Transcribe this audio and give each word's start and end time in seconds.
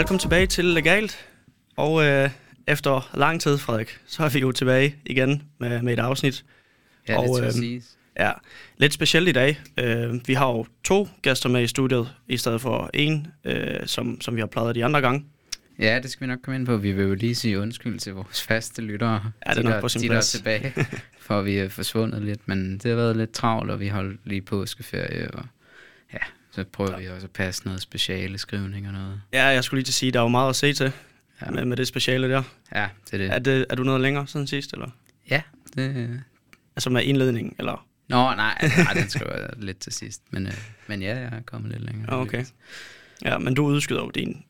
Velkommen 0.00 0.18
tilbage 0.18 0.46
til 0.46 0.64
Legalt. 0.64 1.26
Og 1.76 2.04
øh, 2.04 2.30
efter 2.68 3.10
lang 3.14 3.40
tid, 3.40 3.58
Frederik, 3.58 3.98
så 4.06 4.24
er 4.24 4.28
vi 4.28 4.38
jo 4.38 4.52
tilbage 4.52 4.96
igen 5.06 5.42
med, 5.58 5.82
med 5.82 5.92
et 5.92 5.98
afsnit. 5.98 6.44
Ja, 7.08 7.18
Og, 7.18 7.36
det 7.38 7.44
øhm, 7.44 7.52
siges. 7.52 7.84
Ja, 8.18 8.30
lidt 8.76 8.92
specielt 8.92 9.28
i 9.28 9.32
dag. 9.32 9.60
Øh, 9.78 10.14
vi 10.26 10.34
har 10.34 10.48
jo 10.48 10.66
to 10.84 11.08
gæster 11.22 11.48
med 11.48 11.62
i 11.62 11.66
studiet, 11.66 12.08
i 12.28 12.36
stedet 12.36 12.60
for 12.60 12.90
en, 12.94 13.26
øh, 13.44 13.86
som, 13.86 14.20
som 14.20 14.36
vi 14.36 14.40
har 14.40 14.46
plejet 14.46 14.74
de 14.74 14.84
andre 14.84 15.00
gange. 15.00 15.24
Ja, 15.78 16.00
det 16.02 16.10
skal 16.10 16.26
vi 16.26 16.26
nok 16.26 16.38
komme 16.42 16.56
ind 16.58 16.66
på. 16.66 16.76
Vi 16.76 16.92
vil 16.92 17.04
jo 17.04 17.14
lige 17.14 17.34
sige 17.34 17.60
undskyld 17.60 17.98
til 17.98 18.14
vores 18.14 18.42
faste 18.42 18.82
lyttere. 18.82 19.32
Ja, 19.46 19.50
det 19.50 19.58
er 19.58 19.62
de, 19.62 19.62
nok 19.62 19.74
der, 19.74 19.80
på 19.80 19.88
sin 19.88 20.02
de, 20.02 20.08
plads. 20.08 20.30
tilbage, 20.30 20.74
for 21.20 21.42
vi 21.42 21.58
er 21.58 21.68
forsvundet 21.68 22.22
lidt. 22.22 22.48
Men 22.48 22.72
det 22.72 22.84
har 22.84 22.96
været 22.96 23.16
lidt 23.16 23.32
travlt, 23.32 23.70
og 23.70 23.80
vi 23.80 23.88
holdt 23.88 24.20
lige 24.24 24.42
påskeferie. 24.42 25.30
Og 25.30 25.44
så 26.52 26.64
prøver 26.72 26.98
vi 26.98 27.08
også 27.08 27.26
at 27.26 27.30
passe 27.30 27.64
noget 27.64 27.80
speciale 27.82 28.38
skrivning 28.38 28.86
og 28.86 28.92
noget. 28.92 29.20
Ja, 29.32 29.44
jeg 29.46 29.64
skulle 29.64 29.78
lige 29.78 29.84
til 29.84 29.90
at 29.90 29.94
sige, 29.94 30.12
der 30.12 30.18
er 30.18 30.22
jo 30.22 30.28
meget 30.28 30.48
at 30.48 30.56
se 30.56 30.72
til 30.72 30.92
Ja. 31.40 31.46
ja. 31.46 31.50
med, 31.50 31.64
med 31.64 31.76
det 31.76 31.86
speciale 31.88 32.28
der. 32.30 32.42
Ja, 32.74 32.88
det 33.06 33.14
er 33.14 33.18
det. 33.18 33.30
Er, 33.32 33.38
det, 33.38 33.66
er 33.70 33.74
du 33.76 33.82
noget 33.82 34.00
længere 34.00 34.26
siden 34.26 34.46
sidst, 34.46 34.72
eller? 34.72 34.88
Ja, 35.30 35.42
det... 35.76 36.20
Altså 36.76 36.90
med 36.90 37.02
indledning, 37.04 37.54
eller? 37.58 37.86
Nå, 38.08 38.16
nej, 38.16 38.70
nej, 38.84 38.92
den 38.94 39.08
skal 39.08 39.26
være 39.26 39.50
lidt 39.56 39.78
til 39.78 39.92
sidst. 39.92 40.22
Men, 40.30 40.46
øh, 40.46 40.52
men 40.86 41.02
ja, 41.02 41.16
jeg 41.18 41.24
er 41.32 41.40
kommet 41.46 41.72
lidt 41.72 41.84
længere. 41.84 42.14
Ja, 42.14 42.20
okay. 42.20 42.44
Ja, 43.24 43.38
men 43.38 43.54
du 43.54 43.64
udskyder 43.66 44.00
jo 44.00 44.10
din. 44.10 44.44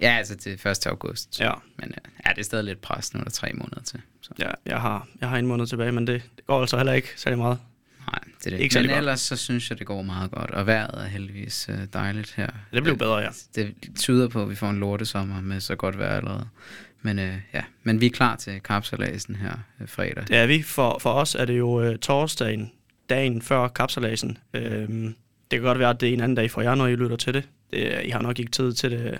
Ja, 0.00 0.16
altså 0.18 0.36
til 0.36 0.52
1. 0.52 0.86
august. 0.86 1.40
Ja, 1.40 1.52
Men 1.78 1.88
øh, 1.88 2.10
ja, 2.26 2.30
det 2.30 2.38
er 2.38 2.42
stadig 2.44 2.64
lidt 2.64 2.80
pres. 2.80 3.14
Nu 3.14 3.20
er 3.20 3.24
der 3.24 3.30
tre 3.30 3.52
måneder 3.52 3.80
til. 3.82 4.00
Så. 4.20 4.30
ja 4.38 4.50
jeg, 4.66 4.80
har, 4.80 5.08
jeg 5.20 5.28
har 5.28 5.38
en 5.38 5.46
måned 5.46 5.66
tilbage, 5.66 5.92
men 5.92 6.06
det, 6.06 6.22
det 6.36 6.46
går 6.46 6.60
altså 6.60 6.76
heller 6.76 6.92
ikke 6.92 7.08
særlig 7.16 7.38
meget. 7.38 7.58
Nej, 8.14 8.34
det 8.38 8.46
er 8.46 8.50
det. 8.50 8.60
Ikke 8.60 8.78
Men 8.78 8.86
godt. 8.88 8.98
ellers 8.98 9.20
så 9.20 9.36
synes 9.36 9.70
jeg, 9.70 9.78
det 9.78 9.86
går 9.86 10.02
meget 10.02 10.30
godt. 10.30 10.50
Og 10.50 10.66
vejret 10.66 11.04
er 11.04 11.08
heldigvis 11.08 11.68
øh, 11.70 11.78
dejligt 11.92 12.34
her. 12.36 12.48
Det 12.72 12.82
blev 12.82 12.96
bedre, 12.98 13.16
ja. 13.18 13.28
Det 13.54 13.74
tyder 13.98 14.28
på, 14.28 14.42
at 14.42 14.50
vi 14.50 14.54
får 14.54 14.70
en 14.70 14.80
lortesommer 14.80 15.40
med 15.40 15.60
så 15.60 15.74
godt 15.76 15.98
vejr 15.98 16.16
allerede. 16.16 16.48
Men, 17.02 17.18
øh, 17.18 17.34
ja. 17.54 17.62
Men 17.82 18.00
vi 18.00 18.06
er 18.06 18.10
klar 18.10 18.36
til 18.36 18.60
kapsalasen 18.60 19.36
her 19.36 19.52
øh, 19.80 19.88
fredag. 19.88 20.24
Det 20.28 20.36
er 20.36 20.46
vi. 20.46 20.62
For, 20.62 20.98
for 20.98 21.12
os 21.12 21.34
er 21.34 21.44
det 21.44 21.58
jo 21.58 21.82
øh, 21.82 21.98
torsdagen, 21.98 22.72
dagen 23.10 23.42
før 23.42 23.68
kapsalasen. 23.68 24.38
Øhm, 24.54 25.14
det 25.50 25.58
kan 25.58 25.62
godt 25.62 25.78
være, 25.78 25.90
at 25.90 26.00
det 26.00 26.08
er 26.08 26.12
en 26.12 26.20
anden 26.20 26.36
dag 26.36 26.50
for 26.50 26.62
jer, 26.62 26.74
når 26.74 26.86
I 26.86 26.96
lytter 26.96 27.16
til 27.16 27.34
det. 27.34 27.48
det 27.70 28.00
I 28.04 28.10
har 28.10 28.22
nok 28.22 28.38
ikke 28.38 28.50
tid 28.50 28.72
til 28.72 28.90
det. 28.90 29.18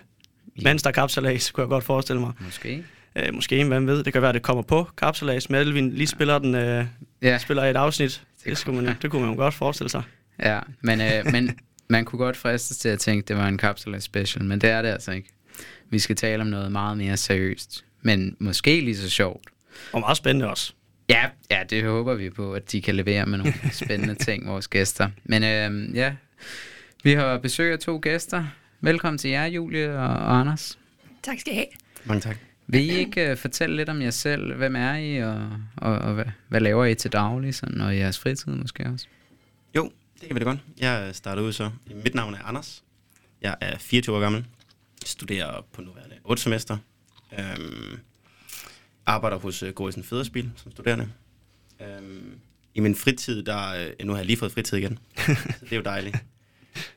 Mens 0.62 0.82
der 0.82 0.88
er 0.88 0.92
kapsalas, 0.92 1.50
kunne 1.50 1.62
jeg 1.62 1.68
godt 1.68 1.84
forestille 1.84 2.20
mig. 2.20 2.32
Måske. 2.40 2.84
Øh, 3.16 3.34
måske, 3.34 3.64
hvem 3.64 3.86
ved. 3.86 4.04
Det 4.04 4.12
kan 4.12 4.22
være, 4.22 4.28
at 4.28 4.34
det 4.34 4.42
kommer 4.42 4.62
på 4.62 4.88
kapsalas. 4.96 5.50
Men 5.50 5.60
Elvin 5.60 5.90
lige 5.92 6.06
spiller, 6.06 6.38
den, 6.38 6.54
øh, 6.54 6.84
Ja, 7.22 7.38
spiller 7.38 7.64
et 7.64 7.76
afsnit. 7.76 8.22
Det, 8.44 8.50
kunne 8.50 8.56
skulle 8.56 8.82
man, 8.82 8.96
det 9.02 9.10
kunne 9.10 9.22
man 9.22 9.30
jo 9.30 9.36
godt 9.36 9.54
forestille 9.54 9.90
sig. 9.90 10.02
ja. 10.42 10.60
Men, 10.80 11.00
øh, 11.00 11.32
men 11.32 11.58
man 11.88 12.04
kunne 12.04 12.18
godt 12.18 12.36
fristes 12.36 12.76
til 12.78 12.88
at 12.88 12.98
tænke, 12.98 13.22
at 13.24 13.28
det 13.28 13.36
var 13.36 13.48
en 13.48 13.58
kapsalas 13.58 14.04
special. 14.04 14.44
Men 14.44 14.60
det 14.60 14.70
er 14.70 14.82
det 14.82 14.88
altså 14.88 15.12
ikke. 15.12 15.28
Vi 15.90 15.98
skal 15.98 16.16
tale 16.16 16.40
om 16.42 16.46
noget 16.46 16.72
meget 16.72 16.98
mere 16.98 17.16
seriøst. 17.16 17.84
Men 18.02 18.36
måske 18.38 18.80
lige 18.80 18.96
så 18.96 19.10
sjovt. 19.10 19.44
Og 19.92 20.00
meget 20.00 20.16
spændende 20.16 20.50
også. 20.50 20.72
Ja, 21.08 21.26
ja, 21.50 21.62
det 21.70 21.84
håber 21.84 22.14
vi 22.14 22.30
på, 22.30 22.52
at 22.52 22.72
de 22.72 22.82
kan 22.82 22.94
levere 22.94 23.26
med 23.26 23.38
nogle 23.38 23.54
spændende 23.72 24.14
ting, 24.14 24.48
vores 24.48 24.68
gæster. 24.68 25.08
Men 25.24 25.42
øh, 25.44 25.96
ja, 25.96 26.14
vi 27.02 27.12
har 27.12 27.38
besøg 27.38 27.72
af 27.72 27.78
to 27.78 27.98
gæster. 28.02 28.44
Velkommen 28.80 29.18
til 29.18 29.30
jer, 29.30 29.44
Julie 29.44 29.98
og, 29.98 30.08
og 30.08 30.40
Anders. 30.40 30.78
Tak 31.22 31.40
skal 31.40 31.52
I 31.52 31.56
have. 31.56 31.66
Mange 32.04 32.20
tak. 32.20 32.36
Vil 32.66 32.80
I 32.80 32.90
ikke 32.90 33.32
uh, 33.32 33.38
fortælle 33.38 33.76
lidt 33.76 33.88
om 33.88 34.02
jer 34.02 34.10
selv? 34.10 34.54
Hvem 34.54 34.76
er 34.76 34.94
I, 34.94 35.22
og, 35.22 35.50
og, 35.76 35.98
og 35.98 36.14
hvad, 36.14 36.24
hvad 36.48 36.60
laver 36.60 36.84
I 36.84 36.94
til 36.94 37.12
daglig, 37.12 37.54
sådan, 37.54 37.80
og 37.80 37.94
i 37.94 37.98
jeres 37.98 38.18
fritid 38.18 38.52
måske 38.52 38.86
også? 38.86 39.06
Jo, 39.76 39.92
det 40.20 40.28
kan 40.28 40.34
vi 40.34 40.38
da 40.38 40.44
godt. 40.44 40.58
Jeg 40.78 41.10
starter 41.12 41.42
ud 41.42 41.52
så. 41.52 41.70
Mit 42.04 42.14
navn 42.14 42.34
er 42.34 42.42
Anders. 42.44 42.84
Jeg 43.40 43.56
er 43.60 43.78
24 43.78 44.16
år 44.16 44.20
gammel. 44.20 44.44
Studerer 45.04 45.66
på 45.72 45.82
nuværende 45.82 46.16
8 46.24 46.42
semester. 46.42 46.76
Øhm, 47.38 47.98
arbejder 49.06 49.38
hos 49.38 49.62
uh, 49.62 49.68
Gorisen 49.68 50.04
Federspil 50.04 50.50
som 50.56 50.72
studerende. 50.72 51.08
Øhm, 51.80 52.38
I 52.74 52.80
min 52.80 52.94
fritid, 52.94 53.42
der, 53.42 53.74
øh, 53.74 54.06
nu 54.06 54.12
har 54.12 54.18
jeg 54.18 54.26
lige 54.26 54.36
fået 54.36 54.52
fritid 54.52 54.78
igen, 54.78 54.98
så 55.16 55.56
det 55.60 55.72
er 55.72 55.76
jo 55.76 55.82
dejligt. 55.82 56.16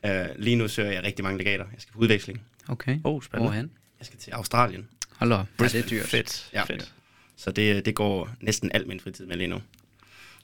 Øh, 0.06 0.26
lige 0.36 0.56
nu 0.56 0.68
søger 0.68 0.92
jeg 0.92 1.02
rigtig 1.02 1.22
mange 1.22 1.38
legater. 1.38 1.64
Jeg 1.72 1.80
skal 1.80 1.92
på 1.92 1.98
udveksling. 1.98 2.40
Okay. 2.68 3.00
Oh, 3.04 3.22
spændende. 3.22 3.50
Hvorhen? 3.50 3.70
Jeg 3.98 4.06
skal 4.06 4.18
til 4.18 4.30
Australien. 4.30 4.88
Hold 5.18 5.32
op, 5.32 5.46
ja, 5.60 5.64
det 5.64 5.74
er 5.74 5.88
dyrt. 5.88 6.06
Fedt. 6.06 6.50
Ja. 6.52 6.64
Fedt. 6.64 6.94
Så 7.36 7.50
det, 7.52 7.84
det 7.84 7.94
går 7.94 8.30
næsten 8.40 8.70
al 8.74 8.88
min 8.88 9.00
fritid 9.00 9.26
med 9.26 9.36
lige 9.36 9.48
nu. 9.48 9.62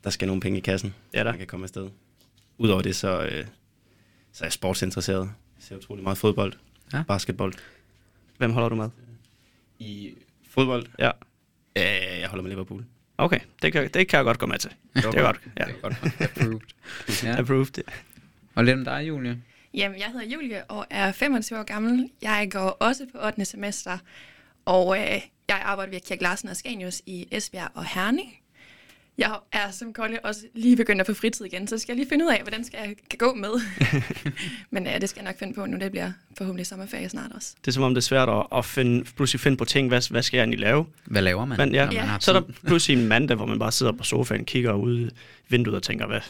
Der 0.04 0.10
skal 0.10 0.26
nogle 0.28 0.40
penge 0.40 0.58
i 0.58 0.62
kassen, 0.62 0.94
Ja 1.14 1.18
da. 1.24 1.30
man 1.30 1.38
kan 1.38 1.46
komme 1.46 1.64
afsted. 1.64 1.90
Udover 2.58 2.82
det, 2.82 2.96
så, 2.96 3.22
øh, 3.22 3.46
så 4.32 4.44
er 4.44 4.46
jeg 4.46 4.52
sportsinteresseret. 4.52 5.22
Jeg 5.56 5.62
ser 5.68 5.76
utrolig 5.76 6.02
meget 6.04 6.18
fodbold, 6.18 6.52
Ja. 6.92 7.02
basketball. 7.08 7.52
Hvem 8.38 8.52
holder 8.52 8.68
du 8.68 8.74
med? 8.74 8.88
I 9.78 10.14
fodbold, 10.50 10.86
Ja. 10.98 11.10
øh, 11.76 12.20
jeg 12.20 12.28
holder 12.28 12.42
med 12.42 12.50
Liverpool. 12.50 12.84
Okay, 13.18 13.40
det 13.62 13.72
kan, 13.72 13.90
det 13.94 14.08
kan 14.08 14.16
jeg 14.16 14.24
godt 14.24 14.38
gå 14.38 14.46
med 14.46 14.58
til. 14.58 14.70
Det 14.94 15.04
er 15.04 15.22
godt. 15.22 15.40
Ja. 15.58 15.64
Det 15.64 15.74
er 15.74 15.80
godt. 15.80 15.94
Approved. 16.20 16.60
Ja. 17.24 17.38
Approved. 17.38 17.82
Og 18.54 18.64
lidt 18.64 18.78
om 18.78 18.84
dig, 18.84 19.08
Julie. 19.08 19.42
Jamen, 19.74 19.98
jeg 19.98 20.06
hedder 20.12 20.26
Julie 20.26 20.64
og 20.64 20.86
er 20.90 21.12
25 21.12 21.58
år 21.58 21.62
gammel. 21.62 22.10
Jeg 22.22 22.48
går 22.52 22.68
også 22.70 23.06
på 23.12 23.18
8. 23.26 23.44
semester, 23.44 23.98
og 24.64 24.98
øh, 24.98 25.20
jeg 25.48 25.60
arbejder 25.62 25.92
ved 25.92 26.00
Kirk 26.00 26.20
Larsen 26.20 26.48
og 26.48 26.56
Scanius 26.56 27.02
i 27.06 27.28
Esbjerg 27.30 27.70
og 27.74 27.84
Herning. 27.84 28.38
Jeg 29.18 29.36
er 29.52 29.70
som 29.70 29.92
Kolle 29.92 30.24
også 30.24 30.40
lige 30.54 30.76
begyndt 30.76 31.00
at 31.00 31.06
få 31.06 31.14
fritid 31.14 31.44
igen, 31.44 31.68
så 31.68 31.78
skal 31.78 31.92
jeg 31.92 31.96
lige 31.96 32.08
finde 32.08 32.24
ud 32.24 32.30
af, 32.30 32.42
hvordan 32.42 32.64
skal 32.64 32.78
jeg 32.84 32.94
kan 33.10 33.18
gå 33.18 33.34
med. 33.34 33.50
Men 34.70 34.86
øh, 34.86 35.00
det 35.00 35.08
skal 35.08 35.20
jeg 35.20 35.24
nok 35.24 35.38
finde 35.38 35.54
på 35.54 35.66
nu. 35.66 35.78
Det 35.78 35.90
bliver 35.90 36.12
forhåbentlig 36.38 36.66
sommerferie 36.66 37.08
snart 37.08 37.32
også. 37.34 37.54
Det 37.60 37.68
er 37.68 37.72
som 37.72 37.82
om, 37.82 37.94
det 37.94 38.00
er 38.00 38.02
svært 38.02 38.28
at, 38.28 38.46
at 38.52 38.64
finde, 38.64 39.04
pludselig 39.04 39.40
finde 39.40 39.56
på 39.56 39.64
ting. 39.64 39.88
Hvad, 39.88 40.10
hvad 40.10 40.22
skal 40.22 40.36
jeg 40.36 40.42
egentlig 40.42 40.60
lave? 40.60 40.86
Hvad 41.04 41.22
laver 41.22 41.44
man, 41.44 41.58
Men 41.58 41.74
ja, 41.74 41.84
når 41.84 41.92
man 41.92 42.04
har 42.04 42.18
så 42.18 42.32
er 42.32 42.40
der 42.40 42.46
pludselig 42.66 43.02
en 43.02 43.08
mandag, 43.08 43.36
hvor 43.36 43.46
man 43.46 43.58
bare 43.58 43.72
sidder 43.72 43.92
på 43.92 44.04
sofaen, 44.04 44.44
kigger 44.44 44.72
ud 44.72 45.00
i 45.00 45.10
vinduet 45.48 45.76
og 45.76 45.82
tænker, 45.82 46.06
hvad, 46.06 46.20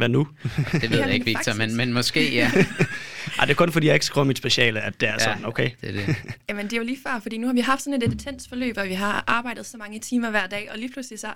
hvad 0.00 0.08
nu? 0.08 0.28
Det 0.72 0.90
ved 0.90 0.98
jeg 0.98 1.14
ikke, 1.14 1.26
Victor, 1.26 1.54
men, 1.54 1.76
men 1.76 1.92
måske, 1.92 2.34
ja. 2.34 2.50
Ej, 3.38 3.44
det 3.44 3.50
er 3.50 3.54
kun 3.54 3.72
fordi, 3.72 3.86
jeg 3.86 3.94
ikke 3.94 4.06
skriver 4.06 4.24
mit 4.24 4.38
speciale, 4.38 4.80
at 4.80 5.00
det 5.00 5.08
er 5.08 5.18
sådan, 5.18 5.44
okay. 5.44 5.70
Det 5.80 5.88
er 5.88 5.92
det. 5.92 6.16
Jamen, 6.48 6.64
det 6.64 6.72
er 6.72 6.76
jo 6.76 6.82
lige 6.82 6.98
før, 7.06 7.18
fordi 7.22 7.38
nu 7.38 7.46
har 7.46 7.54
vi 7.54 7.60
haft 7.60 7.82
sådan 7.82 8.02
et 8.02 8.12
intens 8.12 8.48
forløb, 8.48 8.76
og 8.76 8.88
vi 8.88 8.94
har 8.94 9.24
arbejdet 9.26 9.66
så 9.66 9.76
mange 9.76 10.00
timer 10.00 10.30
hver 10.30 10.46
dag, 10.46 10.68
og 10.72 10.78
lige 10.78 10.92
pludselig 10.92 11.18
så 11.18 11.28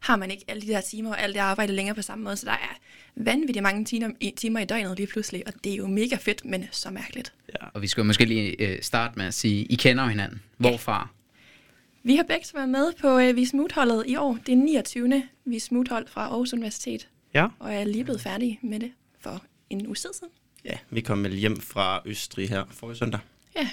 har 0.00 0.16
man 0.16 0.30
ikke 0.30 0.44
alle 0.48 0.62
de 0.62 0.66
der 0.66 0.80
timer 0.80 1.10
og 1.10 1.22
alt 1.22 1.34
det 1.34 1.40
arbejde 1.40 1.72
længere 1.72 1.94
på 1.94 2.02
samme 2.02 2.24
måde, 2.24 2.36
så 2.36 2.46
der 2.46 2.52
er 2.52 2.78
vanvittigt 3.16 3.62
mange 3.62 3.84
timer 3.84 4.08
i, 4.20 4.32
timer 4.36 4.60
i 4.60 4.64
døgnet 4.64 4.96
lige 4.96 5.06
pludselig, 5.06 5.42
og 5.46 5.52
det 5.64 5.72
er 5.72 5.76
jo 5.76 5.86
mega 5.86 6.16
fedt, 6.16 6.44
men 6.44 6.68
så 6.70 6.90
mærkeligt. 6.90 7.32
Ja. 7.48 7.66
Og 7.74 7.82
vi 7.82 7.86
skal 7.86 8.04
måske 8.04 8.24
lige 8.24 8.68
øh, 8.68 8.82
starte 8.82 9.14
med 9.16 9.26
at 9.26 9.34
sige, 9.34 9.64
I 9.64 9.74
kender 9.74 10.06
hinanden. 10.06 10.42
Hvorfra? 10.56 11.08
Vi 12.04 12.16
har 12.16 12.22
begge 12.22 12.46
været 12.54 12.68
med 12.68 12.92
på 13.00 13.18
øh, 13.18 13.36
Vismut-holdet 13.36 14.04
i 14.06 14.16
år. 14.16 14.38
Det 14.46 14.52
er 14.52 14.56
29. 14.56 15.22
Vismut-hold 15.44 16.06
fra 16.08 16.22
Aarhus 16.22 16.52
Universitet, 16.52 17.08
ja. 17.34 17.48
og 17.58 17.72
jeg 17.72 17.80
er 17.80 17.84
lige 17.84 18.04
blevet 18.04 18.20
færdig 18.20 18.58
med 18.62 18.80
det 18.80 18.92
for 19.20 19.42
en 19.70 19.86
uge 19.86 19.96
siden. 19.96 20.28
Ja, 20.64 20.78
vi 20.90 21.00
kom 21.00 21.24
vel 21.24 21.32
hjem 21.36 21.60
fra 21.60 22.02
Østrig 22.04 22.48
her 22.48 22.64
forrige 22.70 22.96
søndag. 22.96 23.20
Ja, 23.56 23.68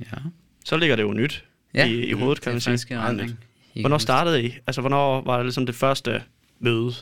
Ja. 0.00 0.16
Så 0.64 0.76
ligger 0.76 0.96
det 0.96 1.02
jo 1.02 1.12
nyt 1.12 1.44
Ja, 1.74 1.86
i, 1.86 2.04
i 2.06 2.12
hovedet, 2.12 2.40
kan 2.42 2.54
det 2.54 2.66
man 2.66 2.74
er 2.74 2.76
sige. 2.76 2.94
i 2.94 2.96
Meget 2.98 3.08
retning. 3.20 3.38
I 3.74 3.80
Hvornår 3.80 3.98
startede 3.98 4.44
I? 4.44 4.54
Altså, 4.66 4.80
hvornår 4.80 5.20
var 5.20 5.36
det 5.36 5.46
ligesom 5.46 5.66
det 5.66 5.74
første 5.74 6.22
møde? 6.58 6.92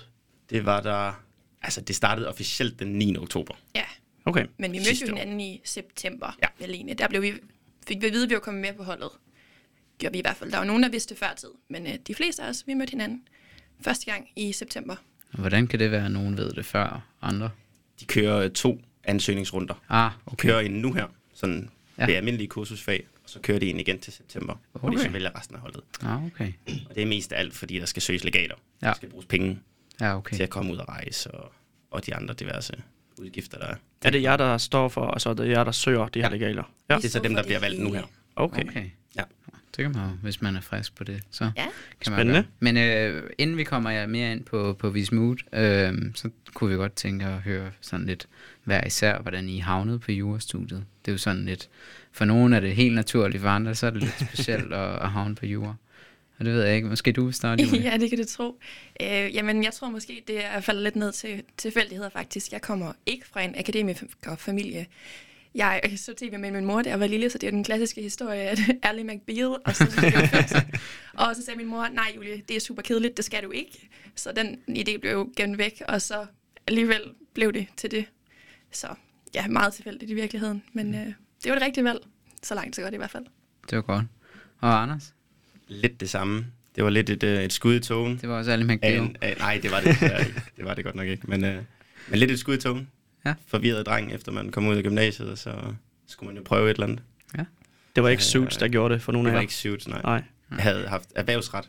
Det 0.51 0.65
var 0.67 0.81
der... 0.81 1.23
Altså, 1.63 1.81
det 1.81 1.97
startede 1.97 2.29
officielt 2.29 2.79
den 2.79 2.89
9. 2.89 3.17
oktober. 3.17 3.55
ja. 3.75 3.83
Okay. 4.25 4.47
Men 4.59 4.73
vi 4.73 4.79
mødte 4.79 4.85
Sidste 4.89 5.07
jo 5.07 5.13
år. 5.15 5.19
hinanden 5.19 5.41
i 5.41 5.61
september, 5.65 6.37
Ja. 6.43 6.47
ja. 6.61 6.65
Alene. 6.65 6.95
Der 6.95 7.09
blev 7.09 7.23
vi, 7.23 7.33
fik 7.89 8.01
vi 8.03 8.07
at 8.07 8.13
vide, 8.13 8.23
at 8.25 8.29
vi 8.31 8.35
var 8.35 8.41
kommet 8.41 8.61
med 8.61 8.73
på 8.75 8.83
holdet. 8.85 9.09
Gjorde 9.99 10.13
vi 10.13 10.19
i 10.19 10.23
hvert 10.23 10.37
fald. 10.37 10.51
Der 10.51 10.59
var 10.59 10.65
nogen, 10.65 10.83
der 10.83 10.89
vidste 10.89 11.15
det 11.15 11.19
før 11.19 11.35
tid, 11.37 11.49
men 11.69 11.87
øh, 11.87 11.93
de 12.07 12.15
fleste 12.15 12.43
af 12.43 12.49
os, 12.49 12.65
vi 12.67 12.75
mødte 12.75 12.91
hinanden 12.91 13.23
første 13.81 14.07
gang 14.13 14.29
i 14.37 14.53
september. 14.53 14.97
Og 15.33 15.39
Hvordan 15.39 15.67
kan 15.67 15.79
det 15.79 15.91
være, 15.91 16.05
at 16.05 16.11
nogen 16.11 16.37
ved 16.37 16.53
det 16.53 16.67
før 16.67 17.07
andre? 17.23 17.51
De 18.01 18.05
kører 18.05 18.49
to 18.49 18.81
ansøgningsrunder. 19.05 19.75
Ah, 19.89 20.13
Okay. 20.27 20.33
okay. 20.33 20.49
Kører 20.49 20.61
en 20.61 20.71
nu 20.71 20.93
her, 20.93 21.07
sådan 21.35 21.71
Ja. 21.99 22.07
det 22.07 22.15
almindelige 22.15 22.49
kursusfag, 22.49 23.07
og 23.25 23.31
så 23.31 23.39
kører 23.41 23.59
de 23.59 23.71
en 23.71 23.81
igen 23.81 23.99
til 23.99 24.13
september, 24.13 24.53
okay. 24.75 24.81
hvor 24.89 24.91
de 24.97 25.03
så 25.03 25.09
vælger 25.11 25.39
resten 25.39 25.55
af 25.57 25.61
holdet. 25.63 25.81
Ah, 26.03 26.25
okay. 26.25 26.53
Og 26.89 26.95
det 26.95 27.03
er 27.03 27.07
mest 27.07 27.33
af 27.33 27.41
alt, 27.41 27.55
fordi 27.55 27.79
der 27.79 27.87
skal 27.87 28.03
søges 28.03 28.25
legater. 28.25 28.55
Ja. 28.83 28.87
Der 28.87 28.95
skal 28.95 29.09
bruges 29.09 29.27
penge 29.27 29.59
Ja, 30.01 30.17
okay. 30.17 30.37
til 30.37 30.43
at 30.43 30.51
komme 30.51 30.73
ud 30.73 30.77
og 30.77 30.89
rejse, 30.89 31.31
og, 31.31 31.53
og 31.91 32.07
de 32.07 32.15
andre 32.15 32.35
diverse 32.35 32.73
udgifter, 33.19 33.59
der 33.59 33.67
er. 33.67 33.75
Er 34.03 34.11
det 34.11 34.23
jer, 34.23 34.37
der 34.37 34.59
står 34.59 34.89
for, 34.89 35.07
altså 35.11 35.35
det 35.35 35.41
er 35.47 35.51
jer, 35.51 35.65
der 35.65 35.73
søger 35.73 36.09
de 36.09 36.19
her 36.21 36.27
Ja. 36.29 36.33
legaler? 36.33 36.73
Ja. 36.91 36.97
Det 36.97 37.05
er 37.05 37.09
så 37.09 37.19
dem, 37.19 37.35
der 37.35 37.43
bliver 37.43 37.61
valgt 37.61 37.81
nu 37.83 37.93
her. 37.93 38.03
Okay. 38.37 38.65
Okay. 38.69 38.91
Ja. 39.17 39.23
Det 39.77 39.83
kan 39.85 39.93
man 39.93 40.03
jo, 40.11 40.17
hvis 40.23 40.43
man 40.43 40.57
er 40.57 40.61
frisk 40.61 40.95
på 40.95 41.05
det. 41.05 41.23
Så 41.31 41.45
Ja. 41.45 41.51
kan 42.01 42.13
man 42.13 42.17
Spændende. 42.19 42.33
gøre. 42.33 42.45
Men 42.61 42.77
øh, 42.77 43.31
inden 43.39 43.57
vi 43.57 43.65
kommer 43.65 43.91
ja, 43.91 44.07
mere 44.07 44.33
ind 44.33 44.45
på, 44.45 44.77
på 44.79 44.91
Vismut, 44.91 45.43
øh, 45.53 45.93
så 46.15 46.31
kunne 46.55 46.71
vi 46.71 46.77
godt 46.77 46.95
tænke 46.95 47.25
at 47.27 47.33
høre 47.41 47.71
sådan 47.81 48.07
lidt 48.07 48.27
hver 48.65 48.87
især, 48.87 49.19
hvordan 49.19 49.49
I 49.49 49.59
havnede 49.59 49.99
på 49.99 50.13
jurastudiet. 50.13 50.85
Det 51.05 51.11
er 51.11 51.13
jo 51.13 51.19
sådan 51.19 51.45
lidt, 51.45 51.69
for 52.13 52.25
nogle 52.25 52.57
er 52.57 52.61
det 52.61 52.77
helt 52.77 52.95
naturligt, 52.95 53.41
for 53.41 53.49
andre 53.49 53.75
så 53.75 53.87
er 53.87 53.91
det 53.91 54.01
lidt 54.03 54.15
specielt 54.33 54.73
at, 54.73 55.03
at 55.03 55.11
havne 55.11 55.35
på 55.35 55.47
jura. 55.47 55.75
Og 56.39 56.45
det 56.45 56.55
ved 56.55 56.65
jeg 56.65 56.77
ikke. 56.77 56.89
Måske 56.89 57.13
du 57.13 57.25
vil 57.25 57.35
starte, 57.35 57.63
Julie? 57.65 57.83
ja, 57.91 57.97
det 57.97 58.09
kan 58.11 58.19
du 58.19 58.25
tro. 58.25 58.59
Øh, 59.03 59.35
jamen, 59.35 59.65
jeg 59.65 59.73
tror 59.73 59.91
måske, 59.91 60.23
det 60.29 60.45
er 60.45 60.61
faldet 60.61 60.83
lidt 60.85 60.97
ned 60.97 61.13
til 61.13 61.43
tilfældigheder 61.57 62.09
faktisk. 62.11 62.53
Jeg 62.53 62.63
kommer 62.63 62.93
ikke 63.07 63.27
fra 63.27 63.43
en 63.43 63.55
akademikerfamilie. 63.59 64.87
Jeg 65.57 65.81
så 65.97 66.15
tv 66.15 66.39
med 66.39 66.51
min 66.51 66.65
mor, 66.65 66.83
da 66.83 66.91
jeg 66.91 67.01
var 67.01 67.07
lille, 67.07 67.31
så 67.31 67.39
det 67.39 67.47
er 67.47 67.51
den 67.51 67.65
klassiske 67.65 68.03
historie, 68.03 68.41
at 68.41 68.59
Ally 68.83 69.03
McBeal, 69.03 69.47
og 69.65 69.77
så, 69.77 69.85
og 71.15 71.37
så 71.37 71.45
sagde 71.45 71.59
min 71.59 71.67
mor, 71.67 71.89
nej 71.93 72.13
Julie, 72.17 72.43
det 72.49 72.57
er 72.57 72.61
super 72.61 72.83
kedeligt, 72.83 73.17
det 73.17 73.25
skal 73.25 73.43
du 73.43 73.51
ikke. 73.51 73.89
Så 74.15 74.33
den 74.37 74.59
idé 74.69 74.99
blev 74.99 75.13
jo 75.13 75.29
gemt 75.37 75.59
væk, 75.59 75.83
og 75.89 76.03
så 76.03 76.27
alligevel 76.67 77.01
blev 77.35 77.53
det 77.53 77.67
til 77.77 77.91
det. 77.91 78.05
Så 78.73 78.87
ja, 79.35 79.47
meget 79.49 79.75
tilfældigt 79.75 80.11
i 80.11 80.15
virkeligheden, 80.15 80.63
men 80.73 80.95
øh, 80.95 81.07
det 81.45 81.53
var 81.53 81.55
det 81.55 81.63
rigtige 81.63 81.85
valg. 81.85 81.99
Så 82.43 82.55
langt 82.55 82.77
så 82.77 82.83
godt 82.83 82.95
i 82.95 82.97
hvert 82.97 83.11
fald. 83.11 83.25
Det 83.71 83.77
var 83.77 83.83
godt. 83.83 84.05
Og 84.61 84.83
Anders? 84.83 85.15
Lidt 85.69 86.01
det 86.01 86.11
samme. 86.11 86.47
Det 86.77 86.85
var 86.85 86.91
lidt 86.91 87.11
et, 87.11 87.23
øh, 87.23 87.43
et 87.43 87.53
skud 87.53 87.75
i 87.75 87.81
togen. 87.81 88.19
Det 88.21 88.29
var 88.29 88.39
også 88.39 88.51
alle 88.51 88.73
Af 88.73 88.77
McBeal. 88.77 89.17
af, 89.21 89.37
nej, 89.39 89.59
det 89.63 89.71
var 89.71 89.81
det, 89.81 89.97
det 90.57 90.65
var 90.65 90.75
det 90.75 90.85
godt 90.85 90.95
nok 90.95 91.07
ikke. 91.07 91.23
Men, 91.27 91.45
øh, 91.45 91.63
men 92.09 92.19
lidt 92.19 92.31
et 92.31 92.39
skud 92.39 92.57
i 92.57 92.61
togen. 92.61 92.89
Ja. 93.27 93.35
Forvirret 93.47 93.87
dreng, 93.87 94.13
efter 94.13 94.33
man 94.33 94.51
kom 94.51 94.67
ud 94.67 94.77
af 94.77 94.83
gymnasiet, 94.83 95.39
så 95.39 95.55
skulle 96.07 96.27
man 96.29 96.37
jo 96.37 96.43
prøve 96.45 96.71
et 96.71 96.75
eller 96.75 96.87
andet. 96.87 97.03
Det 97.97 98.03
var 98.03 98.09
ikke 98.09 98.21
Øh, 98.21 98.25
Suits, 98.25 98.57
der 98.57 98.69
gjorde 98.69 98.95
det 98.95 99.03
for 99.03 99.13
nogle 99.13 99.27
Det 99.27 99.31
af 99.31 99.35
var 99.35 99.39
jer? 99.39 99.43
ikke 99.43 99.55
sygt, 99.55 99.89
nej. 99.89 100.03
Nej. 100.03 100.23
Jeg 100.51 100.59
havde 100.59 100.89
haft 100.89 101.09
erhvervsret 101.15 101.69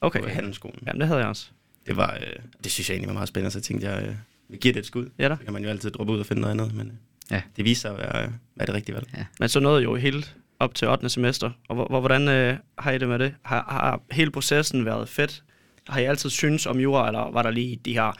Okay. 0.00 0.20
på 0.22 0.28
handelsskolen. 0.28 0.78
Jamen, 0.86 1.00
det 1.00 1.08
havde 1.08 1.20
jeg 1.20 1.28
også. 1.28 1.46
Det, 1.86 1.96
var, 1.96 2.14
øh, 2.14 2.32
det 2.64 2.72
synes 2.72 2.88
jeg 2.88 2.94
egentlig 2.94 3.08
var 3.08 3.14
meget 3.14 3.28
spændende, 3.28 3.50
så 3.50 3.60
tænkte 3.60 3.90
jeg, 3.90 4.02
øh, 4.08 4.14
vi 4.48 4.56
giver 4.56 4.72
det 4.72 4.80
et 4.80 4.86
skud. 4.86 5.10
Ja 5.18 5.28
da. 5.28 5.36
Så 5.36 5.44
kan 5.44 5.52
man 5.52 5.62
jo 5.64 5.68
altid 5.70 5.90
droppe 5.90 6.12
ud 6.12 6.18
og 6.20 6.26
finde 6.26 6.40
noget 6.42 6.60
andet, 6.60 6.74
men 6.74 6.86
øh, 6.86 6.92
Ja. 7.30 7.42
det 7.56 7.64
viser 7.64 7.80
sig 7.80 7.90
at 7.90 7.98
være, 7.98 8.24
øh, 8.26 8.30
være 8.56 8.66
det 8.66 8.74
rigtige 8.74 8.94
valg. 8.94 9.26
Men 9.40 9.48
så 9.48 9.60
nåede 9.60 9.82
jo 9.82 9.94
helt 9.94 10.36
op 10.60 10.74
til 10.74 10.88
8. 10.88 11.08
semester. 11.08 11.50
Og 11.68 11.74
hvor, 11.74 11.86
hvor- 11.86 12.00
hvordan 12.00 12.28
øh, 12.28 12.56
har 12.78 12.90
I 12.90 12.98
det 12.98 13.08
med 13.08 13.18
det? 13.18 13.34
Har, 13.42 13.64
har 13.68 14.00
hele 14.10 14.30
processen 14.30 14.84
været 14.84 15.08
fedt? 15.08 15.42
Har 15.88 16.00
I 16.00 16.04
altid 16.04 16.30
synes 16.30 16.66
om 16.66 16.78
jura, 16.80 17.06
eller 17.06 17.30
var 17.30 17.42
der 17.42 17.50
lige 17.50 17.76
de 17.84 17.92
her 17.92 18.12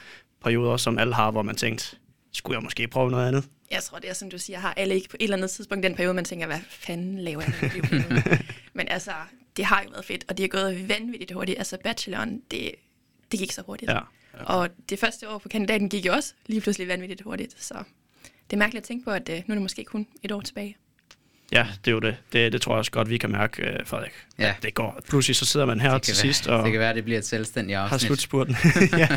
perioder, 0.45 0.77
som 0.77 0.99
alle 0.99 1.15
har, 1.15 1.31
hvor 1.31 1.43
man 1.43 1.57
tænkte, 1.57 1.97
skulle 2.35 2.55
jeg 2.57 2.63
måske 2.63 2.89
prøve 2.89 3.11
noget 3.11 3.29
andet? 3.29 3.45
Jeg 3.71 3.83
tror, 3.83 3.99
det 3.99 4.11
er, 4.11 4.15
som 4.15 4.31
du 4.31 4.39
siger, 4.39 4.59
har 4.59 4.75
alle 4.77 4.95
ikke 4.95 5.09
på 5.09 5.17
et 5.21 5.25
eller 5.25 5.37
andet 5.37 5.51
tidspunkt 5.51 5.83
den 5.85 5.95
periode, 5.95 6.15
man 6.15 6.25
tænker, 6.25 6.47
hvad 6.47 6.59
fanden 6.69 7.19
laver 7.19 7.43
jeg 7.43 7.53
med 7.63 7.71
mit 7.75 7.91
liv? 7.91 8.23
Men 8.73 8.89
altså, 8.89 9.11
det 9.57 9.65
har 9.65 9.83
jo 9.85 9.91
været 9.91 10.05
fedt, 10.05 10.25
og 10.29 10.37
det 10.39 10.45
er 10.45 10.49
gået 10.49 10.89
vanvittigt 10.89 11.33
hurtigt. 11.33 11.59
Altså, 11.59 11.79
bacheloren, 11.85 12.41
det, 12.51 12.71
det 13.33 13.39
gik 13.41 13.53
så 13.53 13.63
hurtigt. 13.67 13.91
Ja. 13.91 13.99
Og 14.45 14.69
det 14.91 14.99
første 14.99 15.29
år 15.29 15.39
på 15.39 15.49
kandidaten 15.49 15.89
gik 15.89 16.07
jo 16.07 16.13
også 16.13 16.35
lige 16.47 16.61
pludselig 16.61 16.89
vanvittigt 16.89 17.23
hurtigt, 17.23 17.55
så 17.65 17.75
det 18.51 18.53
er 18.53 18.59
mærkeligt 18.59 18.83
at 18.83 18.87
tænke 18.89 19.05
på, 19.05 19.11
at 19.11 19.29
øh, 19.29 19.37
nu 19.47 19.53
er 19.53 19.55
det 19.55 19.63
måske 19.63 19.85
kun 19.85 20.07
et 20.23 20.33
år 20.33 20.41
tilbage. 20.41 20.77
Ja, 21.53 21.67
det 21.85 21.91
er 21.91 21.93
jo 21.93 22.01
det. 22.01 22.17
Det, 22.33 22.53
det 22.53 22.63
tror 22.63 22.73
jeg 22.75 22.79
også 22.79 22.91
godt, 22.91 23.11
vi 23.11 23.19
kan 23.19 23.31
mærke, 23.31 23.63
øh, 23.63 23.87
Frederik. 23.87 24.13
Ja. 24.39 24.49
At 24.57 24.63
Det 24.63 24.75
går. 24.75 25.01
Pludselig 25.09 25.37
så 25.37 25.47
sidder 25.47 25.67
man 25.67 25.81
her 25.81 25.99
til 25.99 26.13
være- 26.13 26.21
sidst 26.21 26.47
og 26.47 26.65
Det 26.65 26.73
kan 26.73 26.81
være, 26.81 26.95
det 26.95 27.05
bliver 27.05 27.19
et 27.19 27.27
selvstændigt 27.27 27.79
har 27.79 27.85
afsnit. 27.85 28.01
slutspurten. 28.01 28.57
ja, 29.03 29.09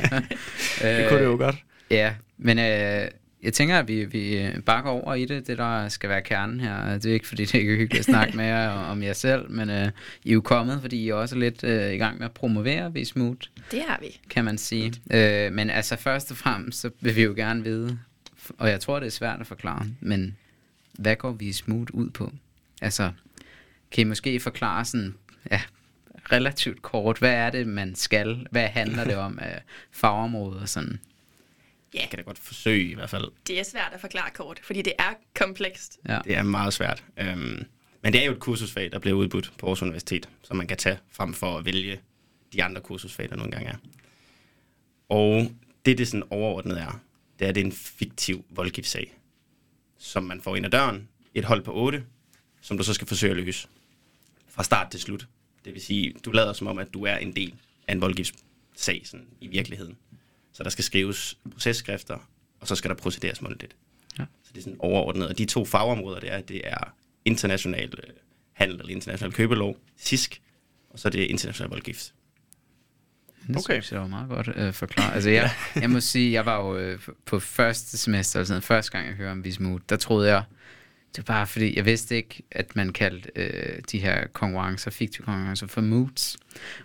det 0.81 1.09
kunne 1.09 1.19
det 1.19 1.25
jo 1.25 1.35
godt. 1.37 1.55
Ja, 1.92 2.13
men 2.38 2.60
øh, 2.60 3.07
jeg 3.44 3.54
tænker, 3.54 3.80
at 3.80 3.88
vi, 3.88 4.06
vi 4.06 4.50
bakker 4.66 4.92
over 4.92 5.13
i 5.13 5.25
det, 5.25 5.48
det 5.48 5.57
der 5.57 5.89
skal 5.89 6.10
være 6.10 6.22
kernen 6.22 6.60
her. 6.60 6.94
Det 6.98 7.06
er 7.06 7.13
ikke, 7.13 7.28
fordi 7.28 7.45
det 7.45 7.54
ikke 7.54 7.74
er 7.74 7.78
hyggeligt 7.78 8.00
at 8.00 8.06
snakke 8.06 8.38
med 8.38 8.45
jer 8.45 8.69
om 8.69 9.04
jer 9.04 9.13
selv, 9.13 9.51
men 9.51 9.69
øh, 9.69 9.88
I 10.24 10.30
er 10.30 10.34
jo 10.34 10.42
kommet, 10.42 10.81
fordi 10.81 10.98
I 10.98 11.10
er 11.10 11.13
også 11.13 11.36
lidt 11.36 11.63
øh, 11.63 11.94
i 11.94 11.98
gang 11.98 12.18
med 12.18 12.25
at 12.25 12.31
promovere 12.31 12.94
Vismut, 12.94 13.50
Det 13.72 13.81
har 13.88 14.00
vi. 14.01 14.19
kan 14.30 14.45
man 14.45 14.57
sige. 14.57 14.94
Øh, 15.12 15.54
men 15.54 15.69
altså 15.69 15.95
først 15.95 16.31
og 16.31 16.38
fremmest, 16.38 16.80
så 16.80 16.89
vil 17.01 17.16
vi 17.16 17.24
jo 17.24 17.34
gerne 17.36 17.63
vide, 17.63 18.00
og 18.57 18.69
jeg 18.69 18.80
tror, 18.80 19.00
det 19.00 19.07
er 19.07 19.12
svært 19.12 19.39
at 19.42 19.48
forklare, 19.48 19.86
men 20.00 20.38
hvad 20.94 21.16
går 21.16 21.31
Vismut 21.31 21.89
ud 21.89 22.10
på? 22.10 22.31
Altså, 22.81 23.12
kan 23.92 24.01
I 24.01 24.04
måske 24.04 24.39
forklare 24.39 24.86
sådan, 24.86 25.16
ja, 25.51 25.62
relativt 26.31 26.81
kort, 26.81 27.18
hvad 27.19 27.34
er 27.34 27.50
det, 27.50 27.68
man 27.68 27.95
skal? 27.95 28.48
Hvad 28.51 28.68
handler 28.68 29.04
det 29.04 29.16
om 29.16 29.39
af 29.42 29.62
fagområder 29.92 30.62
og 30.62 30.69
sådan? 31.92 32.01
Jeg 32.01 32.10
kan 32.10 32.19
da 32.19 32.24
godt 32.24 32.39
forsøge 32.39 32.92
i 32.92 32.94
hvert 32.94 33.10
fald. 33.10 33.31
Det 33.48 33.60
er 33.60 33.63
svært 33.63 33.92
at 33.94 34.01
forklare 34.01 34.31
kort, 34.34 34.60
fordi 34.63 34.81
det 34.81 34.94
er 35.00 35.13
komplekst. 35.36 36.00
Ja. 36.07 36.19
Det 36.24 36.36
er 36.36 36.44
meget 36.44 36.74
svært. 36.74 37.04
Øhm, 37.18 37.66
men 38.04 38.13
det 38.13 38.22
er 38.22 38.25
jo 38.25 38.31
et 38.31 38.39
kursusfag, 38.39 38.92
der 38.92 39.00
bliver 39.00 39.18
udbudt 39.18 39.54
på 39.57 39.66
Aarhus 39.66 39.81
Universitet, 39.81 40.30
som 40.44 40.57
man 40.57 40.68
kan 40.68 40.78
tage 40.78 41.00
frem 41.12 41.34
for 41.34 41.57
at 41.57 41.66
vælge 41.66 42.00
de 42.54 42.63
andre 42.63 42.81
kursusfag, 42.81 43.30
der 43.30 43.36
nogle 43.36 43.51
gange 43.51 43.69
er. 43.69 43.75
Og 45.10 45.51
det, 45.86 45.98
det 45.98 46.07
sådan 46.07 46.24
overordnet 46.30 46.81
er, 46.81 47.00
det 47.39 47.45
er, 47.45 47.50
at 47.50 47.56
det 47.56 47.62
er 47.62 47.66
en 47.66 47.72
fiktiv 47.72 48.45
voldgiftssag, 48.50 49.18
som 49.98 50.24
man 50.24 50.42
får 50.42 50.56
ind 50.56 50.66
ad 50.66 50.72
døren, 50.72 51.07
et 51.34 51.45
hold 51.45 51.63
på 51.63 51.74
8, 51.74 52.04
som 52.62 52.78
du 52.78 52.84
så 52.84 52.94
skal 52.94 53.07
forsøge 53.07 53.31
at 53.31 53.38
løse. 53.38 53.68
Fra 54.48 54.63
start 54.63 54.92
til 54.92 55.00
slut. 55.00 55.28
Det 55.66 55.74
vil 55.74 55.81
sige, 55.81 56.13
du 56.25 56.31
lader 56.31 56.54
som 56.54 56.68
om, 56.68 56.78
at 56.78 56.94
du 56.94 57.06
er 57.06 57.16
en 57.16 57.36
del 57.36 57.54
af 57.88 57.92
en 57.92 58.01
voldgiftssag 58.01 59.01
sådan, 59.06 59.28
i 59.42 59.48
virkeligheden. 59.48 59.98
Så 60.53 60.63
der 60.63 60.69
skal 60.69 60.83
skrives 60.83 61.38
processkrifter, 61.51 62.29
og 62.59 62.67
så 62.67 62.75
skal 62.75 62.89
der 62.89 62.95
procederes 62.95 63.41
mundtligt. 63.41 63.75
Ja. 64.19 64.25
Så 64.44 64.51
det 64.53 64.57
er 64.57 64.63
sådan 64.63 64.77
overordnet. 64.79 65.27
Og 65.27 65.38
de 65.38 65.45
to 65.45 65.65
fagområder, 65.65 66.19
det 66.19 66.33
er, 66.33 66.41
det 66.41 66.61
er 66.63 66.94
international 67.25 67.94
øh, 68.03 68.13
handel 68.53 68.79
eller 68.79 68.91
international 68.91 69.33
købelov, 69.33 69.77
SISK, 69.97 70.41
og 70.89 70.99
så 70.99 71.07
er 71.07 71.09
det 71.09 71.19
international 71.19 71.69
voldgift. 71.69 72.13
Det 73.47 73.55
Okay. 73.57 73.73
synes 73.73 73.91
jeg 73.91 74.01
var 74.01 74.07
meget 74.07 74.29
godt 74.29 74.49
øh, 74.55 74.73
forklaret. 74.73 75.13
Altså, 75.13 75.29
jeg, 75.29 75.51
jeg 75.75 75.89
må 75.89 75.99
sige, 75.99 76.31
jeg 76.31 76.45
var 76.45 76.65
jo 76.65 76.77
øh, 76.77 77.00
på 77.25 77.39
første 77.39 77.97
semester, 77.97 78.39
altså 78.39 78.59
første 78.59 78.91
gang 78.91 79.07
jeg 79.07 79.15
hørte 79.15 79.31
om 79.31 79.43
Vismut, 79.43 79.89
der 79.89 79.95
troede 79.95 80.29
jeg, 80.29 80.43
det 81.17 81.27
var 81.27 81.33
bare 81.33 81.47
fordi, 81.47 81.75
jeg 81.77 81.85
vidste 81.85 82.15
ikke, 82.15 82.43
at 82.51 82.75
man 82.75 82.93
kaldte 82.93 83.29
øh, 83.35 83.79
de 83.91 83.99
her 83.99 84.27
konkurrencer, 84.33 84.91
fiktive 84.91 85.25
konkurrencer, 85.25 85.67
for 85.67 85.81
moods. 85.81 86.37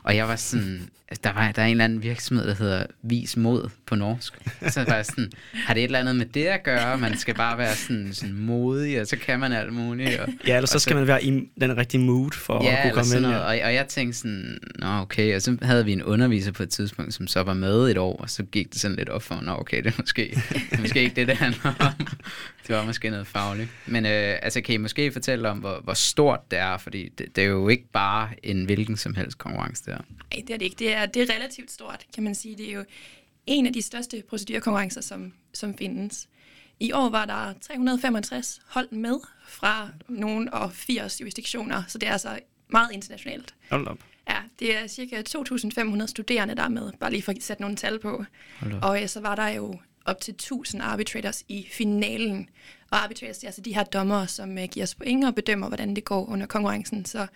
Og 0.02 0.16
jeg 0.16 0.28
var 0.28 0.36
sådan, 0.36 0.88
der, 1.24 1.32
var, 1.32 1.52
der 1.52 1.62
er 1.62 1.66
en 1.66 1.70
eller 1.70 1.84
anden 1.84 2.02
virksomhed, 2.02 2.46
der 2.46 2.54
hedder 2.54 2.86
Vis 3.02 3.36
Mod 3.36 3.68
på 3.86 3.94
norsk. 3.94 4.34
Så 4.68 4.84
var 4.88 4.94
jeg 4.94 5.06
sådan, 5.06 5.30
har 5.54 5.74
det 5.74 5.80
et 5.80 5.84
eller 5.84 5.98
andet 5.98 6.16
med 6.16 6.26
det 6.26 6.44
at 6.46 6.62
gøre? 6.62 6.98
Man 6.98 7.18
skal 7.18 7.34
bare 7.34 7.58
være 7.58 7.74
sådan, 7.74 8.10
sådan 8.14 8.34
modig, 8.34 9.00
og 9.00 9.06
så 9.06 9.16
kan 9.16 9.40
man 9.40 9.52
alt 9.52 9.72
muligt. 9.72 10.20
Og, 10.20 10.28
Ja, 10.46 10.56
ellers 10.56 10.70
så 10.70 10.76
og 10.76 10.80
skal 10.80 10.96
man 10.96 11.06
være 11.06 11.24
i 11.24 11.48
den 11.60 11.76
rigtige 11.76 12.00
mood 12.00 12.30
for 12.32 12.58
at 12.58 12.64
ja, 12.64 12.70
kunne 12.70 12.90
eller 12.90 13.02
komme 13.02 13.14
ind. 13.16 13.22
noget. 13.22 13.34
Ja. 13.34 13.40
Og, 13.40 13.66
og 13.66 13.74
jeg 13.74 13.86
tænkte 13.88 14.18
sådan, 14.18 14.58
nå 14.78 14.86
okay, 14.86 15.36
og 15.36 15.42
så 15.42 15.56
havde 15.62 15.84
vi 15.84 15.92
en 15.92 16.02
underviser 16.02 16.52
på 16.52 16.62
et 16.62 16.70
tidspunkt, 16.70 17.14
som 17.14 17.26
så 17.26 17.42
var 17.42 17.54
med 17.54 17.90
et 17.90 17.98
år, 17.98 18.16
og 18.16 18.30
så 18.30 18.42
gik 18.42 18.72
det 18.72 18.80
sådan 18.80 18.96
lidt 18.96 19.08
op 19.08 19.22
for, 19.22 19.40
nå 19.42 19.52
okay, 19.52 19.76
det 19.84 19.86
er 19.86 19.96
måske, 19.98 20.40
det 20.50 20.72
er 20.72 20.80
måske 20.80 21.00
ikke 21.02 21.16
det, 21.16 21.28
det 21.28 21.36
handler 21.36 21.74
om. 21.80 22.06
Det 22.66 22.76
var 22.76 22.84
måske 22.84 23.10
noget 23.10 23.26
fagligt. 23.26 23.68
Men 23.86 24.06
øh, 24.06 24.10
altså, 24.22 24.60
kan 24.60 24.74
I 24.74 24.76
måske 24.78 25.12
fortælle 25.12 25.48
om, 25.48 25.58
hvor, 25.58 25.80
hvor 25.80 25.94
stort 25.94 26.50
det 26.50 26.58
er, 26.58 26.78
fordi 26.78 27.08
det, 27.08 27.36
det 27.36 27.44
er 27.44 27.48
jo 27.48 27.68
ikke 27.68 27.88
bare 27.92 28.30
en 28.42 28.64
hvilken 28.64 28.96
som 28.96 29.14
helst 29.14 29.38
konkurrence 29.38 29.84
der. 29.86 29.92
Nej, 29.92 30.42
det 30.46 30.50
er 30.50 30.58
det 30.58 30.62
ikke. 30.62 30.76
Det 30.78 30.94
er, 30.94 31.06
det 31.06 31.30
er 31.30 31.34
relativt 31.34 31.70
stort, 31.70 32.06
kan 32.14 32.22
man 32.24 32.34
sige. 32.34 32.56
Det 32.56 32.68
er 32.68 32.72
jo 32.72 32.84
en 33.46 33.66
af 33.66 33.72
de 33.72 33.82
største 33.82 34.22
procedurekonkurrencer, 34.28 35.00
som, 35.00 35.32
som 35.54 35.78
findes. 35.78 36.28
I 36.80 36.92
år 36.92 37.08
var 37.08 37.24
der 37.24 37.52
365 37.60 38.60
hold 38.66 38.90
med 38.90 39.20
fra 39.48 39.88
nogle 40.08 40.54
og 40.54 40.72
80 40.72 41.20
jurisdiktioner, 41.20 41.82
så 41.88 41.98
det 41.98 42.08
er 42.08 42.12
altså 42.12 42.38
meget 42.68 42.88
internationalt. 42.92 43.54
Hold 43.70 43.86
op. 43.86 43.98
Ja, 44.28 44.36
det 44.58 44.76
er 44.76 44.86
cirka 44.86 45.22
2.500 45.28 46.06
studerende, 46.06 46.54
der 46.54 46.62
er 46.62 46.68
med, 46.68 46.92
bare 47.00 47.10
lige 47.10 47.22
for 47.22 47.32
at 47.32 47.42
sætte 47.42 47.62
nogle 47.62 47.76
tal 47.76 47.98
på. 47.98 48.24
Hold 48.58 48.74
op. 48.74 48.84
Og 48.84 49.00
ja, 49.00 49.06
så 49.06 49.20
var 49.20 49.34
der 49.34 49.48
jo 49.48 49.78
op 50.04 50.20
til 50.20 50.32
1000 50.34 50.82
arbitrators 50.82 51.44
i 51.48 51.66
finalen. 51.72 52.48
Og 52.92 53.02
arbitrators 53.04 53.38
det 53.38 53.44
er 53.44 53.48
altså 53.48 53.60
de 53.60 53.74
her 53.74 53.84
dommere, 53.84 54.28
som 54.28 54.50
uh, 54.50 54.64
giver 54.64 54.84
os 54.84 54.94
point 54.94 55.24
og 55.24 55.34
bedømmer, 55.34 55.68
hvordan 55.68 55.96
det 55.96 56.04
går 56.04 56.28
under 56.28 56.46
konkurrencen. 56.46 57.04
Så 57.04 57.26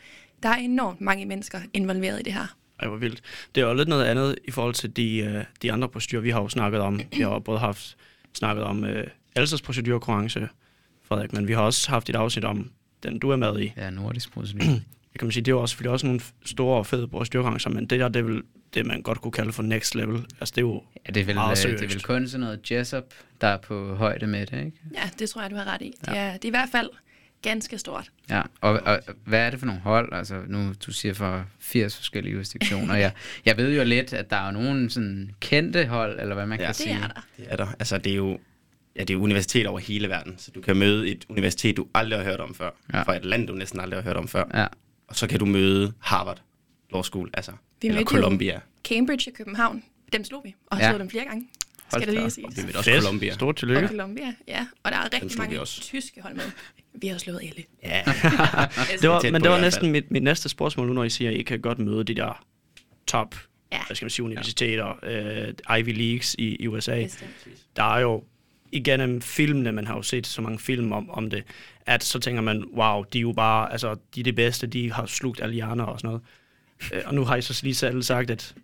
der 0.43 0.49
er 0.49 0.57
enormt 0.57 1.01
mange 1.01 1.27
mennesker 1.27 1.61
involveret 1.75 2.21
i 2.21 2.23
det 2.23 2.33
her. 2.33 2.57
Ej, 2.81 2.89
hvor 2.89 2.97
vildt. 2.97 3.23
Det 3.55 3.61
er 3.61 3.67
jo 3.67 3.75
lidt 3.75 3.89
noget 3.89 4.05
andet 4.05 4.39
i 4.45 4.51
forhold 4.51 4.75
til 4.75 4.97
de, 4.97 5.19
øh, 5.19 5.45
de 5.63 5.73
andre 5.73 5.89
procedurer, 5.89 6.23
vi 6.23 6.31
har 6.31 6.41
jo 6.41 6.49
snakket 6.49 6.81
om. 6.81 7.01
Vi 7.17 7.23
har 7.23 7.39
både 7.39 7.59
haft 7.59 7.97
snakket 8.35 8.65
om 8.65 8.85
øh, 8.85 9.07
Elsas 9.37 9.63
procedurekonkurrence, 9.63 10.49
Frederik, 11.09 11.33
men 11.33 11.49
vi 11.49 11.53
har 11.53 11.63
også 11.63 11.91
haft 11.91 12.11
et 12.11 12.17
afsnit 12.17 12.45
om 12.45 12.71
den, 13.03 13.19
du 13.19 13.31
er 13.31 13.37
med 13.37 13.61
i. 13.61 13.73
Ja, 13.77 13.91
nordisk 13.91 14.33
procedure. 14.33 14.81
Det 15.17 15.21
kan 15.21 15.27
man 15.27 15.33
sige, 15.33 15.43
det 15.45 15.51
er 15.51 15.55
jo 15.55 15.61
også, 15.61 15.73
selvfølgelig 15.73 15.93
også 15.93 16.07
nogle 16.07 16.21
store 16.45 16.79
og 16.79 16.87
fede 16.87 17.09
procedurekonkurrencer, 17.09 17.71
men 17.71 17.87
det 17.87 18.01
der, 18.01 18.09
det 18.09 18.21
er 18.21 18.25
vel 18.25 18.43
det, 18.75 18.87
man 18.87 19.03
godt 19.03 19.21
kunne 19.21 19.33
kalde 19.33 19.53
for 19.53 19.63
next 19.63 19.95
level. 19.95 20.17
Altså, 20.41 20.53
det 20.55 20.59
er 20.59 20.63
jo 20.67 20.83
Ja, 21.07 21.13
det 21.13 21.21
er, 21.21 21.25
vel, 21.25 21.35
Meget 21.35 21.51
øh, 21.51 21.57
det 21.71 21.75
er 21.75 21.79
seriøst. 21.79 21.95
vel 21.95 22.03
kun 22.03 22.29
sådan 22.29 22.41
noget 22.41 22.71
Jessup, 22.71 23.05
der 23.41 23.47
er 23.47 23.57
på 23.57 23.95
højde 23.95 24.27
med 24.27 24.47
det, 24.47 24.59
ikke? 24.65 24.73
Ja, 24.95 25.11
det 25.19 25.31
tror 25.31 25.43
jeg, 25.43 25.51
du 25.51 25.57
har 25.57 25.65
ret 25.75 25.83
i. 25.83 25.95
Det 26.01 26.17
er, 26.19 26.33
det 26.33 26.45
er 26.45 26.49
i 26.49 26.51
hvert 26.51 26.69
fald 26.73 26.89
ganske 27.43 27.79
stort. 27.79 28.11
Ja, 28.31 28.43
og, 28.61 28.73
og 28.85 29.01
hvad 29.25 29.41
er 29.41 29.51
det 29.51 29.59
for 29.59 29.67
nogle 29.67 29.81
hold? 29.81 30.13
Altså 30.13 30.41
nu, 30.47 30.73
du 30.87 30.93
siger 30.93 31.15
for 31.15 31.45
80 31.61 31.97
forskellige 31.97 32.33
jurisdiktioner. 32.35 32.95
jeg, 32.95 33.13
jeg 33.47 33.57
ved 33.57 33.77
jo 33.77 33.85
lidt, 33.85 34.13
at 34.13 34.31
der 34.31 34.37
er 34.37 34.51
nogle 34.51 34.91
sådan 34.91 35.31
kendte 35.41 35.87
hold, 35.87 36.21
eller 36.21 36.35
hvad 36.35 36.47
man 36.47 36.59
Ja. 36.61 36.65
kan 36.65 36.69
Det 36.75 36.77
sige. 36.83 36.95
er 36.95 37.09
der. 37.09 37.21
Det 37.37 37.47
er 37.49 37.57
der. 37.57 37.67
Altså, 37.79 37.99
det 37.99 38.13
er 38.13 38.17
jo 38.17 38.39
ja, 38.97 39.01
det 39.01 39.11
er 39.11 39.15
jo 39.15 39.23
universiteter 39.23 39.71
over 39.71 39.79
hele 39.79 40.09
verden, 40.09 40.35
så 40.39 40.51
du 40.55 40.61
kan 40.61 40.77
møde 40.77 41.09
et 41.09 41.25
universitet, 41.29 41.77
du 41.77 41.87
aldrig 41.95 42.19
har 42.19 42.25
hørt 42.25 42.41
om 42.41 42.55
før, 42.55 42.71
Ja. 42.93 42.99
ja. 42.99 43.03
fra 43.05 43.17
et 43.17 43.25
land, 43.25 43.47
du 43.47 43.55
næsten 43.55 43.81
aldrig 43.81 43.99
har 44.03 44.03
hørt 44.05 44.17
om 44.17 44.29
før, 44.29 44.45
Ja, 44.55 44.67
og 45.09 45.17
så 45.17 45.27
kan 45.27 45.39
du 45.39 45.45
møde 45.47 45.93
Harvard 46.01 46.43
Law 46.93 47.03
School, 47.03 47.31
altså, 47.35 47.53
Vi 47.83 47.89
eller 47.89 48.05
Columbia. 48.05 48.61
Cambridge 48.85 49.31
og 49.31 49.35
København, 49.35 49.83
dem 50.13 50.25
slog 50.25 50.45
vi, 50.45 50.55
og 50.67 50.77
har 50.77 50.85
Ja. 50.85 50.91
slået 50.91 51.01
dem 51.01 51.11
flere 51.11 51.25
gange. 51.25 51.49
Hold 51.93 52.03
Skal 52.03 52.07
det 52.07 52.15
lige 52.15 52.25
op. 52.25 52.31
siges. 52.31 52.57
Vi 52.57 52.63
mødte 52.63 52.77
også 52.77 52.91
fedt. 52.91 53.03
Columbia. 53.05 53.33
Stort 53.35 53.49
Og 53.49 53.57
tillykke. 53.57 53.89
Columbia, 53.89 54.35
ja. 54.49 54.67
Og 54.83 54.93
der 54.93 54.99
er 54.99 55.09
rigtig 55.15 55.39
mange 55.39 55.61
også. 55.61 55.81
tyske 55.81 56.23
hold 56.23 56.35
med. 56.35 56.45
Vi 56.95 57.07
har 57.07 57.19
slået 57.19 57.41
alle. 57.43 57.65
Ja, 57.83 58.03
Det 58.93 59.01
tæt 59.01 59.09
var, 59.11 59.23
men 59.23 59.35
i 59.35 59.39
det 59.43 59.51
var 59.51 59.61
næsten 59.61 59.93
mit, 59.93 60.11
mit 60.11 60.23
næste 60.23 60.49
spørgsmål 60.49 60.87
nu, 60.87 60.93
når 60.93 61.05
I 61.05 61.11
siger, 61.11 61.31
at 61.31 61.37
I 61.37 61.43
kan 61.43 61.61
godt 61.61 61.79
møde 61.79 62.05
de 62.05 62.15
der 62.15 62.45
top 63.07 63.35
Ja. 63.73 63.79
hvad 63.87 63.97
skal 63.97 64.05
man 64.05 64.11
sige, 64.11 64.25
universiteter, 64.25 64.99
øh, 65.03 65.79
Ivy 65.79 65.97
Leagues 65.99 66.35
i, 66.39 66.57
i 66.61 66.67
USA. 66.69 67.03
Bestemt. 67.03 67.31
Der 67.77 67.95
er 67.95 68.01
jo 68.01 68.25
igennem 68.73 69.21
filmene, 69.23 69.73
man 69.73 69.87
har 69.87 69.95
jo 69.97 70.03
set 70.03 70.27
så 70.27 70.43
mange 70.43 70.59
film 70.59 70.93
om, 70.93 71.11
om 71.11 71.31
det, 71.31 71.45
at 71.87 72.05
så 72.05 72.19
tænker 72.19 72.43
man, 72.43 72.65
wow, 72.77 73.03
de 73.03 73.19
er 73.19 73.23
jo 73.23 73.33
bare, 73.33 73.73
altså, 73.73 73.97
de 74.15 74.21
er 74.21 74.25
det 74.25 74.35
bedste, 74.35 74.67
de 74.67 74.93
har 74.93 75.07
slugt 75.07 75.41
alle 75.43 75.55
hjerner 75.55 75.85
og 75.85 76.01
sådan 76.01 76.09
noget. 76.09 76.23
Øh, 76.93 77.03
og 77.07 77.15
nu 77.15 77.25
har 77.25 77.37
I 77.37 77.43
så 77.43 77.61
lige 77.63 77.75
selv 77.75 78.03
sagt, 78.03 78.31
at, 78.31 78.55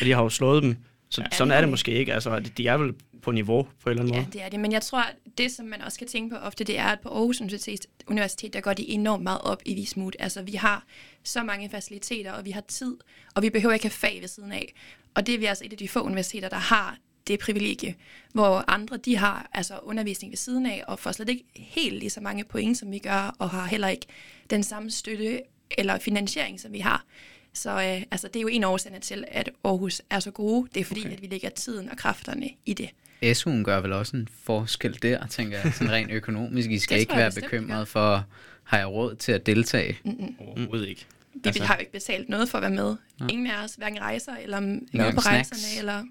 at 0.00 0.06
de 0.06 0.12
har 0.12 0.22
jo 0.22 0.28
slået 0.28 0.62
dem. 0.62 0.76
Så 1.08 1.22
ja, 1.22 1.36
sådan 1.36 1.50
er 1.52 1.60
det 1.60 1.70
måske 1.70 1.92
ikke. 1.92 2.14
Altså, 2.14 2.40
de 2.56 2.66
er 2.66 2.76
vel 2.76 2.94
på 3.22 3.30
niveau 3.30 3.68
på 3.82 3.90
en 3.90 3.90
eller 3.90 4.02
anden 4.02 4.14
Ja, 4.14 4.20
måde. 4.20 4.32
det 4.32 4.42
er 4.42 4.48
det. 4.48 4.60
Men 4.60 4.72
jeg 4.72 4.82
tror, 4.82 5.04
det, 5.38 5.52
som 5.52 5.66
man 5.66 5.82
også 5.82 5.98
kan 5.98 6.08
tænke 6.08 6.34
på 6.34 6.40
ofte, 6.40 6.64
det 6.64 6.78
er, 6.78 6.86
at 6.86 7.00
på 7.00 7.08
Aarhus 7.08 7.40
Universitet, 7.40 7.86
Universitet 8.06 8.52
der 8.52 8.60
går 8.60 8.72
de 8.72 8.88
enormt 8.90 9.22
meget 9.22 9.40
op 9.40 9.62
i 9.66 9.74
Vismut. 9.74 10.16
Altså, 10.18 10.42
vi 10.42 10.52
har 10.52 10.84
så 11.24 11.42
mange 11.42 11.70
faciliteter, 11.70 12.32
og 12.32 12.44
vi 12.44 12.50
har 12.50 12.60
tid, 12.68 12.96
og 13.34 13.42
vi 13.42 13.50
behøver 13.50 13.72
ikke 13.72 13.84
have 13.84 13.90
fag 13.90 14.18
ved 14.20 14.28
siden 14.28 14.52
af. 14.52 14.74
Og 15.14 15.26
det 15.26 15.34
er 15.34 15.38
vi 15.38 15.44
altså 15.44 15.64
et 15.64 15.72
af 15.72 15.78
de 15.78 15.88
få 15.88 16.00
universiteter, 16.00 16.48
der 16.48 16.56
har 16.56 16.96
det 17.26 17.40
privilegie, 17.40 17.94
hvor 18.32 18.64
andre, 18.68 18.96
de 18.96 19.16
har 19.16 19.48
altså 19.52 19.78
undervisning 19.82 20.30
ved 20.30 20.36
siden 20.36 20.66
af, 20.66 20.84
og 20.86 20.98
får 20.98 21.12
slet 21.12 21.28
ikke 21.28 21.44
helt 21.56 21.98
lige 21.98 22.10
så 22.10 22.20
mange 22.20 22.44
point, 22.44 22.78
som 22.78 22.90
vi 22.90 22.98
gør, 22.98 23.36
og 23.38 23.50
har 23.50 23.66
heller 23.66 23.88
ikke 23.88 24.06
den 24.50 24.62
samme 24.62 24.90
støtte 24.90 25.40
eller 25.78 25.98
finansiering, 25.98 26.60
som 26.60 26.72
vi 26.72 26.78
har. 26.78 27.04
Så 27.52 27.70
øh, 27.70 28.02
altså, 28.10 28.28
det 28.28 28.36
er 28.36 28.40
jo 28.40 28.48
en 28.48 28.64
af 28.64 28.68
årsagerne 28.68 29.00
til, 29.00 29.24
at 29.28 29.50
Aarhus 29.64 30.02
er 30.10 30.20
så 30.20 30.30
gode. 30.30 30.68
Det 30.74 30.80
er 30.80 30.84
fordi, 30.84 31.00
okay. 31.00 31.12
at 31.12 31.22
vi 31.22 31.26
lægger 31.26 31.48
tiden 31.48 31.90
og 31.90 31.96
kræfterne 31.96 32.50
i 32.66 32.74
det. 32.74 32.90
SU'en 33.22 33.62
gør 33.62 33.80
vel 33.80 33.92
også 33.92 34.16
en 34.16 34.28
forskel 34.42 34.98
der, 35.02 35.26
tænker 35.26 35.58
jeg, 35.58 35.74
sådan 35.74 35.92
rent 35.92 36.10
økonomisk. 36.10 36.70
I 36.70 36.78
skal 36.84 36.94
Det 36.94 37.00
ikke 37.00 37.16
være 37.16 37.32
bekymret 37.32 37.88
for, 37.88 38.26
har 38.64 38.78
jeg 38.78 38.86
råd 38.86 39.16
til 39.16 39.32
at 39.32 39.46
deltage? 39.46 39.98
Overhovedet 40.38 40.88
ikke. 40.88 41.06
Vi 41.34 41.40
altså, 41.44 41.64
har 41.64 41.74
jo 41.74 41.80
ikke 41.80 41.92
betalt 41.92 42.28
noget 42.28 42.48
for 42.48 42.58
at 42.58 42.62
være 42.62 42.70
med. 42.70 42.96
Nå. 43.18 43.26
Ingen 43.26 43.46
af 43.46 43.64
os 43.64 43.74
hverken 43.74 44.00
rejser 44.00 44.36
eller 44.42 44.60
med 44.60 44.80
engang 44.92 45.14
på 45.14 45.20
snacks? 45.20 45.50
rejserne. 45.50 45.78
Eller... 45.78 46.04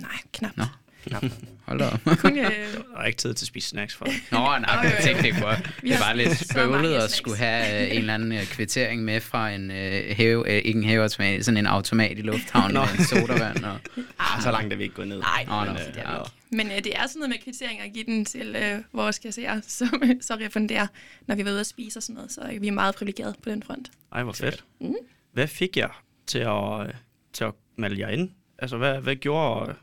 Nej, 0.00 0.10
knap. 0.32 0.56
Nå. 0.56 0.64
Knap. 1.06 1.24
Hold 1.66 1.78
da 1.78 1.84
op. 1.88 2.00
Kun, 2.18 2.38
øh, 2.38 2.44
Der 2.44 2.98
er 3.00 3.04
ikke 3.04 3.16
tid 3.16 3.34
til 3.34 3.44
at 3.44 3.48
spise 3.48 3.68
snacks 3.68 3.94
for 3.94 4.04
det. 4.04 4.14
Nå, 4.30 4.38
nej, 4.38 4.58
jeg 4.68 4.98
tænkte 5.04 5.26
ikke 5.26 5.40
på. 5.40 5.46
Vi 5.82 5.90
Det 5.90 6.00
var 6.00 6.12
lidt 6.12 6.46
bøvlet 6.54 6.94
at 6.94 7.10
skulle 7.10 7.36
have 7.36 7.82
øh, 7.86 7.90
en 7.92 7.98
eller 7.98 8.14
anden 8.14 8.32
øh, 8.32 8.44
kvittering 8.46 9.04
med 9.04 9.20
fra 9.20 9.50
en 9.50 9.70
øh, 9.70 10.16
hæve, 10.16 10.48
øh, 10.50 10.56
ikke 10.64 10.78
en 10.78 10.84
hæveautomat, 10.84 11.44
sådan 11.44 11.58
en 11.58 11.66
automat 11.66 12.18
i 12.18 12.22
lufthavnen 12.22 12.74
med 12.74 12.98
en 12.98 13.04
sodavand. 13.04 13.64
Og, 13.64 13.78
Ah, 14.18 14.42
så 14.42 14.50
langt 14.50 14.72
er 14.72 14.76
vi 14.76 14.82
ikke 14.82 14.94
gået 14.94 15.08
ned. 15.08 15.18
nej, 15.20 15.44
Nå, 15.46 15.56
men, 15.60 15.66
nå. 15.66 15.72
det 15.72 15.80
er 15.88 15.92
det 15.92 15.96
Ja. 15.98 16.18
ikke. 16.18 16.30
Men 16.50 16.66
øh, 16.66 16.76
det 16.84 16.96
er 16.96 17.06
sådan 17.06 17.18
noget 17.20 17.28
med 17.30 17.38
kvitteringer 17.44 17.84
at 17.84 17.92
give 17.92 18.04
den 18.04 18.24
til 18.24 18.56
øh, 18.56 18.78
vores 18.92 19.18
kasserer, 19.18 19.60
som 19.78 20.02
så 20.20 20.34
refunderer, 20.40 20.86
når 21.26 21.34
vi 21.34 21.42
er 21.42 21.46
ude 21.50 21.60
at 21.60 21.66
spise 21.66 21.98
og 21.98 22.02
sådan 22.02 22.14
noget. 22.14 22.32
Så 22.32 22.40
er 22.40 22.58
vi 22.58 22.70
meget 22.70 22.94
privilegerede 22.94 23.34
på 23.42 23.50
den 23.50 23.62
front. 23.62 23.90
Ej, 24.12 24.22
hvor 24.22 24.32
fedt. 24.32 24.64
Mm. 24.80 24.94
Hvad 25.32 25.46
fik 25.46 25.76
jeg 25.76 25.90
til 26.26 26.38
at, 26.38 26.80
øh, 26.80 26.88
til 27.32 27.44
at 27.44 27.52
melde 27.78 28.00
jer 28.00 28.08
ind? 28.08 28.30
Altså, 28.62 28.76
hvad, 28.76 29.00
hvad 29.00 29.16
gjorde, 29.16 29.70
øh, 29.70 29.76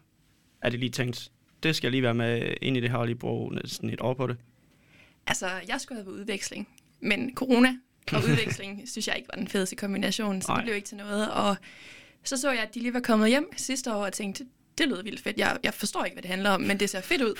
at 0.62 0.74
I 0.74 0.77
lige 0.77 0.89
tænkt, 0.89 1.31
det 1.63 1.75
skal 1.75 1.88
jeg 1.88 1.91
lige 1.91 2.03
være 2.03 2.13
med 2.13 2.53
ind 2.62 2.77
i 2.77 2.79
det 2.79 2.89
her, 2.89 2.98
og 2.98 3.05
lige 3.05 3.15
bruge 3.15 3.55
næsten 3.55 3.89
et 3.89 4.01
år 4.01 4.13
på 4.13 4.27
det? 4.27 4.38
Altså, 5.27 5.50
jeg 5.67 5.81
skulle 5.81 5.98
have 5.98 6.05
været 6.05 6.19
udveksling, 6.19 6.67
men 7.00 7.36
corona 7.36 7.75
og 8.12 8.24
udveksling 8.24 8.81
synes 8.91 9.07
jeg 9.07 9.15
ikke 9.17 9.29
var 9.33 9.39
den 9.39 9.48
fedeste 9.48 9.75
kombination, 9.75 10.41
så 10.41 10.48
Nej. 10.48 10.57
det 10.57 10.63
blev 10.63 10.75
ikke 10.75 10.88
til 10.88 10.98
noget. 10.98 11.31
Og 11.31 11.55
så 12.24 12.38
så 12.38 12.51
jeg, 12.51 12.62
at 12.62 12.75
de 12.75 12.79
lige 12.79 12.93
var 12.93 13.00
kommet 13.00 13.29
hjem 13.29 13.50
sidste 13.57 13.93
år 13.93 14.05
og 14.05 14.13
tænkte, 14.13 14.45
det 14.77 14.88
lød 14.88 15.03
vildt 15.03 15.21
fedt. 15.21 15.38
Jeg, 15.38 15.57
jeg 15.63 15.74
forstår 15.74 16.05
ikke, 16.05 16.15
hvad 16.15 16.21
det 16.21 16.31
handler 16.31 16.50
om, 16.50 16.62
men 16.62 16.79
det 16.79 16.89
ser 16.89 17.01
fedt 17.01 17.21
ud. 17.21 17.33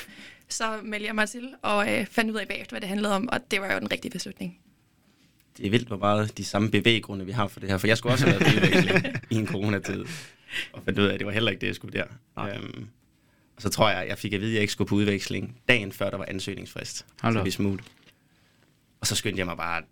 Så 0.50 0.80
meldte 0.84 1.08
jeg 1.08 1.16
mig 1.16 1.30
til 1.30 1.54
og 1.62 1.94
øh, 1.94 2.06
fandt 2.06 2.32
ud 2.32 2.36
af 2.36 2.48
bagefter, 2.48 2.74
hvad 2.74 2.82
det 2.82 2.90
handlede 2.90 3.16
om, 3.16 3.30
og 3.32 3.52
det 3.52 3.62
var 3.62 3.74
jo 3.74 3.80
den 3.80 3.92
rigtige 3.92 4.12
beslutning. 4.12 4.60
Det 5.58 5.66
er 5.66 5.70
vildt, 5.70 5.88
hvor 5.88 5.98
meget 5.98 6.38
de 6.38 6.46
samme 6.46 6.72
bevæggrunde, 6.72 7.26
vi 7.26 7.32
har 7.32 7.48
for 7.48 7.60
det 7.60 7.70
her. 7.70 7.78
For 7.78 7.88
jeg 7.88 7.98
skulle 7.98 8.14
også 8.14 8.28
have 8.30 8.40
været 8.40 9.22
i 9.30 9.36
en 9.36 9.48
coronatid. 9.48 10.06
Og 10.74 10.82
fandt 10.86 11.00
ud 11.00 11.06
af, 11.06 11.14
at 11.14 11.20
det 11.20 11.28
var 11.28 11.34
heller 11.34 11.52
ikke 11.52 11.62
det, 11.62 11.68
jeg 11.68 11.76
skulle 11.76 12.00
der. 12.00 12.06
Nej. 12.36 12.56
Øhm, 12.58 12.88
og 13.56 13.62
så 13.62 13.70
tror 13.70 13.90
jeg, 13.90 14.08
jeg 14.08 14.18
fik 14.18 14.34
at 14.34 14.42
vide, 14.42 14.50
at 14.52 14.54
jeg 14.54 14.62
ikke 14.62 14.74
skulle 14.74 14.88
på 14.88 14.96
udveksling 14.96 15.62
dagen 15.68 15.92
før, 15.92 16.10
der 16.10 16.18
var 16.18 16.26
ansøgningsfrist. 16.28 17.06
Hold 17.22 17.34
så 17.34 17.44
vi 17.44 17.52
smut. 17.52 17.80
Og 19.02 19.08
så 19.08 19.16
skyndte 19.16 19.40
jeg 19.40 19.46
mig 19.46 19.58
bare 19.58 19.78
at 19.78 19.84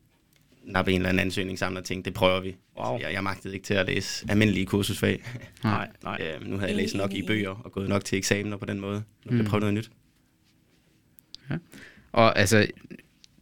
nappe 0.64 0.92
en 0.92 0.98
eller 0.98 1.10
anden 1.10 1.20
ansøgning 1.20 1.60
sammen 1.60 1.78
og 1.78 1.84
tænkte, 1.86 2.10
det 2.10 2.14
prøver 2.18 2.40
vi. 2.40 2.56
Wow. 2.78 2.94
Altså, 2.94 3.08
jeg, 3.08 3.14
jeg 3.14 3.24
magtede 3.24 3.54
ikke 3.54 3.66
til 3.66 3.74
at 3.74 3.86
læse 3.86 4.26
almindelige 4.30 4.66
kursusfag. 4.66 5.24
Nej, 5.64 5.90
nej. 6.04 6.18
øhm, 6.36 6.46
nu 6.50 6.58
havde 6.58 6.70
jeg 6.70 6.78
læst 6.78 6.96
nok 6.96 7.14
i 7.14 7.22
bøger 7.28 7.50
og 7.50 7.72
gået 7.72 7.90
nok 7.90 8.06
til 8.06 8.18
eksamener 8.18 8.58
på 8.58 8.66
den 8.66 8.80
måde. 8.80 9.04
Nu 9.26 9.30
kan 9.30 9.38
jeg 9.38 9.44
Mm. 9.44 9.50
prøve 9.50 9.60
noget 9.60 9.74
nyt. 9.74 9.92
og 12.12 12.40
altså, 12.40 12.68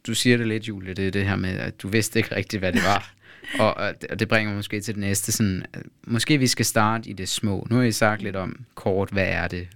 du 0.06 0.14
siger 0.14 0.36
det 0.36 0.48
lidt, 0.48 0.68
Julie, 0.68 0.94
det 0.94 1.06
er 1.06 1.10
det 1.10 1.24
her 1.28 1.36
med, 1.36 1.50
at 1.58 1.82
du 1.82 1.88
vidste 1.88 2.18
ikke 2.18 2.36
rigtigt, 2.36 2.60
hvad 2.60 2.72
det 2.72 2.82
var. 2.84 3.14
Og, 3.58 3.76
og, 3.76 3.94
det, 4.18 4.28
bringer 4.28 4.50
mig 4.50 4.56
måske 4.56 4.80
til 4.80 4.94
det 4.94 5.00
næste. 5.00 5.32
Sådan, 5.32 5.66
at 5.72 5.82
måske 6.06 6.38
vi 6.38 6.46
skal 6.46 6.64
starte 6.64 7.10
i 7.10 7.12
det 7.12 7.28
små. 7.28 7.66
Nu 7.70 7.76
har 7.76 7.82
I 7.82 7.92
sagt 7.92 8.22
lidt 8.22 8.36
om 8.36 8.64
kort, 8.74 9.10
hvad 9.10 9.26
er 9.26 9.48
det? 9.48 9.68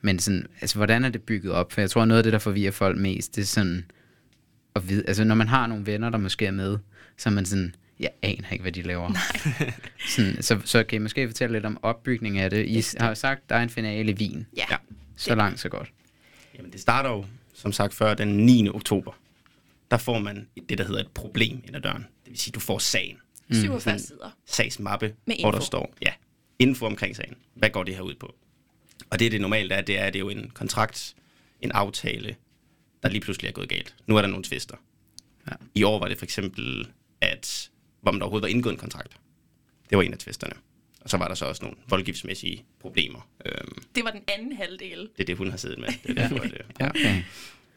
Men 0.00 0.18
sådan, 0.18 0.46
altså, 0.60 0.76
hvordan 0.76 1.04
er 1.04 1.08
det 1.08 1.22
bygget 1.22 1.52
op? 1.52 1.72
For 1.72 1.80
jeg 1.80 1.90
tror, 1.90 2.04
noget 2.04 2.18
af 2.18 2.22
det, 2.22 2.32
der 2.32 2.38
forvirrer 2.38 2.72
folk 2.72 2.98
mest, 2.98 3.36
det 3.36 3.42
er 3.42 3.46
sådan 3.46 3.84
at 4.76 4.88
vide, 4.88 5.04
altså 5.08 5.24
når 5.24 5.34
man 5.34 5.48
har 5.48 5.66
nogle 5.66 5.86
venner, 5.86 6.10
der 6.10 6.18
måske 6.18 6.46
er 6.46 6.50
med, 6.50 6.78
så 7.16 7.28
er 7.28 7.32
man 7.32 7.46
sådan, 7.46 7.74
jeg 8.00 8.10
aner 8.22 8.50
ikke, 8.52 8.62
hvad 8.62 8.72
de 8.72 8.82
laver. 8.82 9.12
sådan, 10.16 10.42
så, 10.42 10.60
så 10.64 10.84
kan 10.84 10.96
I 10.96 10.98
måske 10.98 11.28
fortælle 11.28 11.52
lidt 11.56 11.66
om 11.66 11.78
opbygningen 11.82 12.42
af 12.42 12.50
det. 12.50 12.66
I 12.66 12.84
har 13.00 13.08
jo 13.08 13.14
sagt, 13.14 13.48
der 13.48 13.56
er 13.56 13.62
en 13.62 13.70
finale 13.70 14.10
i 14.10 14.14
Wien. 14.14 14.46
Ja, 14.56 14.64
Ja. 14.70 14.76
Så 15.16 15.34
langt, 15.34 15.60
så 15.60 15.68
godt. 15.68 15.92
Jamen, 16.56 16.72
det 16.72 16.80
starter 16.80 17.10
jo, 17.10 17.24
som 17.54 17.72
sagt 17.72 17.94
før, 17.94 18.14
den 18.14 18.28
9. 18.28 18.68
oktober. 18.68 19.12
Der 19.90 19.96
får 19.96 20.18
man 20.18 20.48
det, 20.68 20.78
der 20.78 20.84
hedder 20.84 21.00
et 21.00 21.10
problem 21.14 21.62
ind 21.66 21.76
ad 21.76 21.80
døren. 21.80 22.06
Det 22.34 22.38
vil 22.38 22.42
sige, 22.42 22.52
du 22.52 22.60
får 22.60 22.78
sagen. 22.78 23.18
47 23.52 23.98
sider. 23.98 24.30
sagsmappe, 24.46 25.14
Med 25.26 25.36
hvor 25.40 25.50
der 25.50 25.58
info. 25.58 25.66
står 25.66 25.94
ja, 26.02 26.12
info 26.58 26.86
omkring 26.86 27.16
sagen. 27.16 27.34
Hvad 27.54 27.70
går 27.70 27.82
det 27.84 27.94
her 27.94 28.02
ud 28.02 28.14
på? 28.14 28.34
Og 29.10 29.18
det, 29.18 29.32
det 29.32 29.40
normalt 29.40 29.72
er, 29.72 29.80
det 29.80 29.98
er, 29.98 30.06
det 30.10 30.16
er 30.16 30.20
jo 30.20 30.28
en 30.28 30.50
kontrakt, 30.50 31.14
en 31.60 31.72
aftale, 31.72 32.36
der 33.02 33.08
lige 33.08 33.20
pludselig 33.20 33.48
er 33.48 33.52
gået 33.52 33.68
galt. 33.68 33.94
Nu 34.06 34.16
er 34.16 34.20
der 34.22 34.28
nogle 34.28 34.44
tvister. 34.44 34.76
Ja. 35.50 35.52
I 35.74 35.82
år 35.82 35.98
var 35.98 36.08
det 36.08 36.18
for 36.18 36.24
eksempel, 36.24 36.88
at 37.20 37.70
hvor 38.00 38.12
man 38.12 38.20
der 38.20 38.24
overhovedet 38.24 38.42
var 38.42 38.48
indgået 38.56 38.72
en 38.72 38.78
kontrakt. 38.78 39.12
Det 39.90 39.98
var 39.98 40.02
en 40.02 40.12
af 40.12 40.18
tvisterne. 40.18 40.54
Og 41.00 41.10
så 41.10 41.16
var 41.16 41.28
der 41.28 41.34
så 41.34 41.44
også 41.46 41.62
nogle 41.64 41.76
voldgiftsmæssige 41.88 42.64
problemer. 42.80 43.28
Øhm, 43.46 43.82
Det 43.94 44.04
var 44.04 44.10
den 44.10 44.22
anden 44.28 44.56
halvdel. 44.56 44.98
det 45.16 45.20
er 45.22 45.24
det, 45.24 45.36
hun 45.36 45.50
har 45.50 45.56
siddet 45.56 45.78
med. 45.78 45.88
Det 45.88 46.10
er 46.10 46.14
derfor, 46.28 46.44
øh, 46.44 46.50
Ja, 46.80 46.88
okay. 46.88 47.22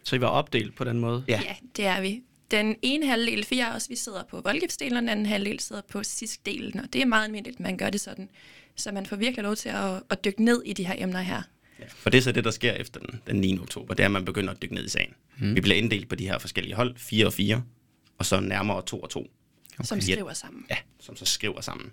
Så 0.04 0.16
I 0.16 0.22
var 0.22 0.28
opdelt 0.28 0.76
på 0.76 0.84
den 0.84 1.00
måde? 1.00 1.24
Ja. 1.28 1.42
Ja, 1.46 1.56
det 1.76 1.86
er 1.86 2.02
vi. 2.02 2.22
Den 2.52 2.76
ene 2.82 3.06
halvdel, 3.08 3.46
for 3.46 3.56
jeg 3.56 3.72
også, 3.76 3.90
vi 3.90 3.96
sidder 3.96 4.24
på 4.24 4.42
voldgiftsdelen, 4.42 4.98
og 4.98 5.02
den 5.02 5.10
anden 5.10 5.26
halvdel 5.26 5.60
sidder 5.60 5.82
på 5.90 6.04
sidst-delen, 6.04 6.84
og 6.84 6.94
det 6.94 7.02
er 7.02 7.06
meget 7.06 7.26
almindeligt, 7.26 7.60
man 7.60 7.78
gør 7.78 7.90
det 7.90 8.02
sådan. 8.02 8.30
Så 8.76 8.92
man 8.92 9.06
får 9.06 9.16
virkelig 9.16 9.44
lov 9.44 9.56
til 9.56 9.70
at, 9.70 10.04
at 10.10 10.26
dykke 10.26 10.44
ned 10.44 10.62
i 10.66 10.74
de 10.74 10.88
her 10.88 10.96
emner 10.98 11.22
her. 11.22 11.42
Ja, 11.80 11.86
for 11.88 12.10
det 12.10 12.18
er 12.18 12.22
så 12.22 12.32
det, 12.32 12.44
der 12.44 12.52
sker 12.52 12.74
efter 12.74 13.00
den, 13.00 13.22
den 13.28 13.36
9. 13.36 13.60
oktober, 13.60 13.94
det 13.94 14.04
er, 14.04 14.08
at 14.08 14.12
man 14.12 14.26
begynder 14.26 14.54
at 14.54 14.62
dykke 14.62 14.76
ned 14.76 14.86
i 14.86 14.90
sagen. 14.90 15.14
Mm. 15.38 15.56
Vi 15.56 15.62
bliver 15.62 15.78
inddelt 15.78 16.10
på 16.10 16.16
de 16.16 16.28
her 16.28 16.40
forskellige 16.40 16.76
hold, 16.76 16.98
4 16.98 17.26
og 17.26 17.34
4, 17.34 17.64
og 18.18 18.26
så 18.26 18.40
nærmere 18.40 18.82
2 18.82 19.00
og 19.00 19.10
2. 19.10 19.20
Okay. 19.20 19.84
Som 19.84 20.02
skriver 20.02 20.34
sammen. 20.34 20.66
Ja, 20.70 20.76
som 21.00 21.16
så 21.16 21.26
skriver 21.26 21.62
sammen. 21.62 21.92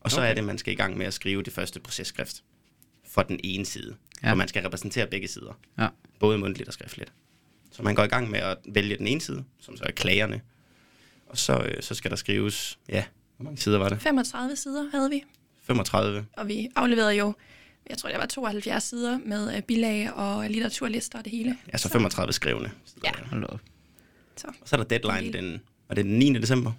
Og 0.00 0.10
så 0.10 0.16
okay. 0.16 0.30
er 0.30 0.34
det, 0.34 0.38
at 0.38 0.44
man 0.44 0.58
skal 0.58 0.72
i 0.72 0.76
gang 0.76 0.98
med 0.98 1.06
at 1.06 1.14
skrive 1.14 1.42
det 1.42 1.52
første 1.52 1.80
processkrift 1.80 2.42
for 3.08 3.22
den 3.22 3.40
ene 3.44 3.66
side. 3.66 3.96
Ja. 4.22 4.30
Og 4.30 4.38
man 4.38 4.48
skal 4.48 4.62
repræsentere 4.62 5.06
begge 5.06 5.28
sider, 5.28 5.58
Ja. 5.78 5.88
både 6.18 6.38
mundtligt 6.38 6.68
og 6.68 6.74
skriftligt. 6.74 7.12
Så 7.72 7.82
man 7.82 7.94
går 7.94 8.04
i 8.04 8.06
gang 8.08 8.30
med 8.30 8.38
at 8.40 8.56
vælge 8.68 8.96
den 8.98 9.06
ene 9.06 9.20
side, 9.20 9.44
som 9.60 9.76
så 9.76 9.84
er 9.84 9.90
klagerne. 9.90 10.40
Og 11.26 11.38
så, 11.38 11.58
øh, 11.58 11.82
så 11.82 11.94
skal 11.94 12.10
der 12.10 12.16
skrives, 12.16 12.78
ja, 12.88 13.04
hvor 13.36 13.44
mange 13.44 13.58
sider 13.58 13.78
var 13.78 13.88
det? 13.88 14.02
35 14.02 14.56
sider 14.56 14.90
havde 14.92 15.10
vi, 15.10 15.22
35. 15.62 16.26
og 16.32 16.48
vi 16.48 16.68
afleverede 16.76 17.14
jo, 17.14 17.34
jeg 17.90 17.98
tror, 17.98 18.08
det 18.10 18.18
var 18.18 18.26
72 18.26 18.82
sider 18.84 19.18
med 19.26 19.56
øh, 19.56 19.62
bilag 19.62 20.12
og 20.12 20.50
litteraturlister 20.50 21.18
og 21.18 21.24
det 21.24 21.32
hele. 21.32 21.56
Altså 21.72 21.88
35 21.88 22.32
skrevne. 22.32 22.70
Ja. 23.04 23.10
Hold 23.30 23.44
op. 23.44 23.60
Så. 24.36 24.46
Og 24.46 24.68
så 24.68 24.76
er 24.76 24.82
der 24.84 24.98
deadline 24.98 25.32
den, 25.32 25.60
var 25.88 25.94
det 25.94 26.04
den 26.04 26.18
9. 26.18 26.32
december? 26.38 26.72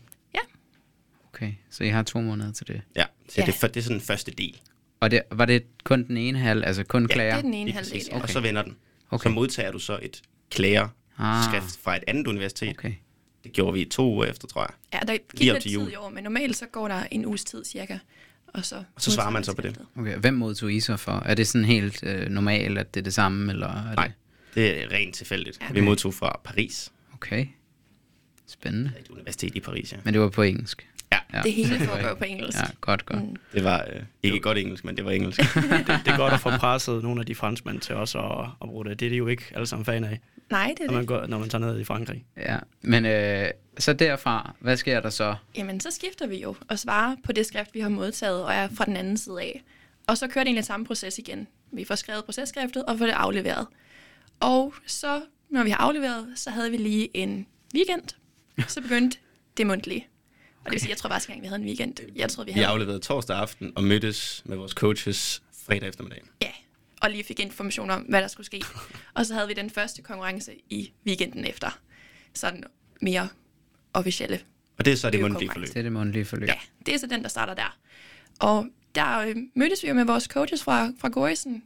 Okay, 1.33 1.53
så 1.69 1.83
I 1.83 1.88
har 1.88 2.03
to 2.03 2.21
måneder 2.21 2.51
til 2.51 2.67
det. 2.67 2.81
Ja, 2.95 3.03
så 3.29 3.36
Ja. 3.38 3.45
Det, 3.45 3.53
er, 3.55 3.57
for- 3.60 3.67
det 3.67 3.77
er 3.77 3.83
sådan 3.83 3.98
den 3.98 4.05
første 4.05 4.31
del. 4.31 4.62
Og 5.00 5.12
det, 5.12 5.21
var 5.31 5.45
det 5.45 5.63
kun 5.83 6.03
den 6.07 6.17
ene 6.17 6.39
halv, 6.39 6.63
altså 6.65 6.83
kun 6.83 7.01
Ja, 7.03 7.07
klager? 7.13 7.31
Det 7.31 7.38
er 7.38 7.41
den 7.41 7.53
ene 7.53 7.71
halvdel, 7.71 8.01
ja. 8.10 8.15
Og 8.15 8.21
Okay. 8.21 8.33
så 8.33 8.39
vender 8.39 8.62
den. 8.62 8.71
Okay. 8.71 9.15
Okay. 9.15 9.29
Så 9.29 9.33
modtager 9.33 9.71
du 9.71 9.79
så 9.79 10.00
et 10.01 10.21
klagerskrift 10.51 11.65
Ah. 11.77 11.84
fra 11.84 11.96
et 11.98 12.03
andet 12.08 12.27
universitet. 12.27 12.70
Okay. 12.70 12.93
Det 13.43 13.53
gjorde 13.53 13.74
vi 13.74 13.86
to 13.86 14.13
uger 14.13 14.25
efter, 14.25 14.48
tror 14.48 14.62
jeg. 14.62 14.70
Ja, 14.93 15.13
der 15.13 15.17
gik 15.38 15.51
lidt 15.53 15.63
tid 15.63 15.72
jul. 15.72 15.91
i 15.91 15.96
år, 15.96 16.10
men 16.10 16.24
normalt 16.24 16.55
så 16.58 16.65
går 16.72 16.88
der 16.88 17.03
en 17.12 17.25
uges 17.25 17.43
tid 17.46 17.65
cirka. 17.65 17.98
Og 18.48 18.65
så, 18.65 18.75
Og 18.96 19.01
så 19.01 19.12
svarer 19.12 19.29
man 19.29 19.43
så 19.43 19.53
på 19.55 19.62
det. 19.62 19.77
okay. 19.98 20.17
Hvem 20.17 20.34
modtog 20.34 20.74
I 20.74 20.79
så 20.79 20.98
for? 20.98 21.12
Er 21.25 21.34
det 21.36 21.48
sådan 21.48 21.65
helt 21.65 22.03
øh, 22.03 22.29
normalt, 22.29 22.77
at 22.77 22.93
det 22.93 23.00
er 23.00 23.03
det 23.03 23.13
samme? 23.13 23.51
Eller 23.51 23.67
er 23.67 23.96
Nej, 23.96 24.05
Det? 24.05 24.55
det 24.55 24.84
er 24.84 24.91
rent 24.91 25.15
tilfældigt. 25.15 25.58
Ja. 25.62 25.74
Vi 25.74 25.81
modtog 25.81 26.13
fra 26.13 26.39
Paris. 26.43 26.91
Okay. 27.13 27.46
Spændende. 28.48 28.91
Et 29.00 29.08
universitet 29.10 29.55
i 29.55 29.60
Paris, 29.60 29.91
ja. 29.93 29.98
Men 30.03 30.13
det 30.13 30.22
var 30.22 30.29
på 30.29 30.41
engelsk? 30.41 30.88
Ja, 31.12 31.17
Ja. 31.34 31.41
Det 31.41 31.53
hele 31.53 31.79
foregår 31.79 32.13
på 32.15 32.24
engelsk. 32.24 32.58
Ja, 32.58 32.63
godt, 32.81 33.05
godt. 33.05 33.24
Mm. 33.24 33.36
det 33.53 33.63
var 33.63 33.86
øh, 33.93 34.01
ikke 34.24 34.39
godt 34.39 34.58
engelsk, 34.58 34.86
men 34.86 34.98
det 34.98 35.05
var 35.05 35.12
engelsk. 35.12 35.39
Det 36.05 36.08
er 36.08 36.17
godt 36.17 36.34
at 36.34 36.39
få 36.39 36.50
presset 36.58 37.03
nogle 37.03 37.20
af 37.20 37.25
de 37.25 37.36
franskmænd 37.36 37.79
til 37.79 37.96
også 37.96 38.20
at, 38.20 38.46
at 38.62 38.70
bruge 38.70 38.86
det. 38.86 39.00
Det 39.00 39.05
er 39.05 39.10
de 39.10 39.15
jo 39.15 39.27
ikke 39.27 39.43
alle 39.55 39.65
sammen 39.67 39.86
fan 39.86 40.03
af, 40.03 40.20
Nej, 40.51 40.74
det 40.77 40.84
er 40.84 40.88
når 40.88 40.93
man, 40.93 41.05
går, 41.05 41.27
når 41.27 41.39
man 41.39 41.50
tager 41.50 41.65
ned 41.65 41.79
i 41.79 41.84
Frankrig. 41.84 42.25
Ja, 42.38 42.58
men 42.81 43.05
øh, 43.05 43.48
så 43.77 43.93
derfra, 43.93 44.55
hvad 44.60 44.77
sker 44.77 45.00
der 45.00 45.10
så? 45.10 45.36
Jamen, 45.58 45.79
så 45.79 45.91
skifter 45.91 46.27
vi 46.27 46.41
jo 46.41 46.55
og 46.70 46.79
svarer 46.79 47.15
på 47.24 47.31
det 47.31 47.46
skrift, 47.46 47.74
vi 47.74 47.79
har 47.79 47.89
modtaget, 47.89 48.43
og 48.43 48.53
er 48.53 48.67
fra 48.75 48.86
den 48.86 48.98
anden 48.98 49.17
side 49.17 49.41
af. 49.41 49.63
Og 50.08 50.17
så 50.17 50.27
kører 50.27 50.43
det 50.43 50.48
egentlig 50.50 50.65
samme 50.65 50.86
proces 50.86 51.17
igen. 51.20 51.48
Vi 51.72 51.84
får 51.86 51.96
skrevet 51.96 52.25
processkriftet 52.25 52.86
og 52.86 52.98
får 52.98 53.05
det 53.05 53.13
afleveret. 53.13 53.67
Og 54.39 54.74
så, 54.88 55.22
når 55.50 55.63
vi 55.63 55.70
har 55.70 55.77
afleveret, 55.77 56.27
så 56.36 56.50
havde 56.50 56.72
vi 56.72 56.77
lige 56.77 57.17
en 57.17 57.48
weekend. 57.75 58.03
Så 58.67 58.81
begyndte 58.81 59.17
det 59.58 59.67
mundtlige. 59.67 60.08
Og 60.60 60.65
det 60.65 60.72
vil 60.72 60.79
sige, 60.79 60.89
jeg 60.89 60.98
tror 60.98 61.10
faktisk 61.10 61.29
ikke 61.29 61.38
engang, 61.38 61.43
vi 61.43 61.48
havde 61.48 61.62
en 61.62 61.67
weekend. 61.67 62.15
Jeg 62.15 62.29
tror, 62.29 62.43
vi 62.43 62.48
Vi 62.48 62.53
havde... 62.53 62.67
afleverede 62.67 63.00
torsdag 63.00 63.38
aften 63.38 63.72
og 63.75 63.84
mødtes 63.84 64.41
med 64.46 64.58
vores 64.58 64.72
coaches 64.72 65.43
fredag 65.67 65.89
eftermiddag. 65.89 66.22
Ja, 66.41 66.51
og 67.01 67.10
lige 67.10 67.24
fik 67.24 67.39
information 67.39 67.89
om, 67.89 68.01
hvad 68.01 68.22
der 68.22 68.27
skulle 68.27 68.46
ske. 68.46 68.63
og 69.13 69.25
så 69.25 69.34
havde 69.34 69.48
vi 69.48 69.53
den 69.53 69.70
første 69.70 70.01
konkurrence 70.01 70.51
i 70.70 70.91
weekenden 71.08 71.46
efter. 71.46 71.79
Sådan 72.34 72.63
mere 73.01 73.29
officielle. 73.93 74.39
Og 74.77 74.86
det 74.86 74.93
er 74.93 74.98
så 74.98 75.10
det 75.10 75.22
mundtlige 75.22 75.51
forløb. 75.51 75.67
Det 75.67 75.77
er 75.77 75.81
det 75.81 75.91
mundtlige 75.91 76.25
forløb. 76.25 76.48
Ja, 76.50 76.55
det 76.86 76.93
er 76.93 76.98
så 77.00 77.08
den, 77.08 77.24
der 77.24 77.29
starter 77.29 77.53
der. 77.53 77.77
Og 78.39 78.67
der 78.96 79.20
øh, 79.20 79.36
mødtes 79.55 79.84
vi 79.84 79.88
jo 79.88 79.93
med 79.93 80.05
vores 80.05 80.24
coaches 80.24 80.63
fra, 80.63 80.91
fra 81.00 81.10
Gorisen 81.10 81.63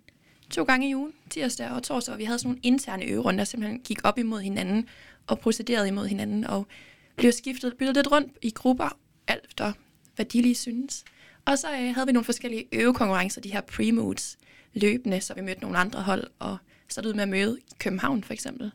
to 0.50 0.63
gange 0.63 0.89
i 0.89 0.96
ugen, 0.96 1.13
tirsdag 1.30 1.70
og 1.70 1.84
torsdag, 1.84 2.13
og 2.13 2.20
vi 2.20 2.24
havde 2.24 2.39
sådan 2.39 2.50
nogle 2.50 2.60
interne 2.63 3.06
øverunder, 3.06 3.38
der 3.38 3.46
simpelthen 3.46 3.80
gik 3.80 4.00
op 4.04 4.18
imod 4.18 4.42
hinanden 4.42 4.89
og 5.27 5.39
procederede 5.39 5.88
imod 5.88 6.08
hinanden, 6.08 6.48
og 6.48 6.68
blev 7.15 7.32
skiftet, 7.32 7.74
byttet 7.80 7.96
lidt 7.96 8.12
rundt 8.12 8.34
i 8.42 8.50
grupper, 8.50 8.98
alt 9.27 9.46
efter 9.48 9.74
hvad 10.15 10.25
de 10.25 10.42
lige 10.42 10.56
synes. 10.56 11.04
Og 11.46 11.58
så 11.58 11.68
øh, 11.72 11.96
havde 11.96 12.06
vi 12.08 12.12
nogle 12.12 12.25
forskellige 12.25 12.65
øvekonkurrencer, 12.72 13.42
de 13.42 13.51
her 13.51 13.62
pre-moods, 13.62 14.38
løbende, 14.75 15.22
så 15.22 15.34
vi 15.34 15.41
mødte 15.41 15.62
nogle 15.62 15.77
andre 15.77 16.01
hold, 16.01 16.24
og 16.39 16.58
startede 16.89 17.10
ud 17.12 17.15
med 17.15 17.24
at 17.24 17.29
møde 17.29 17.58
i 17.60 17.74
København 17.79 18.24
for 18.24 18.34
eksempel. 18.34 18.72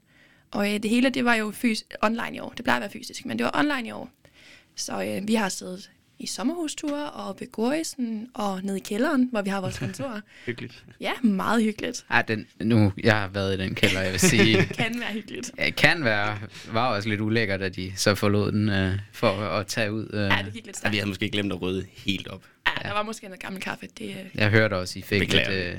Og 0.50 0.75
øh, 0.75 0.83
det 0.83 0.90
hele, 0.90 1.11
det 1.11 1.25
var 1.25 1.35
jo 1.35 1.50
fys- 1.64 1.85
online 2.02 2.37
i 2.37 2.38
år. 2.40 2.52
Det 2.57 2.64
plejer 2.64 2.76
at 2.76 2.80
være 2.80 2.90
fysisk, 2.90 3.26
men 3.26 3.38
det 3.38 3.45
var 3.45 3.59
online 3.59 3.88
i 3.88 3.90
år. 3.90 4.11
Så 4.76 5.02
øh, 5.04 5.28
vi 5.28 5.35
har 5.35 5.49
siddet 5.49 5.90
i 6.19 6.26
sommerhusture 6.26 7.11
og 7.11 7.37
ved 7.40 7.52
Gorisen 7.52 8.28
og 8.35 8.61
nede 8.62 8.76
i 8.76 8.80
kælderen, 8.80 9.28
hvor 9.33 9.42
vi 9.42 9.50
har 9.50 9.61
vores 9.61 9.78
kontor. 9.78 10.21
Hyggeligt. 10.47 10.85
ja, 11.00 11.12
meget 11.23 11.62
hyggeligt. 11.62 12.04
Ej, 12.11 12.23
den, 12.23 12.47
nu, 12.62 12.92
jeg 13.04 13.14
har 13.21 13.28
været 13.28 13.54
i 13.54 13.62
den 13.62 13.75
kælder, 13.75 14.00
jeg 14.00 14.12
vil 14.12 14.21
sige. 14.21 14.57
Kan 14.78 15.00
være 15.00 15.12
hyggeligt. 15.12 15.50
Det 15.59 15.76
kan 15.76 16.04
være, 16.04 16.38
var 16.73 16.87
også 16.95 17.09
lidt 17.09 17.21
ulækkert, 17.21 17.62
at 17.62 17.76
de 17.76 17.92
så 17.97 18.14
forlod 18.14 18.52
den 18.52 18.69
øh, 18.69 18.99
for 19.12 19.28
at 19.30 19.66
tage 19.66 19.92
ud. 19.92 20.11
Øh. 20.12 20.21
Ja, 20.21 20.38
det 20.45 20.52
gik 20.52 20.66
lidt 20.66 20.66
Og 20.66 20.69
vi 20.69 20.73
stærkt. 20.75 20.95
havde 20.97 21.09
måske 21.09 21.28
glemt 21.30 21.52
at 21.52 21.62
rydde 21.62 21.87
helt 21.92 22.28
op. 22.28 22.42
Ja, 22.85 22.89
der 22.89 22.95
var 22.95 23.03
måske 23.03 23.27
noget 23.27 23.41
gammel 23.41 23.63
kaffe. 23.63 23.87
Det, 23.99 24.09
øh, 24.09 24.17
Jeg 24.35 24.51
hørte 24.51 24.75
også, 24.77 24.99
I 24.99 25.03
fik 25.03 25.33
lidt, 25.33 25.49
øh, 25.51 25.75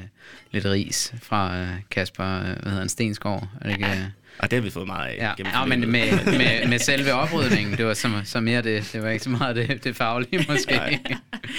lidt 0.52 0.66
ris 0.66 1.14
fra 1.22 1.58
øh, 1.60 1.68
Kasper, 1.92 2.26
øh, 2.40 2.44
hvad 2.44 2.56
hedder 2.64 2.80
han, 2.80 2.90
Stensgaard. 2.90 3.48
Er 3.62 3.66
det 3.68 3.72
ikke, 3.76 3.86
øh? 3.86 3.98
Og 4.40 4.52
det 4.52 4.58
har 4.58 4.64
vi 4.64 4.70
fået 4.70 4.88
meget 4.88 5.10
af 5.10 5.18
Ja, 5.18 5.50
ja 5.52 5.66
men 5.66 5.80
med, 5.80 6.26
med, 6.26 6.68
med 6.70 6.80
selve 6.80 7.14
oprydningen, 7.14 7.78
det 7.78 7.86
var 7.86 7.94
så, 7.94 8.22
så 8.24 8.40
mere 8.40 8.62
det, 8.62 8.90
det 8.94 9.02
var 9.04 9.10
ikke 9.10 9.24
så 9.24 9.30
meget 9.30 9.56
det, 9.56 9.84
det 9.84 9.96
faglige 9.96 10.46
måske. 10.50 10.72
Nej. 10.72 11.00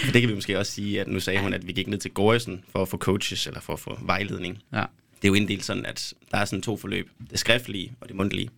For 0.05 0.13
det 0.13 0.21
kan 0.23 0.29
vi 0.31 0.35
måske 0.35 0.59
også 0.59 0.73
sige, 0.73 1.01
at 1.01 1.09
nu 1.09 1.21
sagde 1.21 1.41
hun, 1.41 1.55
at 1.55 1.67
vi 1.67 1.73
gik 1.73 1.87
ned 1.89 1.99
til 1.99 2.11
Gorisen 2.11 2.65
for 2.73 2.83
at 2.83 2.89
få 2.89 2.97
coaches, 2.97 3.47
eller 3.47 3.61
for 3.61 3.73
at 3.73 3.81
få 3.81 3.99
vejledning. 4.03 4.63
Ja, 4.73 4.79
Det 5.23 5.25
er 5.25 5.29
jo 5.29 5.35
inddelt 5.35 5.65
sådan, 5.65 5.87
at 5.87 6.15
der 6.31 6.39
er 6.39 6.45
sådan 6.45 6.63
to 6.63 6.77
forløb. 6.77 7.11
Det 7.31 7.39
skriftlige 7.39 7.93
og 8.01 8.09
det 8.09 8.17
mundtlige. 8.17 8.49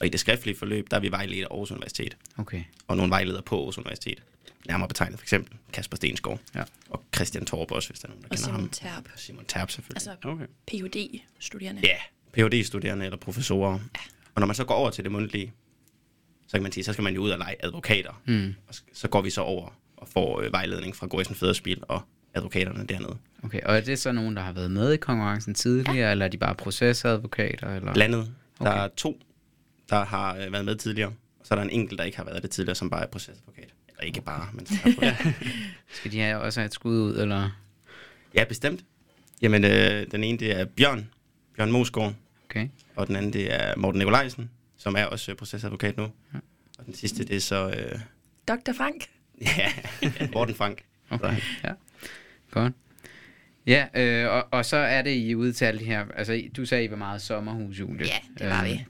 Og 0.00 0.06
i 0.06 0.08
det 0.08 0.20
skriftlige 0.20 0.58
forløb, 0.58 0.90
der 0.90 0.96
er 0.96 1.00
vi 1.00 1.10
vejledt 1.10 1.44
af 1.44 1.48
Aarhus 1.50 1.70
Universitet. 1.70 2.16
okay. 2.38 2.62
Og 2.88 2.96
nogle 2.96 3.10
vejledere 3.10 3.42
på 3.42 3.56
Aarhus 3.58 3.78
Universitet. 3.78 4.18
Nærmere 4.68 4.88
betegnet 4.88 5.18
for 5.18 5.24
eksempel 5.24 5.58
Kasper 5.72 5.96
Stensgaard. 5.96 6.40
Ja. 6.54 6.62
Og 6.90 7.02
Christian 7.14 7.44
Torp 7.46 7.70
også, 7.70 7.88
hvis 7.88 8.00
der 8.00 8.08
er 8.08 8.10
nogen, 8.10 8.22
der 8.22 8.28
og 8.28 8.36
kender 8.36 8.44
Simon 8.44 8.60
ham. 8.60 8.68
Terp. 8.70 9.04
Og 9.14 9.18
Simon 9.18 9.44
Terp 9.48 9.70
selvfølgelig. 9.70 10.08
Altså 10.08 10.28
Okay. 10.28 10.46
Ph.D.-studerende. 10.66 11.80
Ja, 11.84 11.96
Ph.D.-studerende 12.32 13.04
eller 13.04 13.16
professorer. 13.16 13.78
Og 14.34 14.40
når 14.40 14.46
man 14.46 14.56
så 14.56 14.64
går 14.64 14.74
over 14.74 14.90
til 14.90 15.04
det 15.04 15.12
mundtlige, 15.12 15.52
så 16.46 16.52
kan 16.56 16.62
man 16.62 16.72
sige, 16.72 16.84
så 16.84 16.92
skal 16.92 17.02
man 17.02 17.14
jo 17.14 17.20
ud 17.22 17.30
og 17.30 17.38
lege 17.38 17.56
advokater. 17.64 18.22
Mm. 18.26 18.54
Og 18.68 18.74
så 18.92 19.08
går 19.08 19.22
vi 19.22 19.30
så 19.30 19.40
over 19.40 19.78
og 19.96 20.08
får 20.08 20.40
øh, 20.40 20.52
vejledning 20.52 20.96
fra 20.96 21.06
Gorisen 21.06 21.34
Fæderspil 21.34 21.82
og 21.88 22.02
advokaterne 22.34 22.86
dernede. 22.86 23.16
okay. 23.42 23.60
Og 23.60 23.76
er 23.76 23.80
det 23.80 23.98
så 23.98 24.12
nogen, 24.12 24.36
der 24.36 24.42
har 24.42 24.52
været 24.52 24.70
med 24.70 24.92
i 24.92 24.96
konkurrencen 24.96 25.54
tidligere, 25.54 25.96
ja. 25.96 26.10
eller 26.10 26.24
er 26.24 26.28
de 26.30 26.38
bare 26.38 26.54
processadvokater? 26.54 27.74
Eller? 27.76 27.92
Blandet. 27.94 28.34
Der 28.58 28.70
Okay. 28.70 28.80
er 28.84 28.88
to, 28.96 29.20
der 29.90 30.04
har 30.04 30.36
øh, 30.36 30.52
været 30.52 30.64
med 30.64 30.76
tidligere. 30.76 31.08
Og 31.40 31.46
så 31.46 31.54
er 31.54 31.56
der 31.56 31.62
en 31.64 31.70
enkelt, 31.70 31.98
der 31.98 32.04
ikke 32.04 32.16
har 32.16 32.24
været 32.24 32.42
det 32.42 32.50
tidligere, 32.50 32.74
som 32.74 32.90
bare 32.90 33.02
er 33.02 33.06
procesadvokat. 33.06 33.73
Eller 33.98 34.06
ikke 34.06 34.20
bare, 34.20 34.48
men. 34.52 34.66
Skal 35.88 36.12
de 36.12 36.20
have 36.20 36.40
også 36.40 36.60
have 36.60 36.66
et 36.66 36.74
skud 36.74 37.00
ud, 37.00 37.16
eller? 37.16 37.50
Ja, 38.34 38.44
bestemt. 38.44 38.84
Jamen, 39.42 39.64
øh, 39.64 40.06
den 40.10 40.24
ene, 40.24 40.38
det 40.38 40.60
er 40.60 40.64
Bjørn. 40.64 41.08
Bjørn 41.56 41.70
Mosgaard. 41.72 42.14
Okay. 42.50 42.68
Og 42.96 43.06
den 43.06 43.16
anden, 43.16 43.32
det 43.32 43.54
er 43.54 43.76
Morten 43.76 43.98
Nikolajsen, 43.98 44.50
som 44.76 44.94
er 44.96 45.04
også 45.04 45.32
øh, 45.32 45.36
procesadvokat 45.36 45.96
nu. 45.96 46.02
Ja. 46.02 46.38
Og 46.78 46.86
den 46.86 46.94
sidste, 46.94 47.24
det 47.24 47.36
er 47.36 47.40
så... 47.40 47.68
Øh, 47.70 47.98
Dr. 48.48 48.72
Frank. 48.76 49.08
ja, 49.58 49.72
Morten 50.32 50.54
Frank. 50.54 50.84
Okay, 51.10 51.36
ja. 51.64 51.72
Godt. 52.50 52.72
Ja, 53.66 53.86
øh, 53.94 54.30
og, 54.32 54.48
og 54.50 54.64
så 54.64 54.76
er 54.76 55.02
det, 55.02 55.10
I 55.16 55.34
ude 55.34 55.52
til 55.52 55.64
alle 55.64 55.80
de 55.80 55.84
her, 55.84 56.04
altså 56.16 56.42
du 56.56 56.66
sagde, 56.66 56.84
I 56.84 56.90
var 56.90 56.96
meget 56.96 57.22
sommerhus, 57.22 57.80
Julie. 57.80 58.06
Ja, 58.06 58.18
det 58.38 58.50
var 58.50 58.62
Øh, 58.64 58.70
vi. 58.70 58.84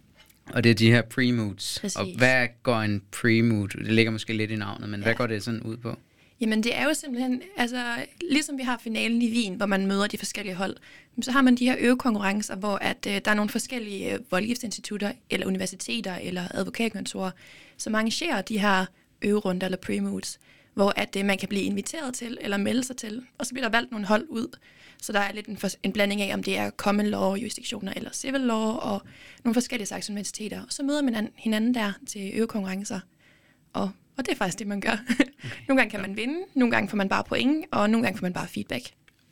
Og 0.53 0.65
det 0.65 0.71
er 0.71 0.75
de 0.75 0.91
her 0.91 1.03
pre-moods. 1.03 1.81
Præcis. 1.81 1.97
Og 1.97 2.07
hvad 2.17 2.49
går 2.63 2.81
en 2.81 3.03
pre-mood? 3.17 3.69
Det 3.69 3.93
ligger 3.93 4.13
måske 4.13 4.33
lidt 4.33 4.51
i 4.51 4.57
navnet, 4.57 4.89
men 4.89 5.01
ja. 5.01 5.05
hvad 5.05 5.15
går 5.15 5.27
det 5.27 5.43
sådan 5.43 5.61
ud 5.61 5.77
på? 5.77 5.97
Jamen 6.41 6.63
det 6.63 6.77
er 6.77 6.85
jo 6.85 6.95
simpelthen, 6.95 7.43
altså 7.57 7.85
ligesom 8.31 8.59
vi 8.59 8.63
har 8.63 8.81
finalen 8.85 9.23
i 9.23 9.33
Wien, 9.33 9.55
hvor 9.55 9.67
man 9.67 9.87
møder 9.87 10.07
de 10.07 10.19
forskellige 10.19 10.55
hold, 10.55 10.77
så 11.23 11.33
har 11.33 11.43
man 11.43 11.55
de 11.55 11.65
her 11.65 11.77
øvekonkurrencer, 11.79 12.57
hvor 12.57 12.77
at, 12.77 13.07
øh, 13.09 13.21
der 13.25 13.31
er 13.31 13.35
nogle 13.35 13.49
forskellige 13.49 14.13
øh, 14.13 14.21
voldgiftsinstitutter, 14.31 15.13
eller 15.31 15.47
universiteter, 15.47 16.15
eller 16.15 16.43
advokatkontorer, 16.51 17.31
som 17.77 17.95
arrangerer 17.95 18.43
de 18.43 18.59
her 18.59 18.87
øverunder 19.23 19.67
eller 19.67 19.79
pre-moods, 19.87 20.39
hvor 20.75 20.93
at 20.97 21.17
øh, 21.19 21.25
man 21.25 21.39
kan 21.39 21.49
blive 21.49 21.63
inviteret 21.63 22.15
til, 22.15 22.39
eller 22.41 22.57
melde 22.57 22.85
sig 22.85 22.97
til, 22.97 23.23
og 23.39 23.47
så 23.47 23.55
bliver 23.55 23.69
der 23.69 23.77
valgt 23.77 23.91
nogle 23.91 24.07
hold 24.07 24.27
ud. 24.29 24.59
Så 25.05 25.13
der 25.13 25.21
er 25.21 25.33
lidt 25.33 25.47
en, 25.47 25.59
en 25.83 25.93
blanding 25.93 26.21
af, 26.23 26.35
om 26.35 26.43
det 26.43 26.59
er 26.59 26.71
common 26.71 27.07
law, 27.07 27.35
jurisdiktioner 27.35 27.93
eller 27.97 28.11
civil 28.13 28.41
law, 28.41 28.59
og 28.59 29.03
nogle 29.45 29.55
forskellige 29.55 29.87
slags 29.87 30.11
universiteter. 30.11 30.61
Og 30.61 30.67
så 30.73 30.83
møder 30.83 31.03
man 31.03 31.15
an- 31.15 31.31
hinanden 31.37 31.75
der 31.75 31.93
til 32.07 32.31
øvekonkurrencer. 32.35 33.01
Og, 33.73 33.91
og 34.17 34.25
det 34.27 34.29
er 34.33 34.37
faktisk 34.37 34.59
det, 34.59 34.67
man 34.67 34.81
gør. 34.81 34.91
Okay. 35.11 35.25
nogle 35.69 35.81
gange 35.81 35.91
kan 35.91 36.01
man 36.01 36.17
vinde, 36.17 36.39
nogle 36.55 36.71
gange 36.71 36.89
får 36.89 36.97
man 36.97 37.09
bare 37.09 37.25
point, 37.25 37.65
og 37.71 37.91
nogle 37.91 38.07
gange 38.07 38.19
får 38.19 38.23
man 38.25 38.33
bare 38.33 38.49
feedback. 38.49 38.85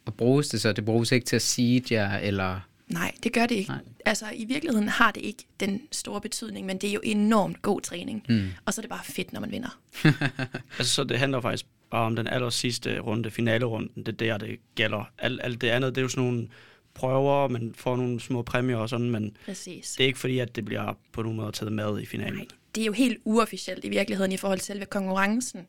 Og 0.06 0.14
bruges 0.14 0.48
det 0.48 0.60
så? 0.60 0.72
Det 0.72 0.84
bruges 0.84 1.12
ikke 1.12 1.26
til 1.26 1.36
at 1.36 1.42
sige 1.42 1.82
jer, 1.90 2.18
eller... 2.18 2.60
Nej, 2.86 3.12
det 3.22 3.32
gør 3.32 3.46
det 3.46 3.54
ikke. 3.54 3.70
Nej. 3.70 3.80
Altså, 4.04 4.26
i 4.34 4.44
virkeligheden 4.44 4.88
har 4.88 5.10
det 5.10 5.20
ikke 5.20 5.44
den 5.60 5.80
store 5.92 6.20
betydning, 6.20 6.66
men 6.66 6.78
det 6.78 6.88
er 6.88 6.94
jo 6.94 7.00
enormt 7.04 7.62
god 7.62 7.80
træning. 7.80 8.24
Mm. 8.28 8.48
Og 8.64 8.74
så 8.74 8.80
er 8.80 8.82
det 8.82 8.90
bare 8.90 9.04
fedt, 9.04 9.32
når 9.32 9.40
man 9.40 9.50
vinder. 9.50 9.78
Altså, 10.78 10.94
så 10.94 11.04
det 11.04 11.18
handler 11.18 11.40
faktisk 11.40 11.66
bare 11.92 12.06
om 12.06 12.16
den 12.16 12.26
aller 12.26 12.50
sidste 12.50 12.98
runde, 12.98 13.30
finalerunden. 13.30 14.06
Det 14.06 14.08
er 14.08 14.12
der, 14.12 14.46
det 14.46 14.58
gælder. 14.74 15.04
Alt, 15.18 15.40
alt 15.44 15.60
det 15.60 15.68
andet, 15.68 15.94
det 15.94 16.00
er 16.00 16.02
jo 16.02 16.08
sådan 16.08 16.24
nogle 16.24 16.48
prøver, 16.94 17.48
man 17.48 17.74
får 17.76 17.96
nogle 17.96 18.20
små 18.20 18.42
præmier 18.42 18.76
og 18.76 18.88
sådan, 18.88 19.10
men 19.10 19.36
Præcis. 19.44 19.92
det 19.92 20.04
er 20.04 20.06
ikke 20.06 20.18
fordi, 20.18 20.38
at 20.38 20.56
det 20.56 20.64
bliver 20.64 20.98
på 21.12 21.22
nogen 21.22 21.36
måde 21.36 21.52
taget 21.52 21.72
med 21.72 22.00
i 22.00 22.06
finalen. 22.06 22.34
Nej, 22.34 22.46
det 22.74 22.80
er 22.80 22.84
jo 22.84 22.92
helt 22.92 23.18
uofficielt 23.24 23.84
i 23.84 23.88
virkeligheden 23.88 24.32
i 24.32 24.36
forhold 24.36 24.58
til 24.58 24.66
selve 24.66 24.84
konkurrencen. 24.84 25.66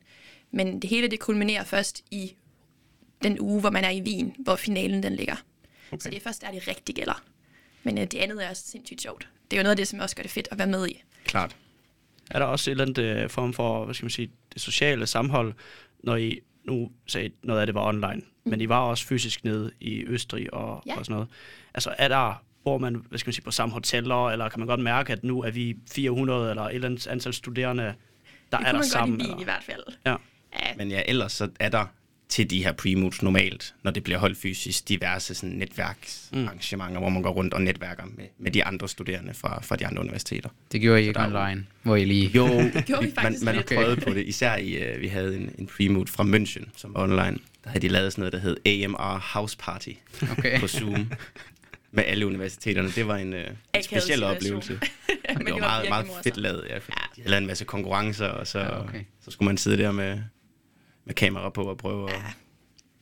Men 0.50 0.82
det 0.82 0.90
hele 0.90 1.08
det 1.08 1.20
kulminerer 1.20 1.64
først 1.64 2.04
i 2.10 2.34
den 3.22 3.40
uge, 3.40 3.60
hvor 3.60 3.70
man 3.70 3.84
er 3.84 3.90
i 3.90 4.02
Wien, 4.02 4.34
hvor 4.38 4.56
finalen 4.56 5.02
den 5.02 5.16
ligger. 5.16 5.36
Okay. 5.92 6.00
Så 6.00 6.10
det 6.10 6.16
er 6.16 6.20
først 6.20 6.42
der, 6.42 6.50
det 6.50 6.68
rigtig 6.68 6.94
gælder. 6.94 7.22
Men 7.82 7.98
øh, 7.98 8.04
det 8.04 8.18
andet 8.18 8.44
er 8.44 8.50
også 8.50 8.62
sindssygt 8.66 9.02
sjovt. 9.02 9.28
Det 9.50 9.56
er 9.56 9.60
jo 9.60 9.62
noget 9.62 9.70
af 9.70 9.76
det, 9.76 9.88
som 9.88 9.98
også 10.00 10.16
gør 10.16 10.22
det 10.22 10.30
fedt 10.30 10.48
at 10.50 10.58
være 10.58 10.66
med 10.66 10.88
i. 10.88 11.02
Klart. 11.24 11.56
Er 12.30 12.38
der 12.38 12.46
også 12.46 12.70
et 12.70 12.72
eller 12.72 12.84
andet 12.84 12.98
øh, 12.98 13.30
form 13.30 13.52
for, 13.52 13.84
hvad 13.84 13.94
skal 13.94 14.04
man 14.04 14.10
sige, 14.10 14.30
det 14.54 14.62
sociale 14.62 15.06
samhold, 15.06 15.54
når 16.04 16.16
I 16.16 16.40
nu 16.64 16.90
sagde, 17.06 17.30
noget 17.42 17.60
af 17.60 17.66
det 17.66 17.74
var 17.74 17.88
online, 17.88 18.14
mm. 18.44 18.50
men 18.50 18.60
I 18.60 18.68
var 18.68 18.78
også 18.80 19.06
fysisk 19.06 19.44
nede 19.44 19.70
i 19.80 20.04
Østrig 20.06 20.54
og, 20.54 20.82
Ja. 20.86 20.98
og 20.98 21.04
sådan 21.04 21.14
noget. 21.14 21.28
Altså 21.74 21.94
er 21.98 22.08
der, 22.08 22.42
hvor 22.62 22.78
man, 22.78 22.94
hvad 23.08 23.18
skal 23.18 23.28
man 23.28 23.32
sige, 23.32 23.44
på 23.44 23.50
samme 23.50 23.72
hoteller, 23.72 24.30
eller 24.30 24.48
kan 24.48 24.60
man 24.60 24.66
godt 24.68 24.80
mærke, 24.80 25.12
at 25.12 25.24
nu 25.24 25.42
er 25.42 25.50
vi 25.50 25.76
400 25.92 26.50
eller 26.50 26.62
et 26.62 26.74
eller 26.74 26.88
andet 26.88 27.06
antal 27.06 27.34
studerende, 27.34 27.82
der 27.82 27.92
Det 27.92 27.94
er 28.52 28.58
kunne 28.58 28.66
der 28.66 28.72
man 28.72 28.84
sammen? 28.84 29.18
godt 29.18 29.28
i 29.28 29.30
eller? 29.30 29.40
i 29.40 29.44
hvert 29.44 29.62
fald. 29.62 29.82
Ja. 30.06 30.16
Ja, 30.62 30.74
Men 30.76 30.90
ja, 30.90 31.02
ellers 31.06 31.32
så 31.32 31.48
er 31.60 31.68
der 31.68 31.86
til 32.34 32.50
de 32.50 32.64
her 32.64 32.72
pre 32.72 32.94
normalt, 33.22 33.74
når 33.82 33.90
det 33.90 34.04
bliver 34.04 34.18
holdt 34.18 34.38
fysisk, 34.38 34.88
diverse 34.88 35.34
sådan 35.34 35.50
netværksarrangementer, 35.50 36.98
mm. 36.98 37.02
hvor 37.02 37.08
man 37.08 37.22
går 37.22 37.30
rundt 37.30 37.54
og 37.54 37.62
netværker 37.62 38.04
med, 38.16 38.24
med 38.38 38.50
de 38.50 38.64
andre 38.64 38.88
studerende 38.88 39.34
fra, 39.34 39.62
fra 39.62 39.76
de 39.76 39.86
andre 39.86 40.00
universiteter. 40.02 40.48
Det 40.72 40.80
gjorde 40.80 41.02
I 41.02 41.08
ikke 41.08 41.20
jo- 41.22 41.26
online, 41.26 41.66
hvor 41.82 41.96
I 41.96 42.04
lige... 42.04 42.30
Jo, 42.34 42.46
gjorde 42.86 43.02
vi 43.04 43.12
man, 43.16 43.24
faktisk 43.24 43.44
man 43.44 43.54
har 43.54 43.60
lidt. 43.62 43.72
prøvet 43.74 44.02
på 44.04 44.10
det. 44.14 44.26
Især 44.26 44.56
i, 44.56 44.94
uh, 44.94 45.00
vi 45.00 45.08
havde 45.08 45.36
en, 45.36 45.50
en 45.58 45.66
pre 45.66 46.06
fra 46.06 46.24
München, 46.24 46.64
som 46.76 46.94
var 46.94 47.02
online. 47.02 47.38
Der 47.64 47.70
havde 47.70 47.80
de 47.80 47.88
lavet 47.88 48.12
sådan 48.12 48.20
noget, 48.22 48.32
der 48.32 48.38
hed 48.38 48.84
AMR 48.84 49.18
House 49.34 49.56
Party 49.58 49.92
Okay. 50.38 50.60
på 50.60 50.66
Zoom 50.68 51.12
med 51.96 52.04
alle 52.06 52.26
universiteterne. 52.26 52.90
Det 52.90 53.06
var 53.06 53.16
en, 53.16 53.32
uh, 53.32 53.38
en 53.74 53.82
speciel 53.82 54.22
oplevelse. 54.24 54.80
men 55.36 55.46
det 55.46 55.52
var 55.54 55.58
meget, 55.58 55.88
meget 55.88 56.06
fedt 56.24 56.36
lavet, 56.36 56.66
ja. 56.70 56.78
fordi 56.78 56.96
De 57.16 57.20
havde 57.20 57.30
lavet 57.30 57.40
en 57.42 57.46
masse 57.46 57.64
konkurrencer, 57.64 58.26
og 58.26 58.46
så, 58.46 58.58
Ja, 58.58 58.82
okay. 58.84 59.00
så 59.24 59.30
skulle 59.30 59.46
man 59.46 59.56
sidde 59.56 59.78
der 59.78 59.92
med, 59.92 60.18
med 61.04 61.14
kamera 61.14 61.50
på 61.50 61.62
og 61.62 61.78
prøve 61.78 62.10
at, 62.10 62.16
Ja. 62.16 62.32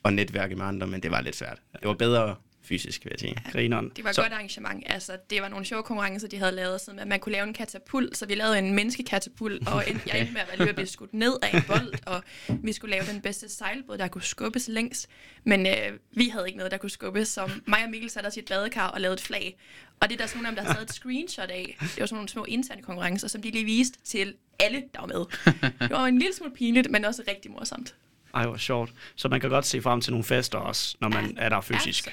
at 0.04 0.12
netværke 0.12 0.56
med 0.56 0.64
andre, 0.66 0.86
men 0.86 1.02
det 1.02 1.10
var 1.10 1.20
lidt 1.20 1.36
svært. 1.36 1.58
Det 1.72 1.88
var 1.88 1.94
bedre 1.94 2.36
fysisk, 2.72 3.04
vil 3.04 3.10
jeg 3.10 3.20
sige. 3.20 3.36
Grineren. 3.52 3.92
Det 3.96 4.04
var 4.04 4.10
et 4.10 4.16
Så- 4.16 4.22
godt 4.22 4.32
arrangement. 4.32 4.82
Altså, 4.86 5.16
det 5.30 5.42
var 5.42 5.48
nogle 5.48 5.64
sjove 5.64 5.82
konkurrencer, 5.82 6.28
de 6.28 6.38
havde 6.38 6.52
lavet, 6.52 6.80
sådan 6.80 6.98
at 7.00 7.08
man 7.08 7.20
kunne 7.20 7.32
lave 7.32 7.46
en 7.46 7.52
katapult. 7.54 8.16
Så 8.16 8.26
vi 8.26 8.34
lavede 8.34 8.58
en 8.58 8.74
menneskekatapult, 8.74 9.68
og 9.68 9.84
en, 9.90 10.00
jeg 10.06 10.18
endte 10.20 10.32
med 10.32 10.40
at 10.40 10.48
være 10.48 10.56
lige 10.58 10.68
at 10.68 10.74
blive 10.74 10.86
skudt 10.86 11.14
ned 11.14 11.36
af 11.42 11.56
en 11.56 11.62
bold, 11.66 11.94
og 12.06 12.22
vi 12.48 12.72
skulle 12.72 12.90
lave 12.96 13.04
den 13.12 13.20
bedste 13.20 13.48
sejlbåd, 13.48 13.98
der 13.98 14.08
kunne 14.08 14.22
skubbes 14.22 14.68
længst. 14.68 15.08
Men 15.44 15.66
øh, 15.66 15.74
vi 16.16 16.28
havde 16.28 16.46
ikke 16.46 16.56
noget, 16.58 16.72
der 16.72 16.78
kunne 16.78 16.90
skubbes, 16.90 17.28
så 17.28 17.50
mig 17.66 17.84
og 17.84 17.90
Mikkel 17.90 18.10
satte 18.10 18.26
os 18.26 18.36
i 18.36 18.40
et 18.40 18.44
badekar 18.48 18.88
og 18.88 19.00
lavede 19.00 19.14
et 19.14 19.20
flag. 19.20 19.58
Og 20.00 20.08
det 20.08 20.14
er 20.14 20.18
der 20.18 20.26
sådan 20.26 20.42
nogle 20.42 20.48
af 20.48 20.54
dem, 20.54 20.64
der 20.64 20.68
har 20.72 20.74
taget 20.74 20.88
et 20.88 20.94
screenshot 20.94 21.50
af. 21.50 21.76
Det 21.80 22.00
var 22.00 22.06
sådan 22.06 22.14
nogle 22.16 22.28
små 22.28 22.44
interne 22.44 22.82
konkurrencer, 22.82 23.28
som 23.28 23.42
de 23.42 23.50
lige 23.50 23.64
viste 23.64 23.98
til 24.04 24.34
alle, 24.60 24.82
der 24.94 25.00
var 25.00 25.06
med. 25.06 25.24
Det 25.88 25.90
var 25.90 26.06
en 26.06 26.18
lille 26.18 26.34
smule 26.34 26.52
pinligt, 26.54 26.90
men 26.90 27.04
også 27.04 27.22
rigtig 27.28 27.50
morsomt. 27.50 27.94
Ej, 28.34 28.46
hvor 28.46 28.56
sjovt. 28.56 28.92
Så 29.16 29.28
man 29.28 29.40
kan 29.40 29.50
godt 29.50 29.66
se 29.66 29.82
frem 29.82 30.00
til 30.00 30.12
nogle 30.12 30.24
fester 30.24 30.58
også, 30.58 30.96
når 31.00 31.08
man 31.08 31.34
er 31.38 31.48
der 31.48 31.60
fysisk. 31.60 32.06
Ja, 32.06 32.12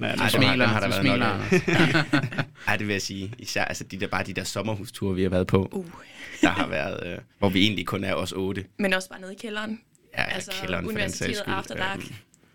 Men, 0.00 0.04
Ej, 0.04 0.10
altså, 0.10 0.38
dem 0.38 0.48
smiler, 0.48 0.66
har, 0.66 0.72
har 0.74 0.80
der 0.80 0.86
du 0.86 1.02
været 1.08 1.40
smiler. 1.60 2.44
Ej, 2.66 2.76
det 2.76 2.86
vil 2.86 2.92
jeg 2.92 3.02
sige. 3.02 3.34
Især 3.38 3.64
altså, 3.64 3.84
de 3.84 4.00
der, 4.00 4.06
bare 4.06 4.24
de 4.24 4.32
der 4.32 4.44
sommerhusture, 4.44 5.14
vi 5.14 5.22
har 5.22 5.28
været 5.30 5.46
på, 5.46 5.68
Uh. 5.72 5.86
der 6.40 6.48
har 6.48 6.66
været, 6.66 7.06
øh, 7.12 7.18
hvor 7.38 7.48
vi 7.48 7.62
egentlig 7.62 7.86
kun 7.86 8.04
er 8.04 8.14
os 8.14 8.32
otte. 8.32 8.64
Men 8.78 8.92
også 8.92 9.08
bare 9.08 9.20
nede 9.20 9.32
i 9.32 9.36
kælderen. 9.36 9.80
Ja, 10.18 10.24
altså, 10.24 10.52
kælderen 10.60 10.84
for 10.84 10.90
den 10.90 10.98
sags 11.00 11.20
universitetet 11.20 11.36
skyld. 11.36 11.54
After 11.54 11.74
Dark. 11.76 12.00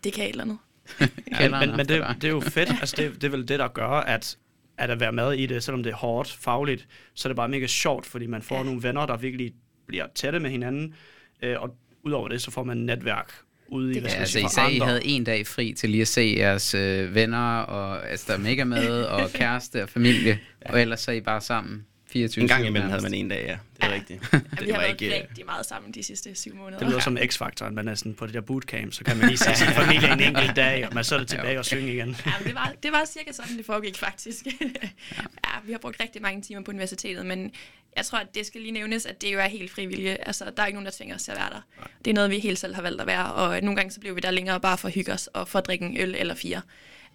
Det 0.04 0.14
kan 0.14 0.24
et 0.24 0.30
eller 0.30 0.44
andet. 0.44 0.58
men, 1.00 1.10
Kælderen 1.38 1.70
men, 1.70 1.78
men 1.78 1.88
det, 1.90 2.06
det 2.16 2.24
er 2.24 2.30
jo 2.32 2.40
fedt. 2.40 2.70
Altså, 2.70 2.96
det, 2.98 3.14
det 3.14 3.24
er 3.24 3.30
vel 3.32 3.48
det, 3.48 3.60
der 3.60 3.68
gør, 3.68 3.88
at, 3.90 4.38
at 4.78 4.90
at 4.90 5.00
være 5.00 5.12
med 5.12 5.34
i 5.34 5.46
det, 5.46 5.64
selvom 5.64 5.84
det 5.84 5.92
er 5.92 5.96
hårdt 5.96 6.38
fagligt, 6.42 6.88
så 7.16 7.28
er 7.28 7.30
det 7.30 7.36
bare 7.36 7.50
mega 7.50 7.68
sjovt, 7.68 8.06
fordi 8.06 8.26
man 8.28 8.42
får 8.42 8.56
Ja. 8.56 8.60
ja. 8.60 8.66
nogle 8.66 8.84
venner, 8.84 9.06
der 9.06 9.18
virkelig 9.18 9.54
bliver 9.88 10.08
tætte 10.16 10.40
med 10.40 10.50
hinanden. 10.50 10.96
Øh, 11.42 11.62
og 11.62 11.76
udover 12.04 12.28
det, 12.28 12.42
så 12.42 12.52
får 12.52 12.64
man 12.64 12.78
netværk 12.78 13.34
ude 13.68 13.92
i, 13.92 13.94
Det 13.94 14.02
hvad 14.02 14.10
skal 14.10 14.18
Ja, 14.18 14.22
altså 14.22 14.40
I 14.40 14.48
sagde, 14.50 14.74
I 14.74 14.80
havde 14.80 15.06
en 15.06 15.24
dag 15.24 15.48
fri 15.48 15.74
til 15.74 15.90
lige 15.90 16.02
at 16.02 16.08
se 16.08 16.34
jeres 16.38 16.74
øh, 16.74 17.16
venner, 17.16 17.60
og 17.60 18.10
altså, 18.10 18.26
der 18.28 18.34
er 18.34 18.38
mega 18.38 18.64
med, 18.64 19.02
og 19.16 19.30
kæreste 19.34 19.84
og 19.84 19.90
familie, 19.90 20.40
og 20.66 20.82
ellers 20.82 21.00
så 21.00 21.12
er 21.12 21.16
I 21.16 21.22
bare 21.22 21.42
sammen 21.42 21.86
24 22.10 22.42
En 22.42 22.48
gang 22.48 22.66
imellem 22.66 22.90
havde 22.90 23.02
man 23.04 23.14
en 23.14 23.30
dag, 23.30 23.46
ja. 23.46 23.58
Det 23.76 23.84
er 23.84 23.88
Ja. 23.88 23.94
rigtigt. 23.94 24.22
Ja, 24.34 24.38
Det 24.38 24.66
vi 24.66 24.72
har 24.72 24.78
var 24.78 24.80
været 24.88 25.02
ikke... 25.02 25.16
øh, 25.18 25.22
rigtig 25.30 25.46
meget 25.46 25.66
sammen 25.66 25.92
de 25.94 26.04
sidste 26.04 26.36
syv 26.36 26.56
måneder. 26.56 26.80
Det 26.80 26.88
lyder 26.88 27.00
som 27.00 27.18
X-faktoren, 27.28 27.76
man 27.76 27.88
er 27.88 27.96
sådan 27.96 28.14
på 28.14 28.26
det 28.26 28.34
der 28.34 28.42
bootcamp, 28.42 28.94
så 28.94 29.04
kan 29.04 29.18
man 29.18 29.28
lige 29.28 29.38
se 29.38 29.56
sin 29.56 29.68
familie 29.68 30.14
en 30.14 30.20
enkelt 30.22 30.56
dag, 30.56 30.88
og 30.88 30.94
man 30.94 31.04
så 31.04 31.16
er 31.16 31.20
det 31.20 31.28
tilbage 31.28 31.60
og 31.60 31.66
synge 31.66 31.94
igen. 31.94 32.16
Ja, 32.26 32.32
men 32.40 32.48
det, 32.48 32.56
var, 32.56 32.74
det 32.84 32.92
var 32.92 33.06
cirka 33.06 33.32
sådan, 33.32 33.58
det 33.58 33.66
foregik 33.66 33.98
faktisk. 33.98 34.46
ja, 35.46 35.52
vi 35.66 35.72
har 35.72 35.80
brugt 35.80 36.00
rigtig 36.00 36.22
mange 36.22 36.42
timer 36.42 36.62
på 36.62 36.72
universitetet, 36.72 37.26
men 37.26 37.52
jeg 37.98 38.06
tror, 38.06 38.18
at 38.20 38.36
det 38.36 38.46
skal 38.46 38.62
lige 38.62 38.72
nævnes, 38.72 39.06
at 39.06 39.22
det 39.22 39.34
jo 39.34 39.40
er 39.40 39.48
helt 39.48 39.72
frivillige. 39.72 40.28
Altså, 40.28 40.46
der 40.58 40.64
er 40.64 40.68
ikke 40.68 40.76
nogen, 40.78 40.86
der 40.86 40.92
tvinger 40.92 41.16
os 41.16 41.24
til 41.24 41.32
at 41.32 41.38
være 41.38 41.50
der. 41.50 41.62
Det 42.06 42.12
er 42.12 42.16
noget, 42.16 42.30
vi 42.32 42.40
helt 42.40 42.60
selv 42.60 42.76
har 42.76 42.82
valgt 42.82 43.02
at 43.02 43.08
være, 43.08 43.34
og 43.34 43.62
nogle 43.62 43.76
gange 43.76 43.92
så 43.92 44.00
bliver 44.00 44.16
vi 44.16 44.22
der 44.22 44.32
længere 44.32 44.60
bare 44.60 44.78
for 44.78 44.88
at 44.88 44.94
hygge 44.94 45.14
os 45.14 45.28
og 45.28 45.48
for 45.48 45.60
at 45.60 45.66
drikke 45.66 45.86
en 45.86 45.98
øl 45.98 46.16
eller 46.18 46.36
fire. 46.36 46.62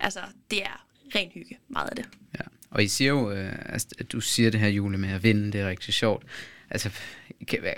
Altså, 0.00 0.20
det 0.50 0.62
er 0.62 0.86
ren 1.14 1.30
hygge, 1.34 1.58
meget 1.68 1.88
af 1.90 1.96
det. 1.96 2.04
Ja. 2.34 2.44
Og 2.74 2.84
I 2.84 2.88
siger 2.88 3.08
jo, 3.08 3.30
øh, 3.32 3.52
altså, 3.68 3.88
at 3.98 4.12
du 4.12 4.20
siger 4.20 4.50
det 4.50 4.60
her, 4.60 4.68
Julie, 4.68 4.98
med 4.98 5.08
at 5.12 5.22
vinde, 5.22 5.52
det 5.52 5.60
er 5.60 5.68
rigtig 5.68 5.94
sjovt. 5.94 6.22
Altså, 6.70 6.90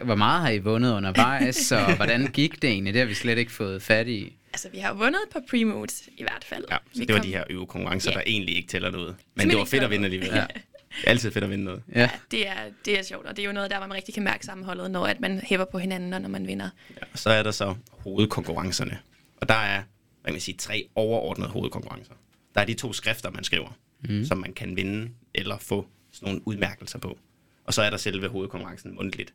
hvor 0.05 0.15
meget 0.15 0.41
har 0.43 0.51
I 0.51 0.59
vundet 0.59 0.93
undervejs, 0.93 1.73
og 1.73 1.95
hvordan 1.97 2.27
gik 2.27 2.63
det 2.63 2.71
egentlig? 2.71 2.95
Det 2.95 3.01
har 3.01 3.07
vi 3.07 3.15
slet 3.15 3.39
ikke 3.39 3.53
fået 3.53 3.83
fat 3.83 4.09
i. 4.09 4.37
Altså, 4.53 4.69
vi 4.73 4.79
har 4.79 4.93
vundet 4.95 5.21
et 5.27 5.33
par 5.33 5.41
pre-moods 5.41 6.09
i 6.17 6.23
hvert 6.23 6.45
fald. 6.45 6.65
Ja, 6.71 6.77
så 6.93 6.99
vi 6.99 7.05
det 7.05 7.13
var 7.15 7.19
kom- 7.21 7.27
de 7.27 7.33
her 7.33 7.45
øvekonkurrencer, 7.51 8.11
Ja. 8.11 8.17
der 8.17 8.23
egentlig 8.27 8.57
ikke 8.57 8.69
tæller 8.69 8.91
noget. 8.91 9.17
Men 9.35 9.41
Som 9.43 9.51
det 9.51 9.59
var 9.59 9.65
fedt 9.65 9.83
at 9.83 9.91
vinde 9.91 10.05
alligevel. 10.05 10.29
Ja. 10.35 10.47
Det 10.97 11.05
er 11.05 11.11
altid 11.11 11.31
fedt 11.31 11.45
at 11.45 11.51
vinde 11.51 11.65
noget. 11.65 11.83
Ja, 11.95 12.11
Det 12.31 12.49
er, 12.49 12.55
det 12.85 12.99
er 12.99 13.03
sjovt, 13.03 13.27
og 13.27 13.37
det 13.37 13.43
er 13.43 13.47
jo 13.47 13.53
noget 13.53 13.71
der, 13.71 13.79
hvor 13.79 13.87
man 13.87 13.97
rigtig 13.97 14.15
kan 14.15 14.23
mærke 14.23 14.47
sammenholdet, 14.47 14.91
når 14.91 15.07
at 15.07 15.21
man 15.21 15.41
hæver 15.45 15.65
på 15.65 15.79
hinanden, 15.79 16.13
og 16.13 16.21
når 16.23 16.29
man 16.29 16.47
vinder. 16.47 16.69
Ja, 16.97 17.03
og 17.13 17.19
så 17.19 17.31
er 17.31 17.43
der 17.43 17.51
så 17.51 17.75
hovedkonkurrencerne. 17.91 18.99
Og 19.37 19.49
der 19.49 19.55
er, 19.55 19.75
hvad 19.77 19.85
kan 20.25 20.33
man 20.33 20.41
sige, 20.41 20.57
tre 20.59 20.89
overordnede 20.95 21.49
hovedkonkurrencer. 21.51 22.13
Der 22.55 22.61
er 22.61 22.65
de 22.65 22.75
to 22.75 22.93
skrifter, 22.93 23.31
man 23.31 23.45
skriver, 23.45 23.77
mm. 24.09 24.25
som 24.25 24.39
man 24.39 24.53
kan 24.53 24.77
vinde 24.77 25.11
eller 25.35 25.59
få 25.59 25.87
sådan 26.13 26.29
nogle 26.29 26.49
udmærkelser 26.49 26.99
på. 26.99 27.19
Og 27.65 27.75
så 27.75 27.83
er 27.83 27.91
der 27.91 27.97
selve 27.97 28.29
hovedkonkurrencen 28.29 28.95
mundtligt 28.95 29.35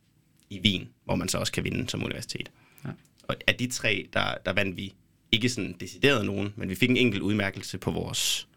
i 0.50 0.60
Wien, 0.60 0.88
hvor 1.04 1.14
man 1.14 1.28
så 1.28 1.38
også 1.38 1.52
kan 1.52 1.64
vinde 1.64 1.88
som 1.88 2.04
universitet. 2.04 2.50
Ja. 2.84 2.90
Og 3.22 3.36
af 3.46 3.54
de 3.54 3.66
tre, 3.66 4.08
der, 4.12 4.34
der 4.46 4.52
vandt 4.52 4.76
vi 4.76 4.92
ikke 5.32 5.48
sådan 5.48 5.72
decideret 5.80 6.26
nogen, 6.26 6.52
men 6.56 6.68
vi 6.68 6.74
fik 6.74 6.90
en 6.90 6.96
enkelt 6.96 7.22
udmærkelse 7.22 7.78
på 7.78 7.90
vores, 7.90 8.48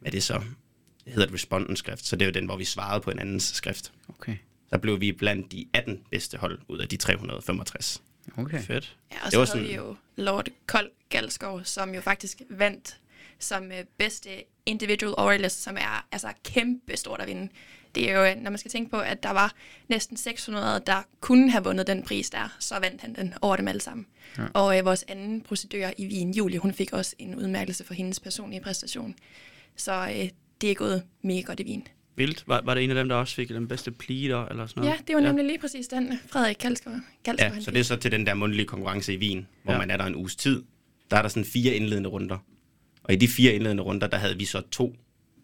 hvad 0.00 0.12
det 0.12 0.22
så, 0.22 0.42
det 1.04 1.12
hedder 1.12 1.28
et 1.28 1.34
respondent-skrift, 1.34 2.06
så 2.06 2.16
det 2.16 2.22
er 2.22 2.26
jo 2.26 2.32
den, 2.32 2.44
hvor 2.44 2.56
vi 2.56 2.64
svarede 2.64 3.00
på 3.00 3.10
en 3.10 3.18
andens 3.18 3.42
skrift. 3.44 3.92
okay. 4.08 4.36
Så 4.72 4.78
blev 4.78 5.00
vi 5.00 5.12
blandt 5.12 5.52
de 5.52 5.66
18 5.72 6.00
bedste 6.10 6.36
hold 6.38 6.58
ud 6.68 6.78
af 6.78 6.88
de 6.88 6.96
365. 6.96 8.02
okay. 8.36 8.62
Fedt. 8.62 8.96
Ja, 9.12 9.16
og 9.16 9.24
Det 9.24 9.32
så 9.32 9.38
var 9.38 9.46
havde 9.46 9.46
sådan- 9.46 9.68
vi 9.68 9.74
jo 9.74 9.96
Lord 10.16 10.48
Kold 10.66 10.90
Galskov, 11.08 11.64
som 11.64 11.94
jo 11.94 12.00
faktisk 12.00 12.42
vandt 12.50 13.00
som 13.40 13.72
øh, 13.72 13.84
bedste 13.98 14.30
individual 14.66 15.14
oralist, 15.18 15.62
som 15.62 15.76
er 15.76 16.06
altså 16.12 16.28
kæmpe 16.44 16.96
stort 16.96 17.20
at 17.20 17.28
vinde. 17.28 17.48
Det 17.94 18.10
er 18.10 18.18
jo, 18.18 18.24
øh, 18.24 18.42
når 18.42 18.50
man 18.50 18.58
skal 18.58 18.70
tænke 18.70 18.90
på, 18.90 18.98
at 18.98 19.22
der 19.22 19.30
var 19.30 19.54
næsten 19.88 20.16
600, 20.16 20.82
der 20.86 21.02
kunne 21.20 21.50
have 21.50 21.64
vundet 21.64 21.86
den 21.86 22.02
pris 22.02 22.30
der, 22.30 22.56
så 22.58 22.74
vandt 22.78 23.00
han 23.00 23.14
den 23.14 23.34
over 23.42 23.56
dem 23.56 23.68
alle 23.68 23.80
sammen. 23.80 24.06
Ja. 24.38 24.42
Og 24.54 24.78
øh, 24.78 24.84
vores 24.84 25.04
anden 25.08 25.40
procedør 25.40 25.90
i 25.98 26.06
Wien, 26.06 26.34
Julie, 26.34 26.58
hun 26.58 26.72
fik 26.72 26.92
også 26.92 27.14
en 27.18 27.34
udmærkelse 27.34 27.84
for 27.84 27.94
hendes 27.94 28.20
personlige 28.20 28.60
præstation. 28.60 29.14
Så 29.76 29.92
øh, 29.92 30.28
det 30.60 30.70
er 30.70 30.74
gået 30.74 31.02
mega 31.22 31.40
godt 31.40 31.60
i 31.60 31.64
Wien. 31.64 31.86
Vildt. 32.16 32.44
Var, 32.46 32.60
var 32.64 32.74
det 32.74 32.84
en 32.84 32.90
af 32.90 32.96
dem, 32.96 33.08
der 33.08 33.16
også 33.16 33.34
fik 33.34 33.48
den 33.48 33.68
bedste 33.68 33.90
pleader, 33.90 34.46
eller 34.46 34.66
sådan 34.66 34.80
noget? 34.80 34.96
Ja, 34.96 35.02
det 35.06 35.16
var 35.16 35.22
nemlig 35.22 35.44
lige 35.44 35.58
præcis 35.58 35.88
den, 35.88 36.20
Frederik 36.26 36.58
Galskov. 36.58 36.92
Galskov 37.22 37.54
Ja, 37.54 37.60
så 37.60 37.70
det 37.70 37.80
er 37.80 37.84
så 37.84 37.96
til 37.96 38.12
den 38.12 38.26
der 38.26 38.34
mundtlige 38.34 38.66
konkurrence 38.66 39.14
i 39.14 39.16
Wien, 39.16 39.46
hvor 39.62 39.72
ja. 39.72 39.78
Ja. 39.78 39.86
man 39.86 39.90
er 39.90 39.96
der 39.96 40.04
en 40.04 40.16
uges 40.16 40.36
tid. 40.36 40.62
Der 41.10 41.16
er 41.16 41.22
der 41.22 41.28
sådan 41.28 41.44
fire 41.44 41.74
indledende 41.74 42.08
runder. 42.08 42.38
Og 43.10 43.14
i 43.14 43.16
de 43.16 43.28
fire 43.28 43.52
indledende 43.52 43.82
runder, 43.82 44.06
der 44.06 44.16
havde 44.16 44.38
vi 44.38 44.44
så 44.44 44.62
to 44.70 44.96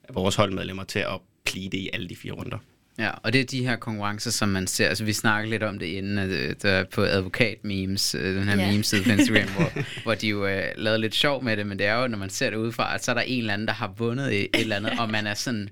af 0.09 0.15
vores 0.15 0.35
holdmedlemmer 0.35 0.85
til 0.85 0.99
at 0.99 1.21
pleade 1.45 1.77
i 1.77 1.91
alle 1.93 2.09
de 2.09 2.17
fire 2.17 2.33
runder. 2.33 2.59
Ja, 2.99 3.11
og 3.23 3.33
det 3.33 3.41
er 3.41 3.45
de 3.45 3.67
her 3.67 3.77
konkurrencer, 3.77 4.31
som 4.31 4.49
man 4.49 4.67
ser. 4.67 4.89
Altså, 4.89 5.05
vi 5.05 5.13
snakkede 5.13 5.51
lidt 5.51 5.63
om 5.63 5.79
det 5.79 5.87
inden, 5.87 6.19
at, 6.19 6.31
øh, 6.31 6.55
der 6.63 6.71
er 6.71 6.85
på 6.85 7.05
advokat-memes, 7.05 8.15
øh, 8.15 8.35
den 8.35 8.45
her 8.45 8.59
yeah. 8.59 8.73
meme-side 8.73 9.05
på 9.05 9.11
Instagram, 9.11 9.49
hvor, 9.57 9.73
hvor 10.03 10.15
de 10.15 10.29
jo 10.29 10.47
øh, 10.47 10.65
lavede 10.77 11.01
lidt 11.01 11.15
sjov 11.15 11.45
med 11.45 11.57
det, 11.57 11.67
men 11.67 11.79
det 11.79 11.87
er 11.87 11.95
jo, 11.95 12.09
når 12.09 12.19
man 12.19 12.31
ser 12.31 12.51
det 12.51 12.57
udefra, 12.57 12.95
at 12.95 13.05
så 13.05 13.11
er 13.11 13.15
der 13.15 13.23
en 13.23 13.39
eller 13.39 13.53
anden, 13.53 13.69
der 13.69 13.75
har 13.75 13.95
vundet 13.99 14.27
et, 14.27 14.43
et 14.43 14.61
eller 14.61 14.77
andet, 14.77 14.93
og 14.99 15.11
man 15.11 15.27
er 15.27 15.35
sådan, 15.35 15.69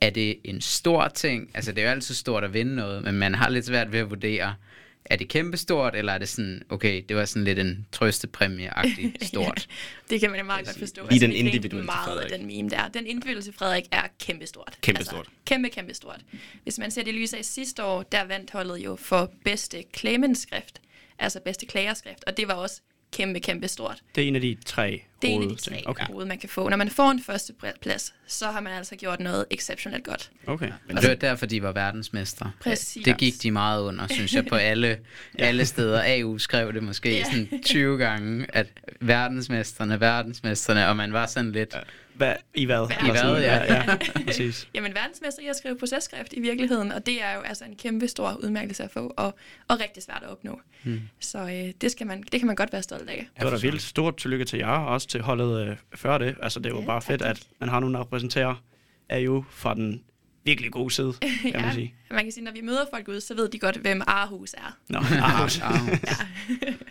er 0.00 0.10
det 0.10 0.36
en 0.44 0.60
stor 0.60 1.08
ting? 1.08 1.50
Altså, 1.54 1.72
det 1.72 1.78
er 1.78 1.84
jo 1.84 1.90
altid 1.90 2.14
stort 2.14 2.44
at 2.44 2.54
vinde 2.54 2.74
noget, 2.74 3.04
men 3.04 3.14
man 3.14 3.34
har 3.34 3.50
lidt 3.50 3.66
svært 3.66 3.92
ved 3.92 4.00
at 4.00 4.10
vurdere, 4.10 4.54
er 5.04 5.16
det 5.16 5.28
kæmpestort, 5.28 5.96
eller 5.96 6.12
er 6.12 6.18
det 6.18 6.28
sådan, 6.28 6.62
okay, 6.68 7.04
det 7.08 7.16
var 7.16 7.24
sådan 7.24 7.44
lidt 7.44 7.58
en 7.58 7.86
trøstepræmie-agtig 7.92 9.14
stort? 9.26 9.68
Det 10.10 10.20
kan 10.20 10.30
man 10.30 10.40
jo 10.40 10.46
meget 10.46 10.66
godt 10.66 10.78
forstå. 10.78 11.06
Lige 11.10 11.20
den 11.20 11.30
vi 11.30 11.34
grinte 11.34 11.48
individuelle 11.56 11.86
meget 11.86 12.08
af 12.08 12.14
Frederik. 12.14 12.32
den 12.32 12.46
meme 12.46 12.70
der. 12.70 12.88
Den 12.88 13.06
indflydelse 13.06 13.52
Frederik 13.52 13.84
er 13.92 14.02
kæmpestort. 14.20 14.78
Kæmpestort. 14.80 15.18
Altså, 15.18 15.32
kæmpe, 15.44 15.68
kæmpe 15.68 15.94
stort. 15.94 16.20
Hvis 16.62 16.78
man 16.78 16.90
ser 16.90 17.02
det 17.02 17.12
i 17.12 17.14
lyset 17.14 17.36
af 17.36 17.44
sidste 17.44 17.84
år, 17.84 18.02
der 18.02 18.24
vandt 18.24 18.50
holdet 18.50 18.76
jo 18.76 18.96
for 18.96 19.32
bedste 19.44 19.84
claimantskrift, 19.96 20.80
altså 21.18 21.40
bedste 21.44 21.66
klagerskrift, 21.66 22.24
og 22.26 22.36
det 22.36 22.48
var 22.48 22.54
også 22.54 22.80
kæmpe, 23.12 23.40
kæmpe 23.40 23.68
stort. 23.68 23.98
Det 24.14 24.24
er 24.24 24.28
en 24.28 24.34
af 24.34 24.40
de 24.40 24.56
tre 24.66 25.02
Det 25.22 25.30
er 25.30 25.34
en 25.34 25.42
af 25.42 25.48
de 25.48 25.54
tre 25.54 25.82
Okay. 25.86 26.04
hoved, 26.06 26.26
man 26.26 26.38
kan 26.38 26.48
få. 26.48 26.68
Når 26.68 26.76
man 26.76 26.90
får 26.90 27.10
en 27.10 27.22
første 27.22 27.52
plads, 27.82 28.14
så 28.26 28.46
har 28.46 28.60
man 28.60 28.72
altså 28.72 28.96
gjort 28.96 29.20
noget 29.20 29.44
exceptionelt 29.50 30.04
godt. 30.04 30.30
okay. 30.46 30.70
Men 30.86 30.96
og 30.96 31.02
det 31.02 31.10
var 31.10 31.16
derfor, 31.16 31.46
de 31.46 31.62
var 31.62 31.72
verdensmestre. 31.72 32.52
Præcis. 32.60 33.04
Det 33.04 33.16
gik 33.16 33.42
de 33.42 33.50
meget 33.50 33.82
under, 33.82 34.06
synes 34.10 34.34
jeg, 34.34 34.46
på 34.46 34.54
alle, 34.54 34.98
alle 35.38 35.66
steder. 35.66 36.02
AU 36.06 36.38
skrev 36.38 36.72
det 36.72 36.82
måske 36.82 37.10
Ja. 37.16 37.24
sådan 37.24 37.62
20 37.64 37.98
gange, 37.98 38.46
at 38.48 38.66
verdensmesterne, 39.00 40.00
verdensmesterne, 40.00 40.88
og 40.88 40.96
man 40.96 41.12
var 41.12 41.26
sådan 41.26 41.52
lidt... 41.52 41.74
Hvad, 42.20 42.34
I 42.54 42.64
hvad? 42.64 42.90
I 42.90 43.10
hvad, 43.10 43.16
sådan, 43.16 43.42
ja. 43.42 43.74
ja. 43.74 43.96
Præcis. 44.26 44.68
Jamen, 44.74 44.94
verdensmester 44.94 45.42
i 45.42 45.46
at 45.46 45.56
skrive 45.56 45.78
processkrift 45.78 46.32
i 46.32 46.40
virkeligheden, 46.40 46.92
og 46.92 47.06
det 47.06 47.22
er 47.22 47.34
jo 47.34 47.40
altså 47.40 47.64
en 47.64 47.76
kæmpe 47.76 48.08
stor 48.08 48.40
udmærkelse 48.42 48.82
at 48.82 48.90
få, 48.90 49.14
og, 49.16 49.34
og 49.68 49.80
rigtig 49.80 50.02
svært 50.02 50.22
at 50.22 50.28
opnå. 50.28 50.60
Hmm. 50.82 51.00
Så 51.20 51.38
øh, 51.38 51.72
det, 51.80 51.90
skal 51.90 52.06
man, 52.06 52.22
det 52.32 52.40
kan 52.40 52.46
man 52.46 52.56
godt 52.56 52.72
være 52.72 52.82
stolt 52.82 53.10
af. 53.10 53.26
Det 53.36 53.44
var 53.44 53.50
da 53.50 53.56
vildt 53.56 53.82
stort 53.82 54.16
tillykke 54.16 54.44
til 54.44 54.58
jer, 54.58 54.66
og 54.66 54.86
også 54.86 55.08
til 55.08 55.20
holdet 55.22 55.68
øh, 55.68 55.76
før 55.94 56.18
det. 56.18 56.36
Altså, 56.42 56.60
det 56.60 56.72
var 56.74 56.80
Ja, 56.80 56.86
bare 56.86 57.02
fedt, 57.02 57.20
tak, 57.20 57.30
at 57.30 57.46
man 57.60 57.68
har 57.68 57.80
nogen, 57.80 57.94
der 57.94 58.00
repræsenterer 58.00 58.62
AU 59.10 59.44
fra 59.50 59.74
den 59.74 60.02
virkelig 60.44 60.72
gode 60.72 60.90
side, 60.90 61.12
kan 61.42 61.52
man 61.54 61.64
ja, 61.64 61.72
sige. 61.72 61.94
man 62.10 62.24
kan 62.24 62.32
sige, 62.32 62.44
når 62.44 62.52
vi 62.52 62.60
møder 62.60 62.84
folk 62.94 63.08
ude, 63.08 63.20
så 63.20 63.34
ved 63.34 63.48
de 63.48 63.58
godt, 63.58 63.76
hvem 63.76 64.02
Aarhus 64.06 64.54
er. 64.54 64.76
Nå, 64.88 64.98
ah, 64.98 65.42
Ah, 65.42 65.88
Vi 66.48 66.89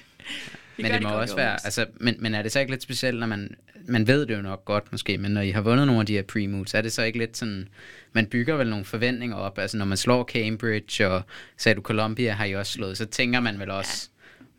men 0.81 0.91
det 0.91 1.01
må 1.01 1.09
også 1.09 1.35
være, 1.35 1.65
altså, 1.65 1.85
men, 1.99 2.15
men 2.19 2.35
er 2.35 2.41
det 2.41 2.51
så 2.51 2.59
ikke 2.59 2.71
lidt 2.71 2.83
specielt, 2.83 3.19
når 3.19 3.27
man, 3.27 3.55
man 3.87 4.07
ved 4.07 4.25
det 4.25 4.35
jo 4.37 4.41
nok 4.41 4.65
godt 4.65 4.91
måske, 4.91 5.17
men 5.17 5.31
når 5.31 5.41
I 5.41 5.49
har 5.51 5.61
vundet 5.61 5.87
nogle 5.87 5.99
af 5.99 6.05
de 6.05 6.13
her 6.13 6.23
pre-moves, 6.31 6.77
er 6.77 6.81
det 6.81 6.91
så 6.91 7.03
ikke 7.03 7.17
lidt 7.19 7.37
sådan, 7.37 7.67
man 8.13 8.25
bygger 8.25 8.55
vel 8.55 8.69
nogle 8.69 8.85
forventninger 8.85 9.35
op, 9.37 9.57
altså 9.59 9.77
når 9.77 9.85
man 9.85 9.97
slår 9.97 10.23
Cambridge, 10.23 11.07
og 11.07 11.21
sagde 11.57 11.75
du 11.75 11.81
Columbia 11.81 12.31
har 12.33 12.45
I 12.45 12.55
også 12.55 12.71
slået, 12.73 12.97
så 12.97 13.05
tænker 13.05 13.39
man 13.39 13.59
vel 13.59 13.69
også, 13.71 14.09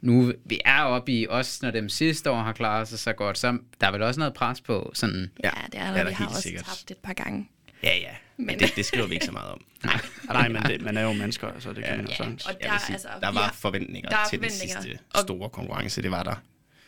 nu, 0.00 0.33
vi 0.44 0.61
er 0.64 0.83
oppe 0.83 1.12
i, 1.12 1.26
også 1.30 1.59
når 1.62 1.70
dem 1.70 1.88
sidste 1.88 2.30
år 2.30 2.42
har 2.42 2.52
klaret 2.52 2.88
sig 2.88 2.98
så 2.98 3.12
godt, 3.12 3.38
så 3.38 3.59
der 3.80 3.87
er 3.87 3.92
vel 3.92 4.02
også 4.02 4.20
noget 4.20 4.35
pres 4.35 4.61
på, 4.61 4.90
sådan, 4.94 5.30
Ja, 5.44 5.50
det 5.72 5.80
er 5.80 5.87
der. 5.87 5.94
der 5.94 6.04
vi 6.04 6.12
har 6.12 6.24
helt 6.24 6.30
også 6.30 6.42
sikkert. 6.42 6.64
tabt 6.64 6.90
et 6.90 6.96
par 6.96 7.12
gange. 7.12 7.48
Ja, 7.82 7.96
ja. 7.96 8.14
Men, 8.36 8.46
Men- 8.46 8.58
det, 8.58 8.72
det 8.76 8.86
skriver 8.86 9.06
vi 9.06 9.14
ikke 9.14 9.26
så 9.26 9.32
meget 9.32 9.50
om. 9.52 9.64
nej, 10.28 10.48
men 10.48 10.62
det, 10.62 10.80
man 10.82 10.96
er 10.96 11.02
jo 11.02 11.12
mennesker, 11.12 11.60
så 11.60 11.68
det 11.72 11.84
kan 11.84 11.92
Ja. 11.92 11.96
man 11.96 12.04
jo 12.04 12.10
Ja, 12.10 12.16
sagtens. 12.16 12.46
og 12.46 12.52
der, 12.62 12.78
sige, 12.78 12.92
altså, 12.92 13.08
der 13.20 13.28
var 13.32 13.42
har, 13.42 13.52
forventninger 13.52 14.10
der 14.10 14.16
er 14.16 14.28
til 14.28 14.38
forventninger, 14.38 14.74
den 14.80 14.82
sidste 14.84 15.04
og- 15.14 15.20
store 15.22 15.50
konkurrence, 15.50 16.02
det 16.02 16.10
var 16.10 16.22
der. 16.22 16.34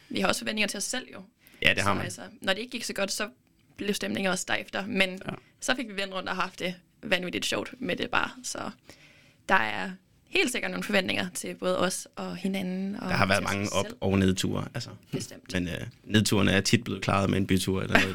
vi 0.09 0.21
har 0.21 0.29
også 0.29 0.41
forventninger 0.41 0.69
til 0.69 0.77
os 0.79 0.85
selv 0.85 1.07
jo. 1.13 1.23
Ja, 1.63 1.75
det 1.75 1.79
har 1.83 1.91
så, 1.91 1.95
man. 1.95 2.05
Altså, 2.05 2.23
når 2.41 2.53
det 2.53 2.61
ikke 2.61 2.71
gik 2.73 2.85
så 2.85 2.93
godt, 2.93 3.13
så 3.13 3.29
blev 3.77 3.95
stemningen 3.95 4.31
også 4.31 4.45
derefter. 4.49 4.87
Men 4.87 5.11
ja. 5.11 5.33
så 5.61 5.75
fik 5.77 5.89
vi 5.89 5.97
vendt 5.97 6.15
rundt 6.15 6.29
og 6.29 6.37
haft 6.37 6.59
det 6.59 6.75
vanvittigt 7.03 7.47
sjovt 7.47 7.75
med 7.79 7.97
det 7.97 8.11
bare. 8.11 8.31
Så 8.43 8.71
der 9.49 9.55
er 9.55 9.91
helt 10.33 10.53
sikkert 10.53 10.71
nogle 10.71 10.85
forventninger 10.85 11.29
til 11.35 11.55
både 11.55 11.79
os 11.79 12.09
og 12.17 12.37
hinanden. 12.37 12.97
Og 13.01 13.09
Der 13.09 13.15
har 13.17 13.27
været 13.27 13.43
mange 13.43 13.73
op- 13.73 13.87
selv. 13.87 13.97
og 14.01 14.19
nedture. 14.19 14.65
Altså. 14.75 14.91
Bestemt. 15.13 15.53
Men 15.53 15.69
øh, 15.69 15.75
nedturene 16.05 16.53
er 16.53 16.61
tit 16.61 16.85
blevet 16.85 17.03
klaret 17.03 17.31
med 17.31 17.39
en 17.39 17.47
bytur 17.47 17.83
eller 17.83 17.99
noget. 18.01 18.15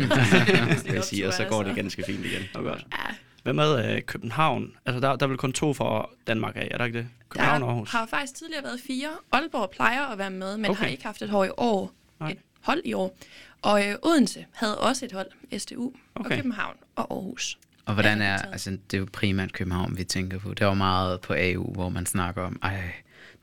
vil 0.85 0.93
jeg 0.93 1.03
sige, 1.03 1.27
og 1.27 1.33
så 1.33 1.45
går 1.45 1.59
det 1.63 1.69
altså. 1.69 1.81
ganske 1.81 2.03
fint 2.07 2.25
igen. 2.25 2.41
Det 2.41 2.49
var 2.53 2.61
godt. 2.61 2.85
Ja, 2.91 3.15
Hvad 3.43 3.53
med 3.53 3.95
øh, 3.95 4.01
København? 4.01 4.71
Altså, 4.85 4.99
der, 4.99 5.15
der 5.15 5.25
er 5.25 5.29
vel 5.29 5.37
kun 5.37 5.53
to 5.53 5.73
fra 5.73 6.09
Danmark 6.27 6.55
af, 6.55 6.67
er 6.71 6.77
der 6.77 6.85
ikke 6.85 6.97
det? 6.97 7.07
København 7.29 7.61
og 7.63 7.67
der 7.67 7.73
Aarhus. 7.73 7.91
har 7.91 8.05
faktisk 8.05 8.35
tidligere 8.35 8.63
været 8.63 8.79
fire. 8.87 9.09
Aalborg 9.31 9.69
plejer 9.69 10.05
at 10.05 10.17
være 10.17 10.31
med, 10.31 10.57
men 10.57 10.71
Okay. 10.71 10.79
har 10.79 10.87
ikke 10.87 11.03
haft 11.03 11.21
et 11.21 11.29
hold 11.29 11.47
i 11.49 11.51
år. 11.57 11.91
Nej. 12.19 12.29
Et 12.31 12.37
hold 12.61 12.81
i 12.85 12.93
år. 12.93 13.17
Og 13.61 13.87
øh, 13.87 13.95
Odense 14.03 14.45
havde 14.53 14.77
også 14.79 15.05
et 15.05 15.11
hold, 15.11 15.27
SDU, 15.59 15.87
okay. 15.87 15.95
Okay. 16.15 16.29
og 16.31 16.35
København 16.37 16.75
og 16.95 17.07
Aarhus. 17.11 17.57
Og 17.87 17.93
hvordan 17.93 18.17
Ja, 18.21 18.25
er, 18.25 18.37
altså 18.37 18.71
det 18.71 18.93
er 18.93 18.97
jo 18.97 19.07
primært 19.13 19.53
København, 19.53 19.97
vi 19.97 20.03
tænker 20.03 20.39
på. 20.39 20.49
Det 20.49 20.61
er 20.61 20.65
jo 20.65 20.73
meget 20.73 21.21
på 21.21 21.33
AU, 21.33 21.73
hvor 21.73 21.89
man 21.89 22.05
snakker 22.05 22.41
om, 22.41 22.59
ej, 22.63 22.81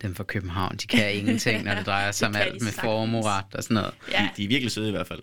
dem 0.03 0.15
fra 0.15 0.25
København, 0.25 0.77
de 0.77 0.87
kan 0.87 1.15
ingenting, 1.15 1.65
når 1.65 1.75
det 1.75 1.87
drejer 1.87 2.13
sig 2.13 2.29
om 2.29 2.37
alt 2.37 2.63
med 2.63 2.73
formeret 2.73 3.45
og 3.55 3.63
sådan 3.63 3.75
noget. 3.75 3.95
Ja, 4.11 4.19
De, 4.23 4.29
de 4.37 4.45
er 4.45 4.49
virkelig 4.49 4.73
søde 4.73 4.89
i 4.89 4.91
hvert 4.91 5.07
fald. 5.07 5.21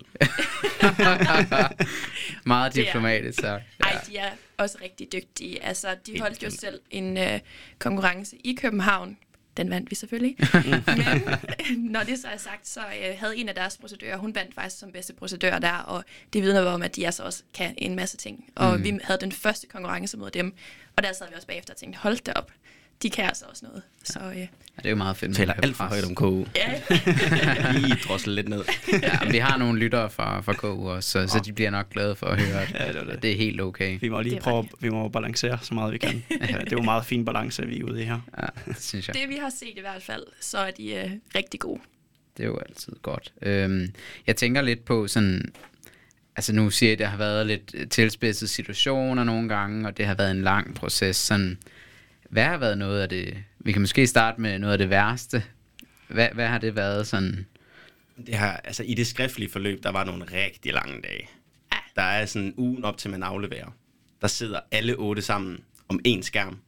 meget 2.46 2.74
diplomatisk 2.74 3.40
sagt. 3.40 3.62
Ej, 3.80 4.00
de 4.06 4.16
er 4.16 4.30
også 4.58 4.78
rigtig 4.82 5.12
dygtige. 5.12 5.64
Altså, 5.64 5.88
de 6.06 6.20
holdt 6.20 6.42
jo 6.42 6.50
selv 6.50 6.80
en 6.90 7.18
øh, 7.18 7.40
konkurrence 7.78 8.36
i 8.44 8.54
København. 8.60 9.16
Den 9.56 9.70
vandt 9.70 9.90
vi 9.90 9.94
selvfølgelig. 9.94 10.36
Men 11.66 11.92
når 11.94 12.02
det 12.02 12.18
så 12.18 12.28
er 12.28 12.36
sagt, 12.36 12.68
så 12.68 12.80
øh, 12.80 13.18
havde 13.18 13.36
en 13.36 13.48
af 13.48 13.54
deres 13.54 13.76
procedører, 13.76 14.16
hun 14.16 14.34
vandt 14.34 14.54
faktisk 14.54 14.78
som 14.78 14.92
bedste 14.92 15.12
procedør 15.12 15.58
der, 15.58 15.72
og 15.72 16.04
det 16.32 16.42
vidner 16.42 16.62
om, 16.62 16.82
at 16.82 16.96
de 16.96 17.06
altså 17.06 17.22
også 17.22 17.42
kan 17.54 17.74
en 17.78 17.94
masse 17.94 18.16
ting. 18.16 18.44
Og 18.54 18.76
mm. 18.76 18.84
vi 18.84 18.98
havde 19.02 19.20
den 19.20 19.32
første 19.32 19.66
konkurrence 19.66 20.16
mod 20.16 20.30
dem, 20.30 20.54
og 20.96 21.02
der 21.02 21.12
sad 21.12 21.28
vi 21.28 21.34
også 21.34 21.46
bagefter 21.46 21.74
og 21.74 21.78
tænkte, 21.78 21.98
hold 21.98 22.24
da 22.24 22.32
op, 22.32 22.52
de 23.02 23.10
kan 23.10 23.24
altså 23.24 23.44
også 23.50 23.66
noget. 23.66 23.82
Så 24.04 24.18
øh, 24.20 24.46
Ja, 24.76 24.80
det 24.82 24.86
er 24.86 24.90
jo 24.90 24.96
meget 24.96 25.16
fedt. 25.16 25.28
Man 25.28 25.36
taler 25.36 25.52
alt 25.52 25.76
for 25.76 25.84
højt 25.84 26.04
om 26.04 26.14
KU. 26.14 26.44
ja, 26.56 26.80
Lige 27.78 27.94
drossel 28.08 28.32
lidt 28.32 28.48
ned. 28.48 28.64
Ja, 29.02 29.24
men 29.24 29.32
vi 29.32 29.38
har 29.38 29.58
nogle 29.58 29.78
lyttere 29.78 30.10
fra, 30.10 30.40
fra 30.40 30.52
KU 30.52 30.88
også, 30.88 31.10
så, 31.10 31.32
så 31.32 31.40
de 31.44 31.52
bliver 31.52 31.70
nok 31.70 31.90
glade 31.90 32.16
for 32.16 32.26
at 32.26 32.40
høre, 32.40 32.62
at, 32.62 32.70
Ja, 32.80 32.88
det 32.88 32.94
var 32.98 33.04
det. 33.04 33.10
at 33.12 33.22
det 33.22 33.32
er 33.32 33.36
helt 33.36 33.60
okay. 33.60 33.98
Vi 34.00 34.08
må 34.08 34.20
lige 34.20 34.40
prøve, 34.40 34.68
vi 34.80 34.88
må 34.88 35.08
balancere 35.08 35.58
så 35.62 35.74
meget 35.74 35.92
vi 35.92 35.98
kan. 35.98 36.24
Ja, 36.40 36.46
det 36.46 36.54
er 36.54 36.62
jo 36.72 36.78
en 36.78 36.84
meget 36.84 37.04
fin 37.06 37.24
balance, 37.24 37.66
vi 37.66 37.80
er 37.80 37.84
ude 37.84 38.02
i 38.02 38.04
her. 38.04 38.20
Ja, 38.38 38.46
det 38.66 38.82
synes 38.82 39.08
jeg. 39.08 39.16
det 39.16 39.28
vi 39.28 39.36
har 39.36 39.50
set 39.50 39.72
i 39.76 39.80
hvert 39.80 40.02
fald, 40.02 40.22
så 40.40 40.58
er 40.58 40.70
de 40.70 40.94
øh, 40.94 41.10
rigtig 41.34 41.60
gode. 41.60 41.80
Det 42.36 42.42
er 42.42 42.46
jo 42.46 42.58
altid 42.68 42.92
godt. 43.02 43.32
Øhm, 43.42 43.88
jeg 44.26 44.36
tænker 44.36 44.62
lidt 44.62 44.84
på 44.84 45.08
sådan... 45.08 45.52
Altså 46.36 46.52
nu 46.52 46.70
siger 46.70 46.90
jeg, 46.90 46.92
at 46.92 46.98
der 46.98 47.06
har 47.06 47.16
været 47.18 47.46
lidt 47.46 47.90
tilspidset 47.90 48.50
situationer 48.50 49.24
nogle 49.24 49.48
gange, 49.48 49.88
og 49.88 49.96
det 49.96 50.06
har 50.06 50.14
været 50.14 50.30
en 50.30 50.42
lang 50.42 50.74
proces. 50.74 51.16
Sådan, 51.16 51.58
hvad 52.32 52.44
har 52.44 52.56
været 52.58 52.78
noget 52.78 53.00
af 53.02 53.08
det... 53.08 53.36
Vi 53.58 53.72
kan 53.72 53.80
måske 53.82 54.06
starte 54.06 54.40
med 54.40 54.58
noget 54.58 54.72
af 54.72 54.78
det 54.78 54.90
værste. 54.90 55.42
Hvad, 56.08 56.28
hvad 56.34 56.46
har 56.48 56.58
det 56.58 56.76
været 56.76 57.06
sådan... 57.06 57.46
Det 58.26 58.38
her, 58.38 58.46
altså, 58.50 58.82
I 58.82 58.94
det 58.94 59.06
skriftlige 59.06 59.50
forløb, 59.50 59.82
der 59.82 59.90
var 59.90 60.04
nogle 60.04 60.24
rigtig 60.32 60.72
lange 60.72 61.00
dage. 61.02 61.28
Der 61.96 62.02
er 62.02 62.26
sådan 62.26 62.54
ugen 62.56 62.84
op 62.84 62.96
til, 62.98 63.10
man 63.10 63.22
afleverer. 63.22 63.74
Der 64.20 64.28
sidder 64.28 64.60
alle 64.70 64.94
otte 64.94 65.22
sammen 65.22 65.58
om 65.88 66.00
én 66.08 66.22
skærm 66.22 66.58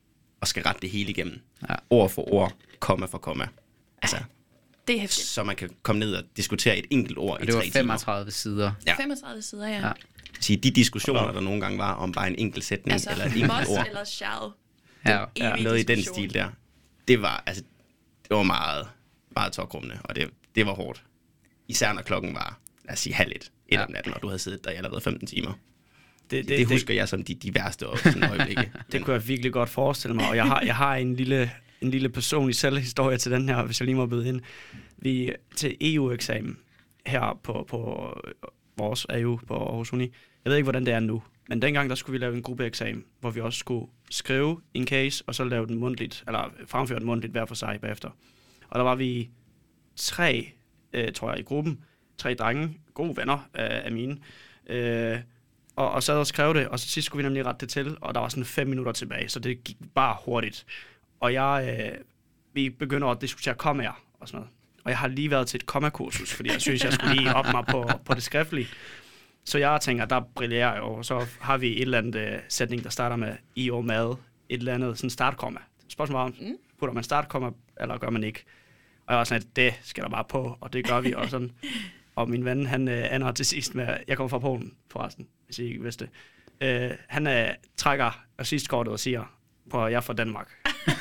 og 0.40 0.48
skal 0.48 0.62
rette 0.62 0.81
det 0.81 0.90
hele 0.90 1.11
igennem. 1.11 1.40
Ja. 1.68 1.74
Ord 1.90 2.11
for 2.11 2.33
ord, 2.33 2.53
komma 2.81 3.07
for 3.07 3.18
komma. 3.18 3.48
Altså, 4.03 4.16
Det 4.88 4.96
er 4.96 5.00
hæftigt. 5.00 5.27
så 5.27 5.44
man 5.44 5.57
kan 5.57 5.70
komme 5.83 5.98
ned 5.98 6.14
og 6.14 6.22
diskutere 6.37 6.79
et 6.79 6.85
enkelt 6.90 7.18
ord 7.18 7.37
Og 7.37 7.42
i 7.42 7.46
det 7.46 7.55
var 7.55 7.61
tre 7.61 7.64
timer. 7.66 7.74
35 7.79 8.31
sider. 8.31 8.72
Ja. 8.87 8.94
35 8.96 9.42
sider, 9.42 9.68
ja. 9.68 9.87
Ja. 9.87 9.92
Sige, 10.40 10.57
de 10.57 10.70
diskussioner, 10.70 11.33
der 11.33 11.40
nogle 11.40 11.61
gange 11.61 11.79
var 11.79 11.92
om 11.94 12.12
bare 12.12 12.29
en 12.29 12.35
enkelt 12.38 12.64
sætning 12.64 12.92
Altså, 12.92 13.11
eller 13.11 13.24
et 13.24 13.33
enkelt 13.33 13.68
ord. 13.68 13.87
eller 13.87 14.05
shall. 14.05 14.50
Ja, 15.07 15.25
Ja, 15.38 15.57
noget 15.57 15.81
i 15.81 15.83
den 15.83 16.03
stil 16.03 16.35
der. 16.35 16.49
Det 17.09 17.23
var, 17.23 17.43
altså, 17.47 17.62
det 18.29 18.37
var 18.37 18.43
meget, 18.43 18.87
meget 19.37 19.53
tårkrummende, 19.53 19.99
og 20.05 20.17
det, 20.17 20.31
det 20.55 20.67
var 20.67 20.73
hårdt. 20.75 21.05
Især 21.69 21.93
når 21.93 22.03
klokken 22.03 22.35
var, 22.35 22.59
lad 22.85 22.93
os 22.93 22.99
sige, 22.99 23.14
halv 23.14 23.33
et, 23.37 23.37
et 23.69 23.75
Ja. 23.77 23.85
om 23.85 23.90
natten, 23.93 24.14
og 24.14 24.23
du 24.23 24.27
havde 24.27 24.38
siddet 24.38 24.64
der 24.64 24.71
i 24.71 24.75
allerede 24.75 25.01
15 25.01 25.27
timer. 25.27 25.53
Det, 25.53 26.31
Det, 26.31 26.49
det, 26.49 26.59
det 26.59 26.67
husker 26.69 26.95
jeg 26.95 27.09
som 27.09 27.25
de, 27.25 27.35
de 27.35 27.55
værste 27.55 27.85
øje- 27.87 27.99
sådan 27.99 28.23
øjeblikke. 28.31 28.73
Det 28.93 29.05
kunne 29.05 29.14
jeg 29.14 29.29
virkelig 29.29 29.53
godt 29.53 29.69
forestille 29.69 30.14
mig, 30.14 30.29
og 30.29 30.37
jeg 30.37 30.45
har, 30.45 30.61
jeg 30.61 30.77
har 30.77 30.97
en 30.97 31.17
lille, 31.17 31.51
en 31.81 31.90
lille 31.90 32.09
personlig 32.09 32.55
selvhistorie 32.57 33.19
til 33.19 33.33
den 33.33 33.49
her, 33.49 33.62
hvis 33.62 33.81
jeg 33.81 33.87
lige 33.87 33.97
må 33.97 34.07
byde 34.07 34.29
ind. 34.29 34.40
Vi 34.97 35.33
til 35.57 35.77
EU-eksamen 35.81 36.59
her 37.07 37.40
på, 37.43 37.67
på 37.69 38.11
vores 38.77 39.07
AU 39.09 39.40
på 39.47 39.55
Aarhus 39.55 39.93
Uni. 39.93 40.03
Jeg 40.45 40.51
ved 40.51 40.57
ikke, 40.57 40.64
hvordan 40.64 40.87
det 40.87 40.95
er 40.95 41.01
nu, 41.01 41.23
men 41.48 41.62
dengang 41.62 41.88
der 41.88 41.94
skulle 41.94 42.18
vi 42.18 42.24
lave 42.24 42.37
en 42.37 42.42
gruppeeksamen, 42.42 43.04
hvor 43.20 43.30
vi 43.30 43.40
også 43.40 43.59
skulle 43.59 43.87
skrive 44.11 44.61
en 44.74 44.87
case, 44.87 45.24
og 45.26 45.35
så 45.35 45.44
lave 45.44 45.66
den 45.66 45.78
mundtligt, 45.78 46.24
eller 46.26 46.52
fremføre 46.66 46.98
den 46.98 47.07
mundtligt 47.07 47.33
hver 47.33 47.46
for 47.46 47.54
sig 47.54 47.78
bagefter. 47.80 48.11
Og 48.68 48.78
der 48.78 48.85
var 48.85 48.94
vi 48.94 49.30
tre, 49.96 50.52
øh, 50.92 51.12
tror 51.12 51.30
jeg, 51.30 51.40
i 51.40 51.42
gruppen. 51.42 51.85
Tre 52.18 52.35
drenge, 52.35 52.78
gode 52.94 53.16
venner 53.16 53.48
af, 53.54 53.83
af 53.85 53.92
mine. 53.92 54.18
Øh, 54.66 55.18
og, 55.76 55.90
og 55.90 56.02
sad 56.02 56.16
og 56.16 56.26
skrev 56.26 56.54
det, 56.54 56.68
og 56.68 56.78
så 56.78 56.88
sidst 56.88 57.07
skulle 57.07 57.22
vi 57.22 57.28
nemlig 57.28 57.46
rette 57.46 57.61
det 57.61 57.68
til, 57.68 57.96
og 58.00 58.14
der 58.14 58.20
var 58.20 58.28
sådan 58.28 58.44
fem 58.44 58.66
minutter 58.66 58.92
tilbage, 58.92 59.28
så 59.28 59.40
det 59.40 59.64
gik 59.64 59.76
bare 59.94 60.16
hurtigt. 60.24 60.66
Og 61.20 61.33
jeg, 61.33 61.78
øh, 61.80 61.98
vi 62.52 62.70
begynder 62.70 63.09
at 63.09 63.20
diskutere 63.20 63.54
kommaer 63.54 64.04
og 64.20 64.28
sådan 64.28 64.38
noget. 64.38 64.50
Og 64.85 64.90
jeg 64.90 64.98
har 64.98 65.09
lige 65.09 65.30
været 65.30 65.46
til 65.46 65.59
et 65.59 65.66
kommakursus, 65.66 66.35
fordi 66.35 66.50
jeg 66.50 66.61
synes, 66.61 66.85
jeg 66.85 66.92
skulle 66.92 67.14
lige 67.14 67.35
op 67.35 67.46
mig 67.52 67.64
på, 67.66 67.90
på 68.04 68.14
det 68.14 68.22
skriftlige. 68.22 68.68
Så 69.44 69.59
jeg 69.59 69.80
tænker, 69.80 70.04
der 70.04 70.20
brillerer 70.35 70.72
jeg 70.72 70.83
jo, 70.83 71.02
så 71.02 71.26
har 71.40 71.57
vi 71.57 71.76
et 71.76 71.83
eller 71.83 71.98
andet 71.98 72.16
øh, 72.16 72.38
sætning, 72.48 72.85
der 72.85 72.90
starter 72.90 73.16
med 73.16 73.37
i 73.54 73.70
og 73.70 73.85
med 73.85 74.11
et 74.48 74.59
eller 74.59 74.74
andet 74.74 74.98
sådan 74.98 75.11
startkomma. 75.11 75.61
Spørgsmålet 75.88 76.22
var, 76.22 76.46
mm. 76.48 76.57
putter 76.78 76.94
man 76.94 77.04
startkomma, 77.04 77.50
eller 77.80 77.98
gør 77.98 78.11
man 78.11 78.24
ikke? 78.24 78.44
Og 79.07 79.12
jeg 79.12 79.18
var 79.18 79.24
sådan, 79.24 79.42
at 79.42 79.57
det 79.57 79.74
skal 79.83 80.04
der 80.04 80.11
bare 80.11 80.24
på, 80.24 80.59
og 80.61 80.72
det 80.72 80.88
gør 80.88 81.00
vi, 81.00 81.14
og 81.14 81.30
sådan. 81.30 81.52
Og 82.16 82.30
min 82.30 82.44
ven, 82.44 82.66
han 82.66 82.88
øh, 82.88 83.14
ender 83.14 83.33
til 83.33 83.46
sidst 83.46 83.74
med, 83.74 83.88
jeg 84.09 84.16
kommer 84.16 84.28
fra 84.28 84.38
Polen, 84.38 84.72
forresten, 84.90 85.26
hvis 85.46 85.59
I 85.59 85.64
ikke 85.64 85.83
vidste 85.83 86.04
det. 86.04 86.12
Øh, 86.68 86.90
han 87.09 87.26
øh, 87.26 87.48
trækker 87.76 88.24
sidst 88.42 88.68
kortet 88.68 88.92
og 88.92 89.00
siger, 89.00 89.35
på 89.70 89.87
jeg 89.87 89.96
er 89.96 90.00
fra 90.00 90.12
Danmark. 90.12 90.50
og, 90.66 90.92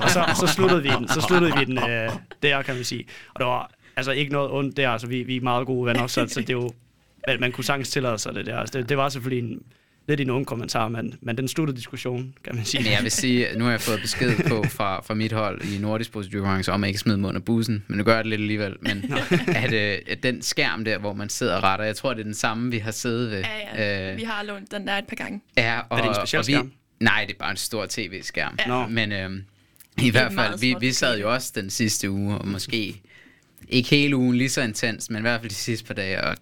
og 0.02 0.10
så, 0.10 0.24
så, 0.40 0.46
sluttede 0.46 0.82
vi 0.82 0.88
den, 0.88 1.08
så 1.08 1.20
sluttede 1.20 1.52
vi 1.58 1.64
den 1.64 1.78
øh, 1.78 2.10
der, 2.42 2.62
kan 2.62 2.74
man 2.74 2.84
sige. 2.84 3.06
Og 3.34 3.40
der 3.40 3.46
var 3.46 3.70
altså 3.96 4.12
ikke 4.12 4.32
noget 4.32 4.50
ondt 4.50 4.76
der, 4.76 4.90
altså 4.90 5.06
vi, 5.06 5.22
vi 5.22 5.36
er 5.36 5.40
meget 5.40 5.66
gode 5.66 5.86
venner, 5.86 6.06
så, 6.06 6.26
så 6.28 6.40
det 6.40 6.50
er 6.50 6.54
jo, 6.54 6.70
man, 7.28 7.40
man 7.40 7.52
kunne 7.52 7.64
sagtens 7.64 7.90
tillade 7.90 8.18
sig 8.18 8.34
det 8.34 8.46
der. 8.46 8.56
Altså, 8.56 8.78
det, 8.78 8.88
det 8.88 8.96
var 8.96 9.08
selvfølgelig 9.08 9.50
en, 9.50 9.62
lidt 10.08 10.20
en 10.20 10.30
ung 10.30 10.46
kommentar, 10.46 10.88
men, 10.88 11.14
men 11.20 11.36
den 11.36 11.48
sluttede 11.48 11.76
diskussion, 11.76 12.34
kan 12.44 12.54
man 12.54 12.64
sige. 12.64 12.82
Men 12.82 12.92
jeg 12.92 13.02
vil 13.02 13.10
sige, 13.10 13.46
nu 13.56 13.64
har 13.64 13.70
jeg 13.70 13.80
fået 13.80 14.00
besked 14.00 14.48
på 14.48 14.64
fra, 14.68 15.02
fra 15.02 15.14
mit 15.14 15.32
hold 15.32 15.62
i 15.64 15.78
nordisk 15.78 16.12
procedurkonkurrence 16.12 16.72
om 16.72 16.84
at 16.84 16.88
ikke 16.88 17.00
smide 17.00 17.18
mund 17.18 17.36
af 17.36 17.44
bussen, 17.44 17.84
men 17.88 17.98
nu 17.98 18.04
gør 18.04 18.14
jeg 18.14 18.24
det 18.24 18.30
lidt 18.30 18.40
alligevel. 18.40 18.76
Men 18.80 19.12
at, 19.48 19.72
øh, 19.72 19.98
at 20.06 20.22
den 20.22 20.42
skærm 20.42 20.84
der, 20.84 20.98
hvor 20.98 21.12
man 21.12 21.28
sidder 21.28 21.56
og 21.56 21.62
retter, 21.62 21.84
jeg 21.84 21.96
tror, 21.96 22.14
det 22.14 22.20
er 22.20 22.24
den 22.24 22.34
samme, 22.34 22.70
vi 22.70 22.78
har 22.78 22.90
siddet 22.90 23.30
ved. 23.30 23.44
Ja, 23.74 24.08
ja. 24.08 24.14
Vi 24.14 24.22
har 24.22 24.42
lånt 24.42 24.70
den 24.70 24.86
der 24.86 24.98
et 24.98 25.06
par 25.06 25.16
gange. 25.16 25.40
Ja, 25.56 25.80
og, 25.90 25.98
Er 25.98 26.02
det 26.02 26.08
en 26.08 26.14
speciel 26.14 26.40
og 26.40 26.46
vi, 26.46 26.52
skærm? 26.52 26.72
Nej, 27.00 27.24
det 27.28 27.34
er 27.34 27.38
bare 27.38 27.50
en 27.50 27.56
stor 27.56 27.86
tv-skærm. 27.88 28.58
Ja. 28.66 28.86
Men 28.86 29.12
øhm, 29.12 29.44
i 30.02 30.10
hvert 30.10 30.32
fald, 30.32 30.58
vi, 30.60 30.76
vi 30.80 30.92
sad 30.92 31.20
jo 31.20 31.32
også 31.32 31.52
den 31.54 31.70
sidste 31.70 32.10
uge, 32.10 32.38
og 32.38 32.48
måske 32.48 33.00
ikke 33.68 33.90
hele 33.90 34.16
ugen 34.16 34.36
lige 34.36 34.48
så 34.48 34.62
intens, 34.62 35.10
men 35.10 35.18
i 35.18 35.20
hvert 35.20 35.40
fald 35.40 35.50
de 35.50 35.54
sidste 35.54 35.86
par 35.86 35.94
dage, 35.94 36.24
og 36.24 36.36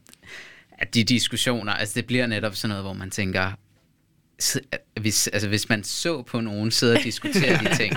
at 0.78 0.94
de 0.94 1.04
diskussioner, 1.04 1.72
altså 1.72 1.94
det 1.94 2.06
bliver 2.06 2.26
netop 2.26 2.54
sådan 2.54 2.68
noget, 2.68 2.84
hvor 2.84 2.92
man 2.92 3.10
tænker, 3.10 3.52
hvis, 5.00 5.28
altså 5.28 5.48
hvis 5.48 5.68
man 5.68 5.84
så 5.84 6.22
på 6.22 6.40
nogen 6.40 6.70
sidde 6.70 6.94
og 6.96 7.02
diskutere 7.04 7.58
de 7.58 7.76
ting, 7.82 7.94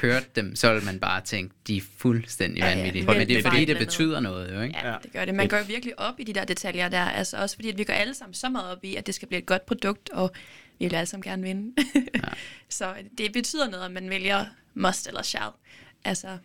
hørte 0.00 0.26
dem, 0.36 0.56
så 0.56 0.72
ville 0.72 0.84
man 0.84 1.00
bare 1.00 1.20
tænke, 1.20 1.54
de 1.66 1.76
er 1.76 1.80
fuldstændig 1.98 2.60
Ja, 2.60 2.68
ja, 2.68 2.76
vanvittige. 2.76 3.06
vældig 3.06 3.18
Men 3.20 3.28
det 3.28 3.38
er 3.46 3.50
fordi, 3.50 3.64
det 3.64 3.78
betyder 3.78 4.20
noget, 4.20 4.54
jo 4.54 4.60
ikke? 4.60 4.78
Ja, 4.78 4.88
Ja. 4.90 4.96
det 5.02 5.12
gør 5.12 5.24
det. 5.24 5.34
Man 5.34 5.48
går 5.48 5.62
virkelig 5.62 5.98
op 6.00 6.14
i 6.18 6.24
de 6.24 6.32
der 6.32 6.44
detaljer 6.44 6.88
der. 6.88 7.04
Altså 7.04 7.36
også 7.36 7.56
fordi, 7.56 7.68
at 7.70 7.78
vi 7.78 7.84
går 7.84 7.92
alle 7.94 8.14
sammen 8.14 8.34
så 8.34 8.48
meget 8.48 8.70
op 8.72 8.84
i, 8.84 8.96
at 8.96 9.06
det 9.06 9.14
skal 9.14 9.28
blive 9.28 9.38
et 9.38 9.46
godt 9.46 9.66
produkt, 9.66 10.10
og 10.10 10.30
vi 10.78 10.84
vil 10.86 10.94
alle 10.94 11.06
sammen 11.06 11.22
gerne 11.22 11.42
vinde. 11.42 11.72
Ja. 12.14 12.20
så 12.68 12.94
det 13.18 13.32
betyder 13.32 13.70
noget, 13.70 13.86
om 13.86 13.92
man 13.92 14.10
vælger 14.10 14.44
must 14.74 15.06
eller 15.08 15.22
shall. 15.22 15.50
Altså, 16.04 16.38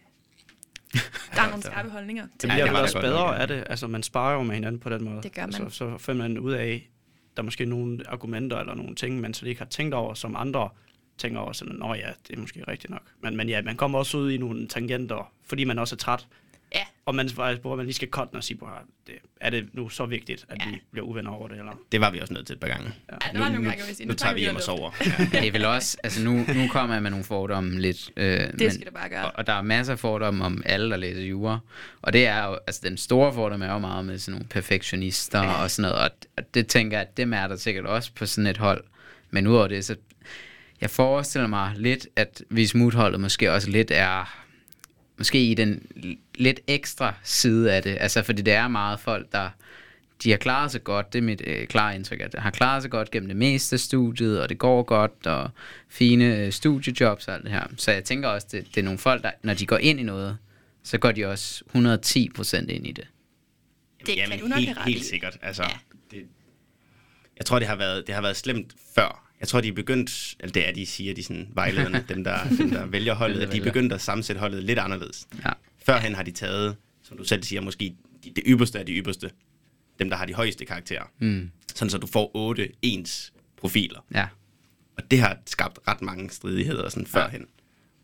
der 1.35 1.41
er 1.41 1.49
nogle 1.49 1.63
skarpe 1.63 1.89
holdninger. 1.89 2.23
Det 2.23 2.39
til 2.39 2.47
bliver 2.47 2.65
det 2.65 2.73
var 2.73 2.81
også 2.81 3.01
bedre 3.01 3.33
ja. 3.33 3.41
af 3.41 3.47
det. 3.47 3.63
Altså, 3.69 3.87
man 3.87 4.03
sparer 4.03 4.33
jo 4.33 4.43
med 4.43 4.55
hinanden 4.55 4.79
på 4.79 4.89
den 4.89 5.03
måde. 5.03 5.21
Det 5.23 5.33
gør 5.35 5.41
man. 5.41 5.51
Så, 5.51 5.69
så 5.69 5.97
finder 5.97 6.21
man 6.21 6.37
ud 6.37 6.51
af, 6.51 6.89
der 7.35 7.41
er 7.41 7.45
måske 7.45 7.65
nogle 7.65 7.99
argumenter 8.07 8.57
eller 8.57 8.75
nogle 8.75 8.95
ting, 8.95 9.21
man 9.21 9.33
slet 9.33 9.49
ikke 9.49 9.61
har 9.61 9.65
tænkt 9.65 9.93
over, 9.93 10.13
som 10.13 10.35
andre 10.35 10.69
tænker 11.17 11.39
over. 11.39 11.51
Sådan, 11.51 11.75
Nå 11.75 11.93
ja, 11.93 12.09
det 12.27 12.35
er 12.35 12.39
måske 12.39 12.63
rigtigt 12.67 12.91
nok. 12.91 13.01
Men, 13.21 13.37
men 13.37 13.49
ja, 13.49 13.61
man 13.61 13.75
kommer 13.75 13.99
også 13.99 14.17
ud 14.17 14.31
i 14.31 14.37
nogle 14.37 14.67
tangenter, 14.67 15.31
fordi 15.43 15.63
man 15.63 15.79
også 15.79 15.95
er 15.95 15.97
træt. 15.97 16.27
Ja, 17.05 17.09
og 17.09 17.15
man 17.15 17.29
faktisk, 17.29 17.61
hvor 17.61 17.75
man 17.75 17.85
lige 17.85 17.95
skal 17.95 18.09
cutte 18.09 18.35
og 18.35 18.43
sige, 18.43 18.57
på, 18.57 18.67
det, 19.07 19.15
er 19.41 19.49
det 19.49 19.69
nu 19.73 19.89
så 19.89 20.05
vigtigt, 20.05 20.45
at 20.49 20.57
ja. 20.65 20.69
vi 20.69 20.81
bliver 20.91 21.07
uvenner 21.07 21.31
over 21.31 21.47
det? 21.47 21.57
Eller? 21.57 21.79
Det 21.91 22.01
var 22.01 22.11
vi 22.11 22.19
også 22.19 22.33
nødt 22.33 22.47
til 22.47 22.53
et 22.53 22.59
par 22.59 22.67
gange. 22.67 22.93
Ja, 23.11 23.15
der 23.33 23.39
var 23.39 23.49
nu, 23.49 23.53
nogle 23.53 23.63
nu, 23.63 23.69
gange, 23.69 23.83
vi 23.87 23.93
siger, 23.93 24.07
nu 24.07 24.11
nu 24.11 24.15
tager 24.15 24.33
vi 24.33 24.39
vi 24.39 24.45
hjem 24.45 24.55
og 24.55 24.55
og 24.55 24.61
sover. 24.61 24.91
Ja. 25.05 25.39
Det 25.39 25.47
er 25.47 25.51
vel 25.51 25.65
også, 25.65 25.97
altså 26.03 26.23
nu, 26.23 26.31
nu 26.31 26.67
kommer 26.67 26.95
jeg 26.95 27.03
med 27.03 27.11
nogle 27.11 27.25
fordomme 27.25 27.79
lidt. 27.79 28.11
Øh, 28.17 28.39
det 28.39 28.59
Det 28.59 28.73
skal 28.73 28.87
du 28.87 28.91
bare 28.91 29.09
gøre. 29.09 29.25
Og, 29.25 29.31
og 29.35 29.47
der 29.47 29.53
er 29.53 29.61
masser 29.61 29.93
af 29.93 29.99
fordomme 29.99 30.45
om 30.45 30.63
alle, 30.65 30.89
der 30.89 30.97
læser 30.97 31.21
jura. 31.21 31.59
Og 32.01 32.13
det 32.13 32.27
er 32.27 32.45
jo, 32.45 32.57
altså 32.67 32.81
den 32.83 32.97
store 32.97 33.33
fordom 33.33 33.61
er 33.61 33.73
jo 33.73 33.79
meget 33.79 34.05
med 34.05 34.17
sådan 34.17 34.31
nogle 34.31 34.47
perfektionister 34.47 35.43
ja. 35.43 35.63
og 35.63 35.71
sådan 35.71 35.91
noget. 35.91 36.05
Og, 36.05 36.11
og 36.37 36.53
det 36.53 36.67
tænker 36.67 36.97
jeg, 36.97 37.07
at 37.07 37.17
det 37.17 37.33
er 37.33 37.47
der 37.47 37.55
sikkert 37.55 37.85
også 37.85 38.11
på 38.15 38.25
sådan 38.25 38.47
et 38.47 38.57
hold. 38.57 38.83
Men 39.31 39.47
udover 39.47 39.67
det, 39.67 39.85
så 39.85 39.95
jeg 40.81 40.89
forestiller 40.89 41.47
mig 41.47 41.73
lidt, 41.75 42.07
at 42.15 42.43
hvis 42.49 42.71
holdet 42.93 43.19
måske 43.19 43.51
også 43.51 43.69
lidt 43.69 43.91
er 43.93 44.44
måske 45.17 45.45
i 45.45 45.53
den 45.53 45.87
lidt 46.35 46.59
ekstra 46.67 47.13
side 47.23 47.73
af 47.73 47.83
det. 47.83 47.97
Altså, 47.99 48.23
fordi 48.23 48.41
det 48.41 48.53
er 48.53 48.67
meget 48.67 48.99
folk, 48.99 49.31
der 49.31 49.49
de 50.23 50.29
har 50.31 50.37
klaret 50.37 50.71
sig 50.71 50.83
godt, 50.83 51.13
det 51.13 51.19
er 51.19 51.23
mit 51.23 51.41
øh, 51.45 51.67
klare 51.67 51.95
indtryk, 51.95 52.19
at 52.21 52.33
de 52.33 52.37
har 52.39 52.49
klaret 52.51 52.81
sig 52.81 52.91
godt 52.91 53.11
gennem 53.11 53.27
det 53.27 53.37
meste 53.37 53.73
af 53.73 53.79
studiet, 53.79 54.41
og 54.41 54.49
det 54.49 54.57
går 54.57 54.83
godt, 54.83 55.27
og 55.27 55.49
fine 55.89 56.37
øh, 56.37 56.51
studiejobs 56.51 57.27
og 57.27 57.33
alt 57.33 57.43
det 57.43 57.51
her. 57.51 57.63
Så 57.77 57.91
jeg 57.91 58.03
tænker 58.03 58.29
også, 58.29 58.47
det, 58.51 58.67
det 58.75 58.77
er 58.77 58.83
nogle 58.83 58.97
folk, 58.99 59.23
der, 59.23 59.31
når 59.43 59.53
de 59.53 59.65
går 59.65 59.77
ind 59.77 59.99
i 59.99 60.03
noget, 60.03 60.37
så 60.83 60.97
går 60.97 61.11
de 61.11 61.25
også 61.25 61.63
110 61.67 62.29
procent 62.35 62.69
ind 62.71 62.87
i 62.87 62.91
det. 62.91 63.07
Det 64.05 64.15
Jamen, 64.17 64.29
kan 64.31 64.39
du 64.39 64.47
nok 64.47 64.59
helt, 64.59 64.79
helt 64.85 65.05
sikkert. 65.05 65.37
Altså, 65.41 65.63
Ja. 65.63 65.69
det, 66.17 66.25
jeg 67.37 67.45
tror, 67.45 67.59
det 67.59 67.67
har, 67.67 67.75
været, 67.75 68.07
det 68.07 68.15
har 68.15 68.21
været 68.21 68.37
slemt 68.37 68.73
før. 68.95 69.24
Jeg 69.45 69.49
tror, 69.49 69.61
de 69.61 69.67
er 69.67 69.73
begyndt, 69.73 70.35
eller 70.39 70.51
det 70.51 70.67
er, 70.67 70.73
de 70.73 70.85
siger, 70.85 71.13
de 71.13 71.23
sådan 71.23 71.47
vejlederne, 71.53 72.05
dem 72.09 72.23
der, 72.23 72.49
dem 72.57 72.69
der 72.69 72.85
vælger 72.85 73.13
holdet, 73.13 73.41
at 73.41 73.51
de 73.51 73.57
er 73.57 73.63
begyndt 73.63 73.93
at 73.93 74.01
sammensætte 74.01 74.39
holdet 74.39 74.63
lidt 74.63 74.79
anderledes. 74.79 75.27
Ja. 75.45 75.51
Førhen 75.85 76.15
har 76.15 76.23
de 76.23 76.31
taget, 76.31 76.75
som 77.03 77.17
du 77.17 77.23
selv 77.23 77.43
siger, 77.43 77.61
måske 77.61 77.95
de, 78.23 78.29
det 78.35 78.43
ypperste 78.47 78.79
af 78.79 78.85
de 78.85 78.91
ypperste. 78.93 79.31
Dem, 79.99 80.09
der 80.09 80.17
har 80.17 80.25
de 80.25 80.33
højeste 80.33 80.65
karakterer. 80.65 81.03
Mm. 81.19 81.51
Sådan 81.75 81.89
så 81.89 81.97
du 81.97 82.07
får 82.07 82.31
otte 82.33 82.69
ens 82.81 83.33
profiler. 83.57 84.05
Ja. 84.13 84.27
Og 84.97 85.11
det 85.11 85.19
har 85.19 85.37
skabt 85.45 85.79
ret 85.87 86.01
mange 86.01 86.29
stridigheder 86.29 86.89
sådan 86.89 87.07
førhen. 87.07 87.45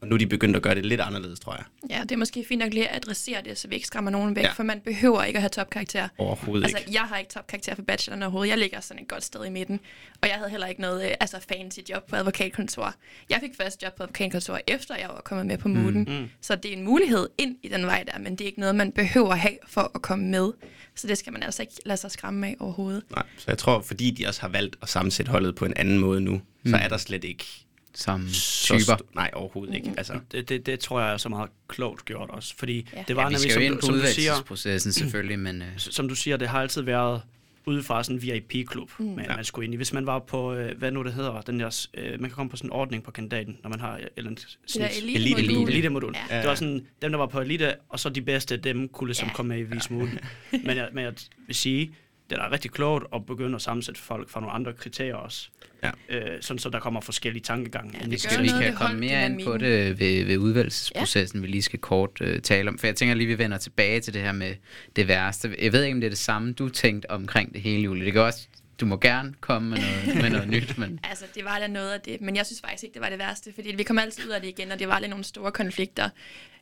Og 0.02 0.08
nu 0.08 0.14
er 0.16 0.18
de 0.20 0.28
begyndt 0.28 0.56
at 0.56 0.62
gøre 0.62 0.76
det 0.76 0.86
lidt 0.86 1.02
anderledes, 1.02 1.40
tror 1.40 1.54
jeg. 1.56 1.64
Ja, 1.90 2.02
det 2.02 2.12
er 2.12 2.18
måske 2.18 2.46
fint 2.48 2.60
nok 2.60 2.74
lige 2.74 2.88
at 2.88 2.96
adressere 2.96 3.42
det, 3.46 3.58
så 3.58 3.68
vi 3.68 3.76
ikke 3.76 3.88
skræmmer 3.88 4.12
nogen 4.12 4.36
væk, 4.36 4.44
Ja. 4.44 4.52
for 4.52 4.64
man 4.64 4.80
behøver 4.86 5.24
ikke 5.24 5.38
at 5.38 5.42
have 5.42 5.50
topkarakter. 5.50 6.08
Overhovedet 6.18 6.64
Altså, 6.64 6.78
ikke. 6.78 6.92
jeg 6.94 7.02
har 7.02 7.18
ikke 7.18 7.32
topkarakter 7.32 7.76
for 7.76 7.82
bacheloren 7.82 8.24
overhovedet. 8.24 8.50
Jeg 8.50 8.58
ligger 8.58 8.80
sådan 8.80 9.04
et 9.04 9.10
godt 9.10 9.24
sted 9.24 9.46
i 9.46 9.50
midten. 9.50 9.80
Og 10.22 10.28
jeg 10.30 10.36
havde 10.38 10.50
heller 10.50 10.68
ikke 10.68 10.82
noget 10.82 11.06
øh, 11.06 11.12
altså 11.20 11.40
fancy 11.54 11.80
job 11.90 12.08
på 12.10 12.16
advokatkontor. 12.16 12.94
Jeg 13.30 13.38
fik 13.42 13.52
først 13.62 13.84
job 13.84 13.96
på 13.96 14.04
advokatkontor, 14.04 14.60
efter 14.68 14.96
jeg 14.96 15.08
var 15.10 15.22
kommet 15.26 15.46
med 15.46 15.58
på 15.58 15.68
mooden. 15.68 16.04
Mm. 16.10 16.30
Så 16.42 16.56
det 16.56 16.74
er 16.74 16.78
en 16.78 16.84
mulighed 16.84 17.30
ind 17.38 17.56
i 17.64 17.68
den 17.68 17.86
vej 17.86 18.04
der, 18.04 18.20
men 18.20 18.32
det 18.32 18.42
er 18.42 18.46
ikke 18.46 18.60
noget, 18.60 18.76
man 18.76 18.92
behøver 18.92 19.32
at 19.32 19.40
have 19.40 19.58
for 19.68 19.92
at 19.96 20.02
komme 20.02 20.26
med. 20.28 20.52
Så 20.96 21.08
det 21.08 21.18
skal 21.18 21.34
man 21.34 21.44
altså 21.44 21.62
ikke 21.62 21.74
lade 21.86 21.98
sig 21.98 22.12
skræmme 22.12 22.48
af 22.48 22.56
overhovedet. 22.60 23.04
Nej, 23.12 23.24
så 23.38 23.46
jeg 23.48 23.58
tror, 23.58 23.82
fordi 23.82 24.12
de 24.12 24.28
også 24.28 24.42
har 24.42 24.48
valgt 24.50 24.76
at 24.82 24.90
sammensætte 24.90 25.32
holdet 25.32 25.56
på 25.56 25.66
en 25.66 25.74
anden 25.76 25.98
måde 26.00 26.22
nu, 26.22 26.32
mm. 26.64 26.70
så 26.72 26.78
er 26.78 26.88
der 26.88 26.98
slet 26.98 27.24
ikke 27.24 27.46
Som 27.94 28.28
så 28.30 28.74
typer. 28.78 28.96
st- 28.96 29.16
Nej, 29.16 29.32
overhovedet 29.34 29.76
ikke. 29.76 29.94
Altså, 29.98 30.20
Det, 30.32 30.50
det, 30.50 30.66
det 30.66 30.80
tror 30.80 31.02
jeg 31.02 31.14
er 31.14 31.18
så 31.18 31.30
meget 31.30 31.50
klogt 31.68 32.06
gjort 32.06 32.30
også, 32.30 32.56
fordi 32.58 32.88
Ja. 32.94 32.98
ja. 32.98 33.04
det 33.08 33.16
var 33.16 33.22
Ja, 33.22 33.28
vi 33.28 33.34
nemlig, 33.34 33.52
skal 33.52 33.62
jo 33.64 33.68
som, 33.68 33.74
ind 33.74 33.76
på 33.82 33.86
som 33.86 33.96
udvalgelsesprocessen 33.96 34.94
selvfølgelig, 34.94 35.40
men 35.40 35.62
øh, 35.62 35.68
som 35.78 36.10
du 36.10 36.16
siger, 36.16 36.38
det 36.38 36.48
har 36.48 36.62
altid 36.62 36.82
været 36.82 37.22
ude 37.66 37.84
fra 37.84 38.04
sådan 38.04 38.16
en 38.16 38.22
VIP-klub, 38.22 38.92
mm. 39.00 39.06
man, 39.06 39.26
Ja. 39.30 39.36
man 39.36 39.46
skulle 39.46 39.66
ind 39.66 39.74
i. 39.74 39.78
Hvis 39.78 39.94
man 39.94 40.06
var 40.06 40.20
på, 40.20 40.54
øh, 40.54 40.78
hvad 40.78 40.92
nu 40.92 41.04
det 41.04 41.14
hedder, 41.14 41.42
den 41.42 41.60
der, 41.60 41.88
øh, 41.94 42.12
man 42.12 42.30
kan 42.30 42.36
komme 42.36 42.50
på 42.50 42.58
sådan 42.58 42.68
en 42.68 42.72
ordning 42.72 43.04
på 43.04 43.12
kandidaten, 43.12 43.58
når 43.64 43.70
man 43.70 43.80
har 43.80 43.98
et 43.98 44.10
eller 44.18 44.30
andet 44.30 44.58
snit. 44.68 44.86
elite, 45.02 45.20
Elite- 45.42 45.54
modul. 45.54 45.70
Elite-modul. 45.70 46.16
Ja. 46.30 46.36
Ja. 46.36 46.42
Det 46.42 46.50
var 46.50 46.56
sådan, 46.56 46.86
dem 47.02 47.12
der 47.12 47.18
var 47.18 47.26
på 47.26 47.40
elite, 47.42 47.76
og 47.90 48.00
så 48.00 48.10
de 48.10 48.22
bedste, 48.22 48.58
dem 48.58 48.88
kunne 48.90 49.08
ligesom 49.08 49.28
Ja. 49.28 49.34
komme 49.34 49.50
med 49.50 49.60
i 49.60 49.64
vis 49.64 49.84
smule. 49.84 50.12
men, 50.52 50.78
jeg, 50.78 50.90
men 50.94 51.04
jeg 51.04 51.14
vil 51.48 51.56
sige, 51.56 51.92
det 52.32 52.40
er 52.40 52.48
da 52.48 52.52
rigtig 52.52 52.72
klogt 52.72 53.06
at 53.16 53.26
begynde 53.26 53.56
at 53.56 53.62
sammensætte 53.62 54.02
folk 54.02 54.30
fra 54.30 54.40
nogle 54.40 54.54
andre 54.54 54.74
kriterier 54.74 55.16
også. 55.16 55.50
Ja. 55.84 55.92
Øh, 56.10 56.42
sådan 56.42 56.60
så 56.60 56.70
der 56.70 56.80
kommer 56.80 57.02
forskellige 57.02 57.44
tankegange. 57.44 58.00
Ja, 58.02 58.06
det 58.06 58.22
skal 58.22 58.44
vi 58.44 58.48
kan 58.48 58.74
komme 58.74 59.00
mere 59.00 59.26
ind 59.26 59.44
på 59.44 59.58
det 59.58 60.00
ved, 60.00 60.26
ved 60.26 60.38
udvalgelsesprocessen, 60.38 61.40
ja. 61.40 61.42
vi 61.46 61.52
lige 61.52 61.62
skal 61.62 61.80
kort 61.80 62.10
øh, 62.22 62.42
tale 62.42 62.70
om. 62.70 62.78
For 62.78 62.88
jeg 62.88 62.96
tænker 62.96 63.16
lige, 63.16 63.28
vi 63.28 63.38
vender 63.38 63.58
tilbage 63.58 64.00
til 64.00 64.14
det 64.14 64.22
her 64.22 64.32
med 64.32 64.56
det 64.96 65.08
værste. 65.08 65.56
Jeg 65.62 65.74
ved 65.74 65.84
ikke, 65.84 65.96
om 65.96 66.02
det 66.02 66.08
er 66.08 66.12
det 66.12 66.18
samme, 66.18 66.54
du 66.54 66.70
tænkte 66.70 67.12
omkring 67.12 67.54
det 67.54 67.62
hele, 67.62 67.84
Julie. 67.84 68.06
Det 68.06 68.14
kan 68.14 68.22
også, 68.22 68.48
du 68.80 68.86
må 68.86 68.98
gerne 68.98 69.34
komme 69.42 69.70
med 69.70 69.78
noget, 69.78 70.22
med 70.22 70.30
noget 70.30 70.50
nyt, 70.56 70.78
men 70.78 71.00
Altså, 71.04 71.26
det 71.36 71.46
var 71.46 71.60
da 71.60 71.68
noget 71.68 71.92
af 71.92 72.02
det, 72.02 72.22
men 72.22 72.36
jeg 72.36 72.46
synes 72.46 72.62
faktisk 72.62 72.84
ikke, 72.84 72.94
det 72.94 73.02
var 73.02 73.10
det 73.10 73.20
værste, 73.20 73.54
fordi 73.56 73.76
vi 73.76 73.84
kom 73.84 74.00
altid 74.00 74.26
ud 74.26 74.32
af 74.32 74.42
det 74.42 74.48
igen, 74.48 74.72
og 74.72 74.80
det 74.80 74.88
var 74.88 75.00
lidt 75.00 75.10
nogle 75.10 75.24
store 75.26 75.52
konflikter. 75.52 76.10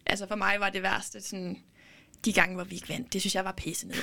Altså, 0.06 0.28
for 0.28 0.36
mig 0.36 0.56
var 0.60 0.70
det 0.70 0.84
værste 0.84 1.22
sådan, 1.22 1.58
de 2.26 2.34
gange, 2.34 2.56
hvor 2.56 2.64
vi 2.64 2.76
ikke 2.76 2.90
vandt. 2.90 3.14
Det 3.14 3.22
synes 3.22 3.36
jeg 3.36 3.46
var 3.46 3.52
pisse 3.52 3.88
ned. 3.88 3.96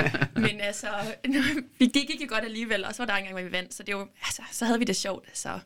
men 0.46 0.60
altså, 0.60 0.88
vi 1.78 1.86
gik 1.86 2.10
ikke 2.10 2.26
godt 2.26 2.44
alligevel, 2.44 2.84
og 2.84 2.94
så 2.94 3.02
var 3.02 3.06
der 3.06 3.14
en 3.14 3.24
gang, 3.24 3.34
hvor 3.34 3.42
vi 3.42 3.52
vandt, 3.52 3.74
så 3.74 3.82
det 3.82 3.96
var, 3.96 4.08
altså, 4.24 4.42
så 4.52 4.64
havde 4.64 4.78
vi 4.78 4.84
det 4.84 4.96
sjovt. 4.96 5.38
Så, 5.38 5.58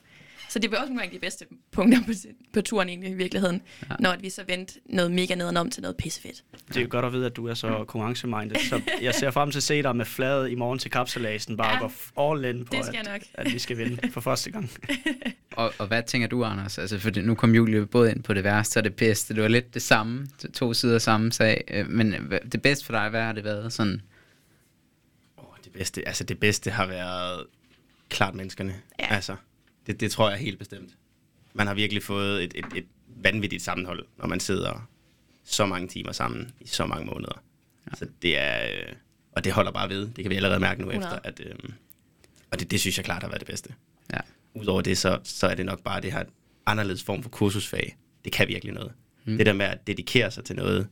så 0.48 0.58
det 0.58 0.70
var 0.70 0.76
også 0.76 0.88
nogle 0.88 1.00
gange 1.00 1.14
de 1.14 1.20
bedste 1.20 1.46
punkter 1.72 2.00
på, 2.06 2.12
på 2.52 2.60
turen 2.60 2.88
egentlig 2.88 3.10
i 3.10 3.14
virkeligheden, 3.14 3.62
ja. 3.90 3.94
når 4.00 4.16
vi 4.20 4.30
så 4.30 4.42
vendte 4.46 4.74
noget 4.86 5.10
mega 5.10 5.34
nedenom 5.34 5.70
til 5.70 5.82
noget 5.82 5.96
pissefedt. 5.96 6.44
Det 6.68 6.76
er 6.76 6.80
jo 6.80 6.86
godt 6.90 7.04
at 7.04 7.12
vide, 7.12 7.26
at 7.26 7.36
du 7.36 7.46
er 7.48 7.54
så 7.54 7.68
konkurrencemindet. 7.88 8.58
Så 8.60 8.80
jeg 9.02 9.14
ser 9.14 9.30
frem 9.30 9.50
til 9.50 9.58
at 9.58 9.62
se 9.62 9.82
dig 9.82 9.96
med 9.96 10.04
flade 10.04 10.52
i 10.52 10.54
morgen 10.54 10.78
til 10.78 10.90
kapselasen. 10.90 11.56
Bare 11.56 11.66
Ja, 11.68 11.74
ja, 11.74 11.80
gå 11.80 11.86
f- 11.88 12.22
all 12.22 12.44
in 12.44 12.64
på, 12.64 12.72
det 12.76 12.84
skal 12.86 12.98
at, 12.98 13.06
nok. 13.06 13.20
at 13.34 13.52
vi 13.52 13.58
skal 13.58 13.78
vinde 13.78 14.10
for 14.10 14.20
første 14.20 14.50
gang. 14.50 14.70
Og, 15.56 15.72
og 15.78 15.86
hvad 15.86 16.02
tænker 16.02 16.28
du, 16.28 16.44
Anders? 16.44 16.78
Altså, 16.78 16.98
for 16.98 17.20
nu 17.22 17.34
kom 17.34 17.54
Julie 17.54 17.86
både 17.86 18.10
ind 18.10 18.22
på 18.22 18.34
det 18.34 18.44
værste 18.44 18.78
og 18.78 18.84
det 18.84 18.94
bedste. 18.94 19.34
Det 19.34 19.42
var 19.42 19.48
lidt 19.48 19.74
det 19.74 19.82
samme, 19.82 20.26
to- 20.54 20.74
sider 20.74 20.94
af 20.94 21.02
samme 21.02 21.32
sag. 21.32 21.64
Øh, 21.68 21.88
Men 21.90 22.14
det 22.52 22.62
bedste 22.62 22.84
for 22.84 22.92
dig, 22.92 23.08
hvad 23.10 23.22
har 23.22 23.32
det 23.32 23.44
været? 23.44 23.72
Sådan, 23.72 24.00
åh, 25.38 25.44
det, 25.64 25.72
bedste, 25.72 26.08
altså, 26.08 26.24
det 26.24 26.40
bedste 26.40 26.70
har 26.70 26.86
været 26.86 27.44
klart 28.08 28.34
menneskerne. 28.34 28.74
Ja. 28.98 29.14
Altså, 29.14 29.36
det, 29.86 30.00
det 30.00 30.10
tror 30.10 30.30
jeg 30.30 30.38
helt 30.38 30.58
bestemt. 30.58 30.96
Man 31.54 31.66
har 31.66 31.74
virkelig 31.74 32.02
fået 32.02 32.44
et, 32.44 32.52
et, 32.54 32.64
et 32.74 32.86
vanvittigt 33.06 33.62
sammenhold, 33.62 34.06
når 34.18 34.26
man 34.26 34.40
sidder 34.40 34.88
så 35.44 35.66
mange 35.66 35.88
timer 35.88 36.12
sammen 36.12 36.50
i 36.60 36.66
så 36.66 36.86
mange 36.86 37.06
måneder. 37.06 37.42
Ja. 37.90 37.96
Så 37.96 38.06
det 38.22 38.38
er... 38.38 38.66
Øh, 38.66 38.92
og 39.32 39.44
det 39.44 39.52
holder 39.52 39.72
bare 39.72 39.88
ved. 39.88 40.08
Det 40.08 40.24
kan 40.24 40.30
vi 40.30 40.36
allerede 40.36 40.60
mærke 40.60 40.80
nu 40.80 40.88
100. 40.88 41.16
efter. 41.16 41.28
At, 41.28 41.40
øh, 41.40 41.54
og 42.50 42.60
det, 42.60 42.70
det 42.70 42.80
synes 42.80 42.96
jeg 42.96 43.04
klart 43.04 43.22
har 43.22 43.28
været 43.28 43.40
det 43.40 43.48
bedste. 43.48 43.74
ja. 44.12 44.20
Udover 44.54 44.80
det, 44.80 44.98
så, 44.98 45.20
så 45.24 45.46
er 45.46 45.54
det 45.54 45.66
nok 45.66 45.82
bare 45.82 46.00
det 46.00 46.12
her 46.12 46.24
anderledes 46.66 47.04
form 47.04 47.22
for 47.22 47.30
kursusfag. 47.30 47.96
Det 48.24 48.32
kan 48.32 48.48
virkelig 48.48 48.74
noget. 48.74 48.92
Mm. 49.24 49.36
Det 49.36 49.46
der 49.46 49.52
med 49.52 49.66
at 49.66 49.86
dedikere 49.86 50.30
sig 50.30 50.44
til 50.44 50.56
noget 50.56 50.88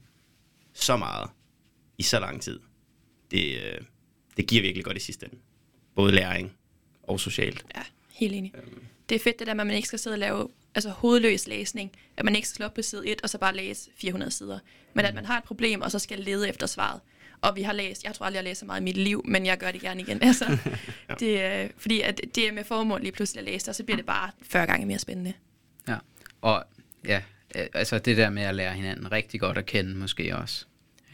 så 0.72 0.96
meget 0.96 1.30
i 1.98 2.02
så 2.02 2.20
lang 2.20 2.42
tid, 2.42 2.60
det, 3.30 3.62
øh, 3.62 3.80
det 4.36 4.46
giver 4.46 4.62
virkelig 4.62 4.84
godt 4.84 4.96
i 4.96 5.00
sidste 5.00 5.26
ende. 5.26 5.36
Både 5.94 6.12
læring 6.12 6.52
og 7.02 7.20
socialt. 7.20 7.66
Ja, 7.76 7.82
helt 8.14 8.34
enig. 8.34 8.52
Det 9.08 9.14
er 9.14 9.18
fedt 9.18 9.38
det 9.38 9.46
der 9.46 9.54
med, 9.54 9.60
at 9.60 9.66
man 9.66 9.76
ikke 9.76 9.88
skal 9.88 9.98
sidde 9.98 10.14
og 10.14 10.18
lave 10.18 10.48
altså, 10.74 10.90
hovedløs 10.90 11.46
læsning. 11.46 11.92
At 12.16 12.24
man 12.24 12.36
ikke 12.36 12.48
skal 12.48 12.56
slå 12.56 12.66
op 12.66 12.74
på 12.74 12.82
side 12.82 13.08
1 13.08 13.22
og 13.22 13.30
så 13.30 13.38
bare 13.38 13.56
læse 13.56 13.90
400 13.96 14.30
sider. 14.30 14.58
Men 14.94 15.04
at 15.04 15.14
man 15.14 15.24
har 15.24 15.38
et 15.38 15.44
problem, 15.44 15.80
og 15.80 15.90
så 15.90 15.98
skal 15.98 16.18
lede 16.18 16.48
efter 16.48 16.66
svaret. 16.66 17.00
Og 17.40 17.56
vi 17.56 17.62
har 17.62 17.72
læst, 17.72 18.04
jeg 18.04 18.14
tror 18.14 18.26
aldrig, 18.26 18.46
jeg 18.46 18.56
så 18.56 18.64
meget 18.64 18.80
i 18.80 18.84
mit 18.84 18.96
liv, 18.96 19.22
men 19.24 19.46
jeg 19.46 19.58
gør 19.58 19.70
det 19.70 19.80
gerne 19.80 20.00
igen. 20.00 20.22
Altså, 20.28 20.44
ja. 21.08 21.14
det, 21.14 21.42
er, 21.42 21.68
fordi 21.76 22.00
at 22.00 22.20
det 22.34 22.48
er 22.48 22.52
med 22.52 22.64
formål 22.64 23.00
lige 23.00 23.12
pludselig 23.12 23.38
at 23.38 23.44
læse, 23.44 23.70
og 23.70 23.74
så 23.74 23.84
bliver 23.84 23.96
det 23.96 24.06
bare 24.06 24.30
40 24.42 24.66
gange 24.66 24.86
mere 24.86 24.98
spændende. 24.98 25.32
ja. 25.88 25.96
Og 26.40 26.64
ja, 27.04 27.22
øh, 27.56 27.66
altså 27.74 27.98
det 27.98 28.16
der 28.16 28.30
med 28.30 28.42
at 28.42 28.54
lære 28.54 28.74
hinanden 28.74 29.12
rigtig 29.12 29.40
godt 29.40 29.58
at 29.58 29.66
kende, 29.66 29.94
måske 29.94 30.36
også. 30.36 30.64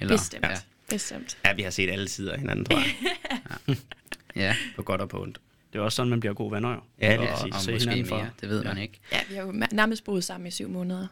Eller, 0.01 0.17
Bestemt. 0.17 0.45
Ja, 0.45 0.57
Bestemt. 0.89 1.39
Ja, 1.45 1.53
vi 1.53 1.63
har 1.63 1.71
set 1.71 1.91
alle 1.91 2.09
sider 2.09 2.33
af 2.33 2.39
hinanden, 2.39 2.65
tror 2.65 2.79
jeg. 2.79 3.77
ja. 4.45 4.57
På 4.77 4.83
godt 4.83 5.01
og 5.01 5.09
på 5.09 5.23
ondt. 5.23 5.41
Det 5.73 5.79
er 5.79 5.83
også 5.83 5.97
sådan, 5.97 6.11
man 6.11 6.21
bliver 6.21 6.35
gode 6.35 6.53
venner 6.53 6.71
jo. 6.75 6.81
Ja, 7.01 7.13
det 7.13 7.29
er 7.29 7.33
Og-. 7.33 7.39
Og 7.43 7.49
måske 7.53 7.79
hinanden 7.79 8.07
for- 8.07 8.17
mere, 8.17 8.31
det 8.41 8.49
ved 8.49 8.65
man 8.65 8.79
ikke. 8.79 9.01
Ja, 9.13 9.19
vi 9.29 9.35
har 9.35 9.43
jo 9.43 9.53
nærmest 9.73 10.05
boet 10.05 10.25
sammen 10.25 10.47
i 10.47 10.51
syv 10.51 10.69
måneder. 10.69 11.07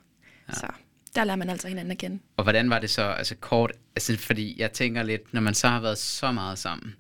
Ja. 0.49 0.53
Så 0.55 0.67
der 1.15 1.25
lærer 1.25 1.37
man 1.37 1.51
altså 1.51 1.69
hinanden 1.69 1.91
at 1.93 1.99
kende. 1.99 2.19
Og 2.37 2.43
hvordan 2.43 2.71
var 2.71 2.79
det 2.79 2.91
så, 2.91 3.03
altså 3.03 3.35
kort, 3.41 3.73
altså 3.97 4.17
fordi 4.17 4.61
jeg 4.61 4.73
tænker 4.73 5.03
lidt, 5.03 5.35
når 5.35 5.41
man 5.41 5.55
så 5.55 5.69
har 5.69 5.81
været 5.81 5.99
så 5.99 6.33
meget 6.33 6.59
sammen, 6.59 6.95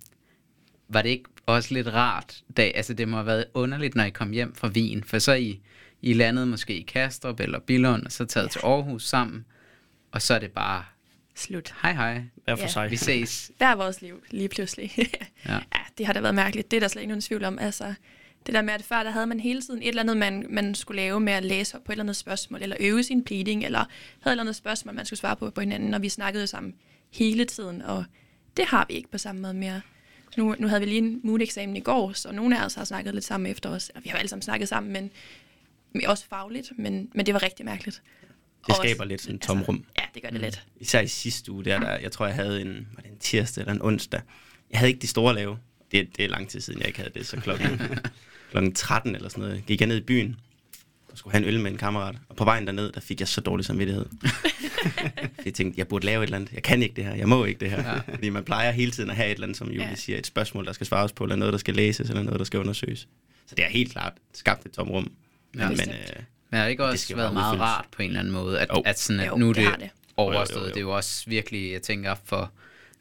var 0.88 1.02
det 1.02 1.08
ikke 1.08 1.24
også 1.46 1.74
lidt 1.74 1.88
rart, 1.88 2.42
da, 2.56 2.62
altså 2.62 2.94
det 2.94 3.08
må 3.08 3.16
have 3.16 3.26
været 3.26 3.44
underligt, 3.54 3.94
når 3.94 4.04
I 4.04 4.10
kom 4.10 4.30
hjem 4.30 4.54
fra 4.54 4.68
Wien, 4.68 5.04
for 5.04 5.18
så 5.18 5.32
I, 5.34 5.60
I 6.02 6.12
landet 6.12 6.48
måske 6.48 6.78
i 6.78 6.82
Kastrup 6.82 7.40
eller 7.40 7.58
Billund, 7.58 8.04
og 8.06 8.12
så 8.12 8.24
taget 8.24 8.44
ja. 8.46 8.50
til 8.50 8.58
Aarhus 8.58 9.06
sammen, 9.08 9.44
og 10.12 10.22
så 10.22 10.34
er 10.34 10.38
det 10.38 10.50
bare, 10.52 10.84
Slut. 11.38 11.74
hej 11.82 11.92
hej, 11.92 12.22
Hver 12.44 12.56
for 12.56 12.62
Ja. 12.62 12.68
sig. 12.68 12.90
vi 12.90 12.96
ses. 12.96 13.50
Der 13.60 13.66
er 13.66 13.74
vores 13.74 14.02
liv 14.02 14.22
lige 14.30 14.48
pludselig. 14.48 14.92
Ja. 14.98 15.04
ja, 15.52 15.58
det 15.98 16.06
har 16.06 16.12
da 16.12 16.20
været 16.20 16.34
mærkeligt. 16.34 16.70
Det 16.70 16.76
er 16.76 16.80
der 16.80 16.88
slet 16.88 17.02
ikke 17.02 17.08
nogen 17.08 17.20
tvivl 17.22 17.44
om. 17.44 17.58
Altså, 17.58 17.94
det 18.46 18.54
der 18.54 18.62
med, 18.62 18.74
at 18.74 18.82
før 18.82 19.02
der 19.02 19.10
havde 19.10 19.26
man 19.26 19.40
hele 19.40 19.62
tiden 19.62 19.82
et 19.82 19.88
eller 19.88 20.02
andet, 20.02 20.16
man, 20.16 20.46
man 20.50 20.74
skulle 20.74 20.96
lave 21.02 21.20
med 21.20 21.32
at 21.32 21.44
læse 21.44 21.76
op 21.76 21.84
på 21.84 21.92
et 21.92 21.94
eller 21.94 22.04
andet 22.04 22.16
spørgsmål, 22.16 22.62
eller 22.62 22.76
øve 22.80 23.02
sin 23.02 23.24
pleading, 23.24 23.64
eller 23.64 23.78
havde 23.78 23.88
et 24.26 24.30
eller 24.30 24.42
andet 24.42 24.56
spørgsmål, 24.56 24.94
man 24.94 25.06
skulle 25.06 25.18
svare 25.20 25.36
på 25.36 25.50
på 25.50 25.60
hinanden, 25.60 25.94
og 25.94 26.02
vi 26.02 26.08
snakkede 26.08 26.46
sammen 26.46 26.74
hele 27.10 27.44
tiden, 27.44 27.82
og 27.82 28.04
det 28.56 28.64
har 28.64 28.84
vi 28.88 28.94
ikke 28.94 29.10
på 29.10 29.18
samme 29.18 29.40
måde 29.40 29.54
mere. 29.54 29.80
Nu, 30.36 30.54
nu 30.58 30.68
havde 30.68 30.80
vi 30.80 30.86
lige 30.86 30.98
en 30.98 31.20
mood-eksamen 31.24 31.76
i 31.76 31.80
går, 31.80 32.12
så 32.12 32.32
nogle 32.32 32.60
af 32.60 32.64
os 32.64 32.74
har 32.74 32.84
snakket 32.84 33.14
lidt 33.14 33.24
sammen 33.24 33.50
efter 33.50 33.70
os. 33.70 33.88
Og 33.94 34.04
vi 34.04 34.08
har 34.08 34.16
jo 34.16 34.18
alle 34.18 34.28
sammen 34.28 34.42
snakket 34.42 34.68
sammen, 34.68 34.92
men 34.92 35.10
men 35.92 36.06
også 36.06 36.24
fagligt, 36.30 36.72
men, 36.78 37.10
men 37.14 37.26
det 37.26 37.34
var 37.34 37.42
rigtig 37.42 37.64
mærkeligt. 37.64 38.02
Det 38.66 38.68
Også- 38.76 38.82
skaber 38.82 39.04
lidt 39.04 39.20
sådan 39.20 39.34
et 39.36 39.42
tomrum. 39.42 39.74
Altså, 39.76 39.90
ja, 39.98 40.02
det 40.14 40.22
gør 40.22 40.30
det 40.30 40.40
lidt. 40.40 40.64
Især 40.80 41.00
i 41.00 41.06
sidste 41.08 41.52
uge, 41.52 41.64
der, 41.64 41.80
der 41.80 41.98
jeg 41.98 42.12
tror, 42.12 42.26
jeg 42.26 42.34
havde 42.34 42.60
en, 42.60 42.88
var 42.94 43.02
det 43.02 43.10
en 43.10 43.18
tirsdag 43.18 43.62
eller 43.62 43.72
en 43.72 43.82
onsdag. 43.82 44.20
Jeg 44.70 44.78
havde 44.78 44.90
ikke 44.90 45.00
de 45.02 45.06
store 45.06 45.34
lave. 45.34 45.58
Det, 45.92 46.08
det 46.16 46.24
er 46.24 46.28
lang 46.28 46.48
tid 46.48 46.60
siden, 46.60 46.78
jeg 46.78 46.86
ikke 46.88 46.98
havde 46.98 47.12
det. 47.14 47.26
Så 47.26 47.36
klokken, 47.36 47.80
klokken 48.50 48.74
13 48.74 49.14
eller 49.14 49.28
sådan 49.28 49.44
noget, 49.44 49.66
gik 49.66 49.80
jeg 49.80 49.88
ned 49.88 49.96
i 49.96 50.00
byen 50.04 50.36
og 51.12 51.18
skulle 51.18 51.32
have 51.34 51.42
en 51.48 51.54
øl 51.54 51.60
med 51.60 51.70
en 51.70 51.76
kammerat. 51.78 52.16
Og 52.28 52.36
på 52.36 52.44
vejen 52.44 52.66
derned, 52.66 52.92
der 52.92 53.00
fik 53.00 53.20
jeg 53.20 53.28
så 53.28 53.40
dårlig 53.40 53.64
samvittighed. 53.66 54.06
Jeg 55.44 55.54
tænkte, 55.54 55.78
jeg 55.78 55.88
burde 55.88 56.06
lave 56.06 56.22
et 56.22 56.26
eller 56.26 56.36
andet. 56.36 56.52
Jeg 56.52 56.62
kan 56.62 56.82
ikke 56.82 56.94
det 56.96 57.04
her. 57.04 57.14
Jeg 57.14 57.28
må 57.28 57.44
ikke 57.44 57.60
det 57.60 57.70
her. 57.70 57.92
Ja. 57.92 58.14
Fordi 58.14 58.28
man 58.28 58.44
plejer 58.44 58.70
hele 58.70 58.90
tiden 58.90 59.10
at 59.10 59.16
have 59.16 59.26
et 59.28 59.32
eller 59.34 59.46
andet, 59.46 59.56
som 59.58 59.66
Julie 59.68 59.88
Ja. 59.88 59.94
siger, 59.94 60.18
et 60.18 60.26
spørgsmål, 60.26 60.66
der 60.66 60.72
skal 60.72 60.86
svares 60.86 61.12
på, 61.12 61.24
eller 61.24 61.36
noget, 61.36 61.52
der 61.52 61.58
skal 61.58 61.74
læses, 61.74 62.08
eller 62.10 62.22
noget, 62.22 62.38
der 62.38 62.44
skal 62.44 62.60
undersøges. 62.60 63.08
Så 63.46 63.54
det 63.54 63.64
er 63.64 63.68
helt 63.68 63.92
klart 63.92 64.12
skabt 64.34 64.66
et 64.66 64.72
tomrum. 64.72 65.12
Ja. 65.58 65.68
Men 65.68 65.80
øh, 65.80 66.22
Men 66.50 66.58
har 66.58 66.64
det 66.64 66.70
ikke 66.70 66.82
Det 66.82 66.90
også 66.90 67.04
skal 67.04 67.16
været 67.16 67.32
meget 67.32 67.52
udfyldes. 67.52 67.62
rart 67.68 67.86
på 67.92 68.02
en 68.02 68.08
eller 68.08 68.20
anden 68.20 68.32
måde, 68.32 68.60
at, 68.60 68.68
Jo. 68.76 68.82
at, 68.86 68.98
sådan, 68.98 69.20
at 69.20 69.26
Jo, 69.28 69.36
nu 69.36 69.48
er 69.48 69.52
det 69.52 69.66
det, 69.72 69.80
det. 69.80 69.90
overstået. 70.16 70.56
Jo, 70.56 70.60
jo, 70.60 70.64
jo. 70.66 70.68
Det 70.68 70.76
er 70.76 70.80
jo 70.80 70.96
også 70.96 71.24
virkelig, 71.26 71.72
jeg 71.72 71.82
tænker, 71.82 72.14
for 72.24 72.52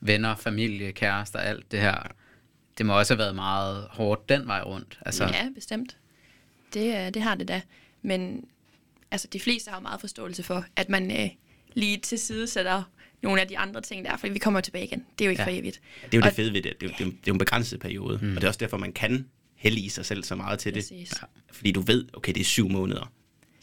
venner, 0.01 0.35
familie, 0.35 0.91
kærester, 0.91 1.39
alt 1.39 1.71
det 1.71 1.79
her. 1.79 1.95
Det 2.77 2.85
må 2.85 2.97
også 2.99 3.13
have 3.13 3.19
været 3.19 3.35
meget 3.35 3.87
hårdt 3.91 4.29
den 4.29 4.47
vej 4.47 4.61
rundt. 4.61 4.99
Altså, 5.05 5.23
Ja, 5.23 5.49
bestemt. 5.55 5.97
Det, 6.73 6.95
øh, 7.07 7.13
det 7.13 7.21
har 7.21 7.35
det 7.35 7.47
da. 7.47 7.61
Men 8.01 8.45
altså, 9.11 9.27
de 9.33 9.39
fleste 9.39 9.69
har 9.69 9.77
jo 9.77 9.81
meget 9.81 9.99
forståelse 10.01 10.43
for, 10.43 10.65
at 10.75 10.89
man 10.89 11.11
øh, 11.21 11.29
lige 11.73 11.97
til 11.97 12.19
side 12.19 12.47
sætter 12.47 12.83
nogle 13.21 13.41
af 13.41 13.47
de 13.47 13.57
andre 13.57 13.81
ting 13.81 14.05
der, 14.05 14.17
fordi 14.17 14.33
vi 14.33 14.39
kommer 14.39 14.61
tilbage 14.61 14.85
igen. 14.85 15.05
Det 15.19 15.25
er 15.25 15.27
jo 15.27 15.29
ikke 15.29 15.41
Ja. 15.41 15.47
for 15.47 15.51
evigt. 15.59 15.81
Det 16.05 16.13
er 16.13 16.17
jo 16.17 16.21
Og- 16.21 16.25
det 16.29 16.35
fede 16.35 16.53
ved 16.53 16.61
det. 16.61 16.73
Det 16.81 16.83
er, 16.83 16.89
jo- 16.89 16.93
det 16.97 17.01
er, 17.01 17.05
jo- 17.05 17.11
det 17.11 17.17
er 17.17 17.27
jo 17.27 17.33
en 17.33 17.39
begrænset 17.39 17.79
periode. 17.79 18.19
Mm. 18.21 18.29
Og 18.29 18.35
det 18.35 18.43
er 18.43 18.47
også 18.47 18.57
derfor, 18.57 18.77
man 18.77 18.93
kan 18.93 19.27
hellige 19.55 19.89
sig 19.89 20.05
selv 20.05 20.23
så 20.23 20.35
meget 20.35 20.59
til 20.59 20.73
Præcis. 20.73 21.09
det. 21.09 21.19
Fordi 21.51 21.71
du 21.71 21.81
ved, 21.81 22.05
okay, 22.13 22.33
det 22.33 22.41
er 22.41 22.45
syv 22.45 22.69
måneder. 22.69 23.11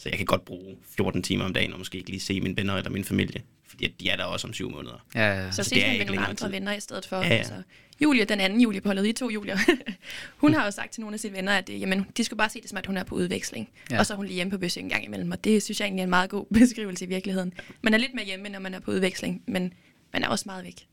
Så 0.04 0.08
jeg 0.10 0.18
kan 0.18 0.26
godt 0.26 0.44
bruge 0.44 0.76
14 0.96 1.22
timer 1.22 1.44
om 1.44 1.52
dagen, 1.52 1.72
og 1.72 1.78
måske 1.78 1.98
ikke 1.98 2.10
lige 2.10 2.20
se 2.20 2.40
mine 2.40 2.56
venner 2.56 2.74
eller 2.74 2.90
min 2.90 3.04
familie. 3.04 3.42
Fordi 3.68 3.84
at 3.84 3.92
de 4.00 4.08
er 4.08 4.16
der 4.16 4.24
også 4.24 4.46
om 4.46 4.52
syv 4.52 4.70
måneder. 4.70 5.06
ja, 5.14 5.44
ja. 5.44 5.50
Så 5.50 5.62
det 5.62 5.66
ses 5.66 5.82
er 5.82 5.86
man 5.86 5.92
ikke 5.92 6.04
med 6.04 6.14
nogle 6.14 6.26
andre 6.26 6.46
tid. 6.46 6.48
venner 6.48 6.72
i 6.72 6.80
stedet 6.80 7.06
for. 7.06 7.16
Ja, 7.16 7.26
ja. 7.26 7.34
Altså, 7.34 7.62
Julie, 8.00 8.24
den 8.24 8.40
anden 8.40 8.60
Julie 8.60 8.80
på 8.80 8.88
holdet, 8.88 9.06
I 9.06 9.12
to 9.12 9.30
Julier, 9.30 9.58
hun 10.42 10.54
har 10.54 10.64
jo 10.64 10.70
sagt 10.70 10.92
til 10.92 11.00
nogle 11.00 11.14
af 11.14 11.20
sine 11.20 11.36
venner, 11.36 11.52
at 11.52 11.70
øh, 11.70 11.80
jamen, 11.80 12.06
de 12.16 12.24
skulle 12.24 12.38
bare 12.38 12.48
se 12.50 12.60
det 12.60 12.68
som, 12.68 12.78
at 12.78 12.86
hun 12.86 12.96
er 12.96 13.04
på 13.04 13.14
udveksling. 13.14 13.68
Ja. 13.90 13.94
Ja. 13.94 14.00
Og 14.00 14.06
så 14.06 14.12
er 14.12 14.16
hun 14.16 14.26
lige 14.26 14.34
hjemme 14.34 14.50
på 14.50 14.58
besøg 14.58 14.82
en 14.82 14.88
gang 14.88 15.04
imellem, 15.04 15.30
og 15.30 15.44
det 15.44 15.62
synes 15.62 15.80
jeg 15.80 15.86
egentlig 15.86 16.00
er 16.02 16.06
en 16.06 16.10
meget 16.10 16.30
god 16.30 16.46
beskrivelse 16.60 17.04
i 17.04 17.08
virkeligheden. 17.08 17.52
Man 17.82 17.94
er 17.94 17.98
lidt 17.98 18.14
mere 18.14 18.24
hjemme, 18.24 18.48
når 18.48 18.58
man 18.58 18.74
er 18.74 18.80
på 18.80 18.90
udveksling, 18.90 19.42
men 19.46 19.72
man 20.12 20.24
er 20.24 20.28
også 20.28 20.44
meget 20.46 20.64
væk. 20.64 20.86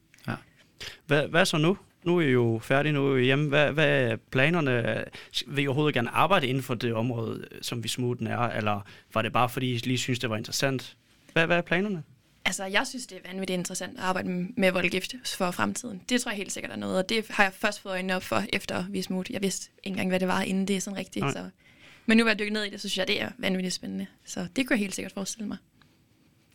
Hvad, 1.07 1.27
hvad 1.27 1.45
så 1.45 1.57
nu? 1.57 1.77
Nu 2.03 2.17
er 2.17 2.21
I 2.21 2.29
jo 2.31 2.59
færdige, 2.63 2.93
nu 2.93 3.13
er 3.13 3.17
I 3.17 3.23
hjemme. 3.23 3.47
Hvad, 3.49 3.71
hvad 3.71 4.01
er 4.11 4.15
planerne? 4.31 5.03
Vil 5.47 5.63
I 5.63 5.67
overhovedet 5.67 5.93
gerne 5.93 6.09
arbejde 6.09 6.47
inden 6.47 6.63
for 6.63 6.73
det 6.75 6.93
område, 6.93 7.47
som 7.61 7.83
vi 7.83 7.87
smuten 7.87 8.27
er? 8.27 8.39
Eller 8.39 8.81
var 9.13 9.21
det 9.21 9.33
bare 9.33 9.49
fordi, 9.49 9.71
I 9.73 9.77
lige 9.77 9.97
synes, 9.97 10.19
det 10.19 10.29
var 10.29 10.37
interessant? 10.37 10.97
Hvad, 11.33 11.45
hvad 11.45 11.57
er 11.57 11.61
planerne? 11.61 12.03
Altså, 12.45 12.65
jeg 12.65 12.87
synes, 12.87 13.07
det 13.07 13.17
er 13.23 13.29
vanvittigt 13.31 13.57
interessant 13.57 13.97
at 13.97 14.03
arbejde 14.03 14.29
med- 14.57 14.71
voldgift 14.71 15.15
for 15.25 15.51
fremtiden. 15.51 16.01
Det 16.09 16.21
tror 16.21 16.31
jeg 16.31 16.37
helt 16.37 16.51
sikkert 16.51 16.71
er 16.71 16.75
noget, 16.75 16.97
og 16.97 17.09
det 17.09 17.25
har 17.29 17.43
jeg 17.43 17.53
først 17.53 17.81
fået 17.81 17.93
øjnene 17.93 18.15
op 18.15 18.23
for 18.23 18.43
efter 18.53 18.85
vi 18.89 19.01
smut. 19.01 19.29
Jeg 19.29 19.41
vidste 19.41 19.69
ikke 19.83 19.93
engang, 19.93 20.09
hvad 20.09 20.19
det 20.19 20.27
var, 20.27 20.41
inden 20.41 20.67
det 20.67 20.75
er 20.75 20.79
sådan 20.81 20.97
rigtigt. 20.97 21.23
Nej. 21.23 21.31
Så. 21.33 21.49
Men 22.05 22.17
nu 22.17 22.23
er 22.23 22.27
jeg 22.27 22.39
dykket 22.39 22.53
ned 22.53 22.63
i 22.63 22.69
det, 22.69 22.81
så 22.81 22.89
synes 22.89 22.97
jeg, 22.97 23.07
det 23.07 23.21
er 23.21 23.29
vanvittigt 23.37 23.73
spændende. 23.75 24.05
Så 24.25 24.47
det 24.55 24.67
kunne 24.67 24.73
jeg 24.73 24.79
helt 24.79 24.95
sikkert 24.95 25.11
forestille 25.11 25.47
mig. 25.47 25.57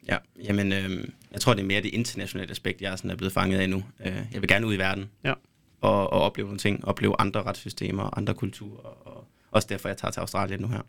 Ja, 0.08 0.16
jamen, 0.44 0.72
øh, 0.72 1.04
jeg 1.32 1.40
tror, 1.40 1.54
det 1.54 1.62
er 1.62 1.66
mere 1.66 1.82
det 1.82 1.94
internationale 1.94 2.50
aspekt, 2.50 2.82
jeg 2.82 2.98
sådan 2.98 3.10
er 3.10 3.16
blevet 3.16 3.32
fanget 3.32 3.58
af 3.58 3.70
nu. 3.70 3.84
Øh, 4.06 4.16
jeg 4.32 4.40
vil 4.42 4.48
gerne 4.48 4.66
ud 4.66 4.74
i 4.74 4.78
verden 4.78 5.10
Ja. 5.24 5.32
og, 5.80 6.12
og 6.12 6.20
opleve 6.22 6.46
nogle 6.46 6.58
ting, 6.58 6.84
opleve 6.84 7.14
andre 7.18 7.42
retssystemer 7.42 8.18
andre 8.18 8.34
kulturer. 8.34 9.06
Og 9.08 9.28
også 9.50 9.68
derfor, 9.70 9.88
jeg 9.88 9.96
tager 9.96 10.12
til 10.12 10.20
Australien 10.20 10.60
nu 10.60 10.68
her. 10.68 10.80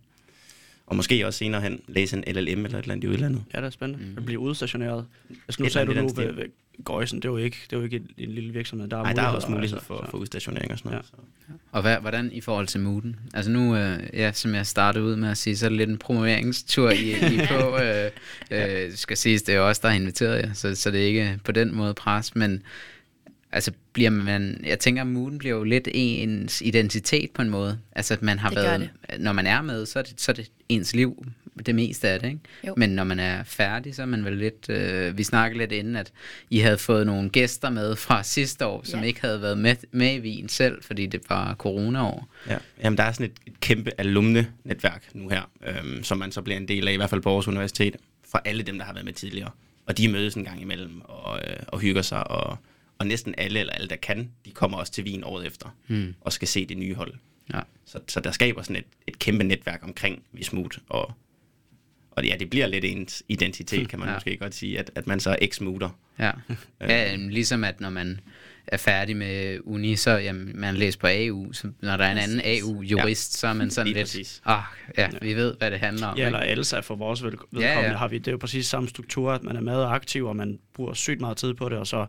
Og 0.88 0.96
måske 0.96 1.26
også 1.28 1.38
senere 1.38 1.62
hen 1.62 1.80
læse 1.88 2.18
en 2.18 2.24
LLM 2.36 2.66
eller 2.66 2.80
et 2.80 2.84
eller 2.84 2.94
andet 2.96 3.04
i 3.04 3.08
udlandet. 3.08 3.44
Ja, 3.54 3.58
det 3.60 3.66
er 3.66 3.70
spændende. 3.70 4.06
Mm. 4.06 4.18
At 4.18 4.26
blive 4.26 4.40
udstationeret. 4.40 5.06
Altså, 5.48 5.62
nu 5.62 5.66
Et 5.66 5.72
sagde 5.72 5.88
du 5.88 5.94
nu 5.94 6.08
ved, 6.08 6.34
ved 6.34 6.44
Gøjsen, 6.86 7.18
det 7.20 7.26
er 7.26 7.30
jo 7.30 7.38
ikke, 7.38 7.58
det 7.70 7.74
er 7.76 7.78
jo 7.78 7.84
ikke 7.84 7.96
en, 7.98 8.10
en 8.18 8.30
lille 8.30 8.54
virksomhed. 8.54 8.88
Der 8.88 8.98
er 8.98 9.04
Nej, 9.04 9.14
der 9.14 9.22
er 9.22 9.28
også 9.28 9.48
mulighed 9.52 9.76
altså, 9.78 9.88
for, 9.88 10.02
så- 10.06 10.12
for 10.12 10.18
udstationering 10.18 10.72
og 10.72 10.78
sådan 10.78 10.92
noget. 10.92 11.06
Ja. 11.50 11.54
Og 11.72 11.82
hvad, 11.82 11.98
hvordan 11.98 12.30
i 12.34 12.42
forhold 12.42 12.68
til 12.68 12.80
mooden? 12.80 13.16
Altså 13.34 13.52
nu, 13.52 13.76
øh, 13.76 14.00
ja, 14.14 14.32
som 14.32 14.56
jeg 14.56 14.66
startede 14.68 15.04
ud 15.06 15.16
med 15.16 15.30
at 15.30 15.38
sige, 15.38 15.58
så 15.58 15.66
er 15.66 15.70
det 15.70 15.78
lidt 15.78 15.90
en 15.90 15.98
promoveringstur, 15.98 16.90
I, 16.90 17.12
I 17.12 17.40
på. 17.52 17.78
Øh, 17.78 18.12
øh, 18.52 18.92
skal 18.92 19.18
siges, 19.18 19.42
det 19.42 19.56
er 19.56 19.60
jo 19.60 19.68
også 19.68 19.82
der 19.84 19.90
har 19.90 19.96
inviteret 19.96 20.38
jer, 20.42 20.54
så, 20.54 20.76
så 20.76 20.92
det 20.92 21.02
er 21.02 21.06
ikke 21.08 21.40
på 21.44 21.52
den 21.52 21.76
måde 21.76 21.94
pres, 21.94 22.36
men 22.36 22.64
altså 23.52 23.72
bliver 23.94 24.10
man, 24.10 24.62
jeg 24.66 24.80
tænker, 24.80 25.02
at 25.02 25.08
mooden 25.08 25.38
bliver 25.38 25.56
jo 25.56 25.64
lidt 25.64 25.88
ens 25.94 26.62
identitet 26.62 27.32
på 27.32 27.42
en 27.42 27.50
måde. 27.50 27.80
Altså 27.96 28.14
at 28.14 28.22
man 28.22 28.40
har 28.40 28.50
Det 28.50 28.58
været, 28.58 28.90
når 29.20 29.34
man 29.34 29.48
er 29.48 29.62
med, 29.62 29.86
så 29.86 30.00
er, 30.00 30.04
det, 30.04 30.22
så 30.22 30.32
er 30.32 30.36
det 30.36 30.52
ens 30.70 30.96
liv, 30.96 31.26
det 31.66 31.76
meste 31.76 32.08
af 32.10 32.20
det, 32.20 32.28
ikke? 32.28 32.40
Jo. 32.68 32.74
Men 32.78 32.90
når 32.90 33.04
man 33.04 33.20
er 33.20 33.44
færdig, 33.44 33.96
så 33.96 34.02
er 34.02 34.06
man 34.06 34.26
vel 34.26 34.38
lidt, 34.38 34.70
øh, 34.70 35.18
vi 35.18 35.24
snakkede 35.24 35.60
lidt 35.60 35.72
inden, 35.72 35.96
at 35.96 36.12
I 36.50 36.60
havde 36.60 36.78
fået 36.78 37.06
nogle 37.06 37.30
gæster 37.30 37.70
med 37.70 37.96
fra 37.96 38.24
sidste 38.24 38.66
år, 38.66 38.82
som 38.84 39.00
Ja. 39.00 39.06
ikke 39.06 39.22
havde 39.22 39.42
været 39.42 39.58
med, 39.58 39.76
med 39.92 40.14
i 40.14 40.20
Wien 40.20 40.50
selv, 40.50 40.84
fordi 40.84 41.06
det 41.06 41.22
var 41.30 41.54
corona-år. 41.56 42.28
Ja. 42.50 42.58
Jamen, 42.84 42.98
der 42.98 43.04
er 43.04 43.12
sådan 43.12 43.26
et, 43.26 43.32
et 43.48 43.60
kæmpe 43.60 43.92
alumne-netværk 43.98 45.04
nu 45.14 45.30
her, 45.30 45.42
øhm, 45.68 46.04
som 46.04 46.18
man 46.18 46.32
så 46.32 46.42
bliver 46.42 46.58
en 46.58 46.68
del 46.68 46.88
af, 46.88 46.94
i 46.94 46.96
hvert 46.96 47.10
fald 47.10 47.22
på 47.22 47.30
Aarhus 47.30 47.48
Universitet, 47.48 47.96
fra 48.32 48.42
alle 48.46 48.64
dem, 48.64 48.78
der 48.78 48.86
har 48.86 48.94
været 48.94 49.06
med 49.06 49.14
tidligere. 49.14 49.50
Og 49.86 49.98
de 49.98 50.08
mødes 50.08 50.34
en 50.36 50.44
gang 50.44 50.62
imellem 50.62 51.02
og, 51.04 51.40
øh, 51.40 51.56
og 51.68 51.80
hygger 51.80 52.02
sig, 52.02 52.28
og, 52.32 52.58
og 53.00 53.08
næsten 53.08 53.36
alle, 53.38 53.60
eller 53.60 53.74
alle, 53.74 53.88
der 53.88 53.96
kan, 53.96 54.32
de 54.46 54.52
kommer 54.52 54.78
også 54.78 54.92
til 54.92 55.04
Wien 55.04 55.24
året 55.24 55.48
efter, 55.48 55.76
Hmm. 55.88 56.16
og 56.22 56.34
skal 56.34 56.48
se 56.48 56.66
det 56.66 56.78
nye 56.78 56.96
hold. 56.96 57.14
Ja. 57.54 57.60
Så, 57.86 58.00
så 58.08 58.20
der 58.20 58.32
skaber 58.32 58.62
sådan 58.62 58.76
et, 58.76 58.86
et 59.08 59.20
kæmpe 59.20 59.44
netværk 59.44 59.80
omkring 59.84 60.24
Vismut, 60.32 60.80
og, 60.90 61.14
og 62.12 62.26
ja, 62.26 62.36
det 62.40 62.50
bliver 62.50 62.68
lidt 62.68 62.86
ens 62.86 63.24
identitet, 63.28 63.90
kan 63.90 64.00
man 64.00 64.08
Ja. 64.08 64.14
måske 64.14 64.38
godt 64.38 64.56
sige, 64.56 64.80
at, 64.80 64.92
at 64.96 65.08
man 65.08 65.20
så 65.20 65.30
er 65.30 65.36
eks-muter. 65.42 65.90
Ja. 66.20 66.32
ja, 66.82 67.16
ligesom 67.16 67.64
at 67.64 67.82
når 67.82 67.90
man 67.90 68.20
er 68.68 68.78
færdig 68.78 69.18
med 69.18 69.60
uni, 69.64 69.96
så 69.96 70.12
jamen, 70.12 70.52
man 70.60 70.76
læser 70.76 71.00
på 71.00 71.08
AU, 71.08 71.54
så 71.54 71.72
når 71.82 71.98
der 71.98 72.06
er 72.06 72.12
en 72.12 72.18
anden. 72.18 72.42
AU-jurist, 72.46 73.36
ja. 73.36 73.38
så 73.40 73.48
er 73.48 73.54
man 73.54 73.72
sådan 73.72 73.88
Lige 73.88 73.96
lidt, 73.96 74.06
præcis. 74.06 74.42
ah, 74.46 74.64
ja, 74.98 75.10
vi 75.22 75.34
ved, 75.34 75.56
hvad 75.58 75.72
det 75.72 75.80
handler 75.80 76.08
om. 76.08 76.18
Ja, 76.18 76.26
eller? 76.26 76.40
Elsa 76.40 76.80
for 76.80 76.96
vores 76.96 77.24
vedkommende 77.24 77.68
Ja, 77.68 77.80
ja, 77.80 77.98
har 77.98 78.08
vi, 78.08 78.18
det 78.18 78.28
er 78.28 78.32
jo 78.32 78.38
præcis 78.38 78.66
samme 78.66 78.90
struktur, 78.90 79.32
at 79.32 79.44
man 79.44 79.56
er 79.56 79.62
med 79.62 79.76
og 79.76 79.96
aktiv, 79.96 80.26
og 80.26 80.36
man 80.36 80.60
bruger 80.74 80.94
sygt 80.94 81.22
meget 81.22 81.38
tid 81.38 81.54
på 81.54 81.70
det, 81.70 81.78
og 81.78 81.88
så 81.88 82.06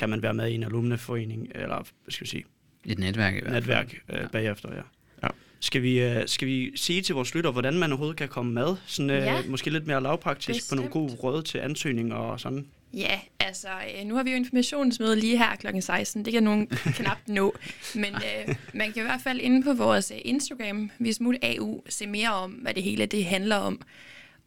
kan 0.00 0.08
man 0.08 0.22
være 0.22 0.34
med 0.34 0.48
i 0.50 0.54
en 0.54 0.62
alumneforening, 0.64 1.48
eller 1.54 1.74
hvad 1.76 2.12
skal 2.12 2.24
vi 2.24 2.28
sige, 2.30 2.44
Et 2.86 2.98
netværk 2.98 3.34
i 3.34 3.40
hvert 3.40 3.52
fald. 3.52 3.54
netværk 3.62 3.94
øh, 4.08 4.16
Ja. 4.20 4.26
bagefter, 4.28 4.74
ja. 4.74 4.82
Ja. 5.22 5.28
Skal 5.60 5.82
vi, 5.82 6.00
øh, 6.02 6.22
skal 6.28 6.48
vi 6.48 6.76
sige 6.76 7.02
til 7.02 7.14
vores 7.14 7.34
lytter, 7.34 7.50
hvordan 7.50 7.78
man 7.78 7.90
overhovedet 7.92 8.16
kan 8.16 8.28
komme 8.28 8.52
med? 8.52 8.76
Sådan, 8.86 9.10
øh, 9.10 9.16
Ja. 9.16 9.42
Måske 9.48 9.70
lidt 9.70 9.86
mere 9.86 10.02
lavpraktisk 10.02 10.68
på 10.68 10.74
nogle 10.74 10.88
Bestemt. 10.88 10.92
gode 10.92 11.14
råd 11.22 11.42
til 11.42 11.58
ansøgninger 11.58 12.16
og 12.16 12.40
sådan. 12.40 12.66
Ja, 12.94 13.20
altså, 13.40 13.68
øh, 13.68 14.06
nu 14.06 14.14
har 14.16 14.22
vi 14.22 14.30
jo 14.30 14.36
informationsmøde 14.36 15.16
lige 15.20 15.38
her 15.38 15.56
kl. 15.56 15.66
16. 15.80 16.24
Det 16.24 16.32
kan 16.32 16.42
nogen 16.42 16.66
knap 16.96 17.18
nå. 17.26 17.54
Men 17.94 18.04
øh, 18.14 18.54
man 18.74 18.92
kan 18.92 19.02
i 19.02 19.06
hvert 19.06 19.20
fald 19.24 19.40
inde 19.40 19.62
på 19.62 19.72
vores 19.74 20.10
øh, 20.10 20.18
Instagram, 20.24 20.90
Vismut 20.98 21.36
AU, 21.42 21.82
se 21.88 22.06
mere 22.06 22.28
om, 22.34 22.50
hvad 22.50 22.74
det 22.74 22.82
hele 22.82 23.06
det 23.06 23.24
handler 23.24 23.56
om. 23.56 23.80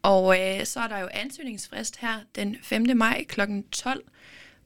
Og 0.02 0.40
øh, 0.40 0.64
så 0.64 0.80
er 0.80 0.88
der 0.88 0.98
jo 0.98 1.08
ansøgningsfrist 1.12 1.96
her 2.00 2.14
den 2.36 2.56
5. 2.62 2.86
maj 2.96 3.24
kl. 3.28 3.40
12. 3.72 4.02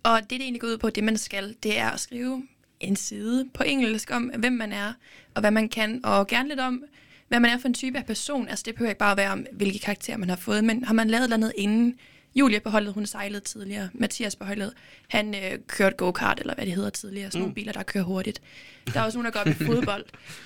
Og 0.03 0.21
det, 0.21 0.31
det 0.31 0.41
egentlig 0.41 0.61
går 0.61 0.69
ud 0.69 0.79
på, 0.79 0.91
det 0.91 1.05
man 1.05 1.19
skal, 1.19 1.57
det 1.63 1.79
er 1.79 1.91
at 1.91 2.01
skrive 2.01 2.43
en 2.81 2.97
side 2.97 3.49
på 3.55 3.63
engelsk 3.63 4.11
om, 4.11 4.31
hvem 4.39 4.53
man 4.53 4.73
er, 4.73 4.93
og 5.35 5.41
hvad 5.41 5.51
man 5.51 5.69
kan, 5.69 6.01
og 6.05 6.27
gerne 6.27 6.49
lidt 6.49 6.61
om, 6.61 6.85
hvad 7.29 7.41
man 7.41 7.51
er 7.51 7.59
for 7.59 7.69
en 7.69 7.75
type 7.75 7.99
af 7.99 8.07
person. 8.07 8.49
Altså 8.49 8.63
det 8.67 8.75
behøver 8.75 8.91
ikke 8.91 8.99
bare 8.99 9.17
være 9.17 9.31
om, 9.31 9.47
hvilke 9.53 9.79
karakterer 9.79 10.17
man 10.17 10.29
har 10.29 10.37
fået, 10.37 10.65
men 10.65 10.85
har 10.85 10.95
man 10.95 11.11
lavet 11.11 11.31
noget 11.41 11.53
inden? 11.57 11.99
Julia 12.35 12.59
på 12.59 12.71
holdet, 12.71 12.95
hun 12.95 13.07
sejlede 13.07 13.41
tidligere. 13.41 13.89
Mathias 13.93 14.37
på 14.37 14.45
holdet, 14.45 14.73
han 15.09 15.35
øh, 15.35 15.59
kørte 15.67 15.97
go-kart, 15.97 16.41
eller 16.41 16.55
hvad 16.55 16.67
det 16.67 16.75
hedder 16.75 16.91
tidligere. 16.91 17.31
Sådan 17.31 17.41
nogle 17.41 17.55
biler, 17.55 17.73
der 17.73 17.83
kører 17.83 18.05
hurtigt. 18.05 18.43
Der 18.95 19.01
er 19.01 19.05
også 19.05 19.19
nogen, 19.19 19.25
der 19.25 19.31
går 19.31 19.41
op 19.41 19.47
i 19.61 19.65
fodbold. 19.67 20.05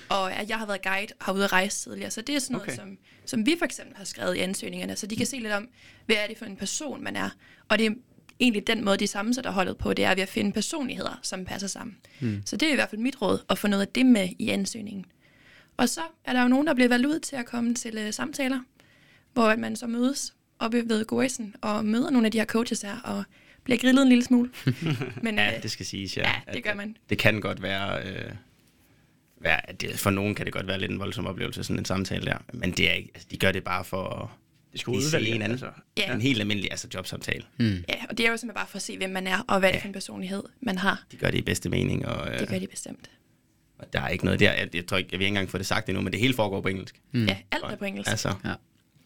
Og 0.09 0.33
at 0.33 0.49
jeg 0.49 0.57
har 0.59 0.65
været 0.65 0.81
guide 0.81 1.13
og 1.19 1.25
har 1.25 1.33
ude 1.33 1.43
at 1.43 1.53
rejse 1.53 1.83
tidligere. 1.83 2.11
Så 2.11 2.21
det 2.21 2.35
er 2.35 2.39
sådan 2.39 2.53
noget, 2.53 2.67
Okay. 2.67 2.75
som, 2.75 2.97
som 3.25 3.45
vi 3.45 3.55
for 3.57 3.65
eksempel 3.65 3.97
har 3.97 4.03
skrevet 4.05 4.35
i 4.35 4.39
ansøgningerne. 4.39 4.95
Så 4.95 5.07
de 5.07 5.15
kan 5.15 5.25
se 5.25 5.37
lidt 5.37 5.53
om, 5.53 5.67
hvad 6.05 6.15
er 6.15 6.27
det 6.27 6.37
for 6.37 6.45
en 6.45 6.55
person, 6.55 7.03
man 7.03 7.15
er. 7.15 7.29
Og 7.69 7.79
det 7.79 7.97
egentlig 8.43 8.67
den 8.67 8.85
måde, 8.85 8.97
de 8.97 9.07
sammensætter 9.07 9.51
holdet 9.51 9.77
på, 9.77 9.93
det 9.93 10.05
er 10.05 10.15
ved 10.15 10.23
at 10.23 10.29
finde 10.29 10.51
personligheder, 10.51 11.19
som 11.21 11.45
passer 11.45 11.67
sammen. 11.67 11.97
Mm. 12.19 12.41
Så 12.45 12.57
det 12.57 12.67
er 12.67 12.71
i 12.71 12.75
hvert 12.75 12.89
fald 12.89 13.01
mit 13.01 13.21
råd, 13.21 13.39
at 13.49 13.57
få 13.57 13.67
noget 13.67 13.81
af 13.81 13.87
det 13.87 14.05
med 14.05 14.29
i 14.39 14.49
ansøgningen. 14.49 15.05
Og 15.77 15.89
så 15.89 16.01
er 16.25 16.33
der 16.33 16.41
jo 16.41 16.47
nogen, 16.47 16.67
der 16.67 16.73
bliver 16.73 16.87
valgt 16.87 17.05
ud 17.05 17.19
til 17.19 17.35
at 17.35 17.45
komme 17.45 17.75
til 17.75 18.05
uh, 18.07 18.13
samtaler, 18.13 18.59
hvor 19.33 19.55
man 19.55 19.75
så 19.75 19.87
mødes 19.87 20.33
oppe 20.59 20.89
ved 20.89 21.05
Gorisen 21.05 21.55
og 21.61 21.85
møder 21.85 22.09
nogle 22.09 22.25
af 22.25 22.31
de 22.31 22.37
her 22.37 22.45
coaches 22.45 22.81
her, 22.81 22.99
og 23.03 23.23
bliver 23.63 23.77
grillet 23.77 24.01
en 24.01 24.09
lille 24.09 24.23
smule. 24.23 24.49
Men 25.23 25.35
Ja, 25.35 25.55
øh, 25.55 25.63
det 25.63 25.71
skal 25.71 25.85
siges, 25.85 26.17
ja. 26.17 26.29
ja, 26.47 26.53
det 26.53 26.63
gør 26.63 26.73
man. 26.73 26.97
det 27.09 27.17
kan 27.17 27.41
godt 27.41 27.61
være, 27.61 28.07
øh, 28.07 28.31
være 29.41 29.61
det, 29.81 29.99
for 29.99 30.09
nogen 30.09 30.35
kan 30.35 30.45
det 30.45 30.53
godt 30.53 30.67
være 30.67 30.79
lidt 30.79 30.91
en 30.91 30.99
voldsom 30.99 31.27
oplevelse, 31.27 31.63
sådan 31.63 31.79
en 31.79 31.85
samtale 31.85 32.25
der. 32.25 32.37
Men 32.53 32.71
det 32.71 32.89
er 32.89 32.93
ikke, 32.93 33.11
altså, 33.13 33.27
de 33.31 33.37
gør 33.37 33.51
det 33.51 33.63
bare 33.63 33.85
for 33.85 34.31
Det 34.73 34.81
skal 34.81 34.93
lige 34.93 35.03
se 35.09 35.19
en 35.27 35.41
anden. 35.41 35.51
Altså. 35.51 35.69
Ja. 35.97 36.13
En 36.13 36.21
helt 36.21 36.39
almindelig 36.39 36.71
altså, 36.71 36.87
jobsamtale. 36.93 37.43
Mm. 37.59 37.83
Ja, 37.89 37.95
og 38.09 38.17
det 38.17 38.25
er 38.25 38.31
jo 38.31 38.37
simpelthen 38.37 38.55
bare 38.55 38.67
for 38.67 38.75
at 38.75 38.81
se, 38.81 38.97
hvem 38.97 39.09
man 39.09 39.27
er, 39.27 39.39
og 39.47 39.59
hvad 39.59 39.69
det 39.69 39.75
er 39.75 39.77
Ja. 39.79 39.83
for 39.83 39.87
en 39.87 39.93
personlighed, 39.93 40.43
man 40.61 40.77
har. 40.77 41.03
De 41.11 41.17
gør 41.17 41.31
det 41.31 41.37
i 41.37 41.41
bedste 41.41 41.69
mening, 41.69 42.05
og, 42.05 42.33
øh, 42.33 42.39
Det 42.39 42.47
gør 42.47 42.59
de 42.59 42.67
bestemt. 42.67 43.09
og 43.77 43.93
der 43.93 44.01
er 44.01 44.07
ikke 44.09 44.25
noget 44.25 44.39
der. 44.39 44.53
Jeg, 44.53 44.75
jeg 44.75 44.85
tror 44.87 44.97
ikke, 44.97 45.09
jeg 45.11 45.19
vil 45.19 45.25
ikke 45.25 45.29
engang 45.29 45.49
få 45.49 45.57
det 45.57 45.65
sagt 45.65 45.89
endnu, 45.89 46.01
men 46.03 46.13
det 46.13 46.19
hele 46.21 46.33
foregår 46.33 46.61
på 46.61 46.67
engelsk. 46.67 47.01
Mm. 47.11 47.25
Ja, 47.25 47.37
alt 47.51 47.63
er 47.63 47.75
på 47.75 47.85
engelsk. 47.85 48.09
Altså, 48.11 48.33
Ja. 48.45 48.53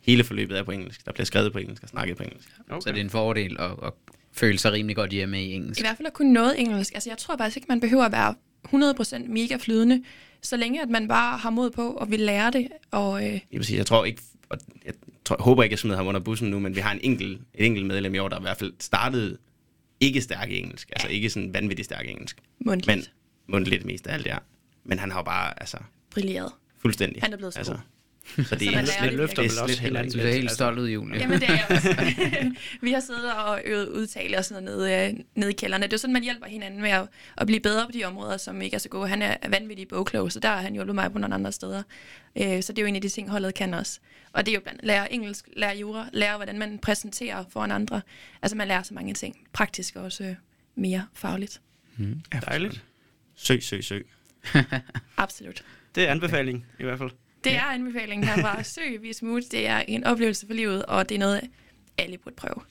hele 0.01 0.24
forløbet 0.24 0.57
er 0.57 0.63
på 0.63 0.72
engelsk. 0.72 1.05
Der 1.05 1.11
bliver 1.11 1.26
skrevet 1.26 1.53
på 1.53 1.57
engelsk 1.59 1.84
og 1.84 1.89
snakket 1.89 2.18
på 2.18 2.24
engelsk. 2.24 2.49
Okay. 2.70 2.80
Så 2.82 2.89
det 2.89 2.97
er 2.97 3.01
en 3.03 3.09
fordel 3.09 3.55
at, 3.59 3.72
at 3.84 3.93
føle 4.34 4.57
sig 4.59 4.72
rimelig 4.72 4.95
godt 4.95 5.11
hjemme 5.11 5.43
i 5.43 5.53
engelsk. 5.53 5.80
I 5.80 5.84
hvert 5.84 5.97
fald 5.97 6.05
at 6.07 6.13
kunne 6.13 6.34
noget 6.34 6.59
engelsk. 6.61 6.93
Altså, 6.93 7.09
jeg 7.09 7.18
tror 7.18 7.38
faktisk 7.38 7.57
ikke, 7.57 7.65
man 7.70 7.80
behøver 7.80 8.03
at 8.05 8.11
være 8.11 8.36
100% 8.68 9.28
mega 9.30 9.57
flydende, 9.59 10.03
så 10.41 10.57
længe 10.57 10.82
at 10.82 10.89
man 10.89 11.07
bare 11.07 11.38
har 11.38 11.49
mod 11.49 11.70
på 11.72 11.91
og 11.91 12.11
vil 12.11 12.20
lære 12.20 12.51
det. 12.51 12.68
Og, 12.91 13.26
øh, 13.26 13.32
Jeg, 13.34 13.41
vil 13.51 13.65
sige, 13.65 13.78
jeg 13.78 13.86
tror 13.86 14.05
ikke, 14.05 14.22
og 14.49 14.57
jeg 14.86 14.93
tror, 15.28 15.43
håber 15.43 15.63
ikke, 15.63 15.73
jeg 15.73 15.80
smider 15.80 15.97
ham 15.97 16.07
under 16.07 16.19
bussen 16.19 16.49
nu, 16.49 16.59
men 16.59 16.75
vi 16.75 16.80
har 16.80 16.91
en 16.91 16.99
enkelt, 17.03 17.41
et 17.53 17.65
enkelt 17.65 17.86
medlem 17.86 18.15
i 18.15 18.17
år, 18.17 18.30
der 18.30 18.39
i 18.39 18.41
hvert 18.41 18.57
fald 18.57 18.73
startede 18.80 19.38
ikke 19.99 20.21
stærk 20.21 20.51
engelsk. 20.51 20.89
Altså 20.91 21.07
ikke 21.07 21.30
sådan 21.30 21.53
vanvittigt 21.53 21.86
stærk 21.86 22.07
engelsk. 22.09 22.41
mundtligt. 22.59 22.97
Men 22.97 23.05
mundtligt 23.47 23.86
mest 23.86 24.07
af 24.07 24.13
alt, 24.13 24.25
ja. 24.25 24.38
Men 24.84 24.99
han 24.99 25.11
har 25.11 25.19
jo 25.19 25.23
bare, 25.23 25.59
altså, 25.59 25.78
brilleret. 26.11 26.51
fuldstændig. 26.78 27.21
Han 27.23 27.34
er 27.34 27.38
blevet 27.38 27.53
så 27.53 27.59
altså, 27.59 27.73
god. 27.73 27.82
Så 28.36 28.41
det 28.41 28.47
Så 28.47 28.78
er 28.78 28.82
Det 28.82 29.09
det 29.09 29.13
løfter 29.13 29.41
Det 29.41 29.51
er 29.51 29.53
vel 29.55 29.63
også 29.63 29.82
heller 29.82 29.99
Du 29.99 30.03
andet. 30.03 30.13
ser 30.13 30.28
helt 30.32 30.41
Altså, 30.41 30.55
stolt 30.55 30.80
ud, 30.80 30.89
Julie. 30.89 31.19
Jamen, 31.19 31.39
det 31.41 31.49
er 31.49 31.53
jeg 31.53 31.65
også. 31.69 31.95
vi 32.82 32.91
har 32.91 32.99
siddet 32.99 33.34
og 33.34 33.61
øvet 33.65 33.88
udtale 33.89 34.38
og 34.38 34.45
sådan 34.45 34.63
noget 34.63 34.80
nede, 34.80 35.09
øh, 35.13 35.19
nede 35.36 35.51
i 35.51 35.55
kælderne. 35.55 35.84
Det 35.84 35.93
er 35.93 35.93
jo 35.93 35.97
sådan, 35.97 36.13
man 36.13 36.23
hjælper 36.23 36.45
hinanden 36.45 36.82
med 36.82 36.89
at, 36.89 37.07
at 37.38 37.47
blive 37.47 37.59
bedre 37.59 37.86
på 37.86 37.91
de 37.91 38.03
områder, 38.03 38.38
som 38.38 38.61
ikke 38.61 38.75
er 38.75 38.80
så 38.80 38.89
gode. 38.89 39.07
Han 39.07 39.21
er 39.21 39.38
vanvittig 39.49 39.88
bogklog, 39.88 40.32
så 40.32 40.39
der 40.39 40.49
har 40.49 40.61
han 40.61 40.73
hjulpet 40.73 40.95
mig 40.95 41.11
på 41.11 41.19
nogle 41.19 41.36
andre 41.36 41.51
steder. 41.51 41.84
Øh, 42.38 42.63
så 42.63 42.73
det 42.73 42.78
er 42.80 42.82
jo 42.82 42.88
en 42.88 42.95
af 42.95 43.01
de 43.01 43.09
ting, 43.09 43.30
holdet 43.30 43.53
kan 43.53 43.73
også. 43.73 43.99
Og 44.34 44.45
det 44.45 44.51
er 44.51 44.55
jo 44.55 44.61
blandt 44.61 44.84
lære 44.84 45.13
engelsk, 45.13 45.47
lære 45.55 45.78
jura, 45.78 46.09
lære 46.13 46.36
hvordan 46.36 46.59
man 46.59 46.80
præsenterer 46.80 47.43
foran 47.49 47.71
andre. 47.71 48.01
Altså 48.41 48.57
man 48.57 48.67
lærer 48.67 48.84
så 48.84 48.93
mange 48.93 49.13
ting. 49.13 49.36
Praktisk 49.53 49.95
og 49.95 50.03
også 50.03 50.23
øh, 50.23 50.36
mere 50.75 51.05
fagligt. 51.13 51.61
Dejligt. 52.45 52.84
Søg, 53.36 53.63
søg, 53.63 53.84
søg. 53.84 54.07
Absolut. 55.17 55.63
Det 55.95 56.07
er 56.07 56.11
anbefaling 56.11 56.65
i 56.80 56.84
hvert 56.84 56.97
fald. 56.97 57.09
Det 57.43 57.55
er 57.55 57.63
anbefalingen 57.63 58.27
herfra. 58.27 58.63
Søg 58.73 59.01
Vismut. 59.01 59.43
Det 59.51 59.67
er 59.67 59.77
en 59.88 60.03
oplevelse 60.03 60.47
for 60.47 60.53
livet, 60.53 60.85
og 60.85 61.09
det 61.09 61.15
er 61.15 61.19
noget, 61.19 61.41
alle 61.97 62.17
burde 62.17 62.35
prøve. 62.35 62.61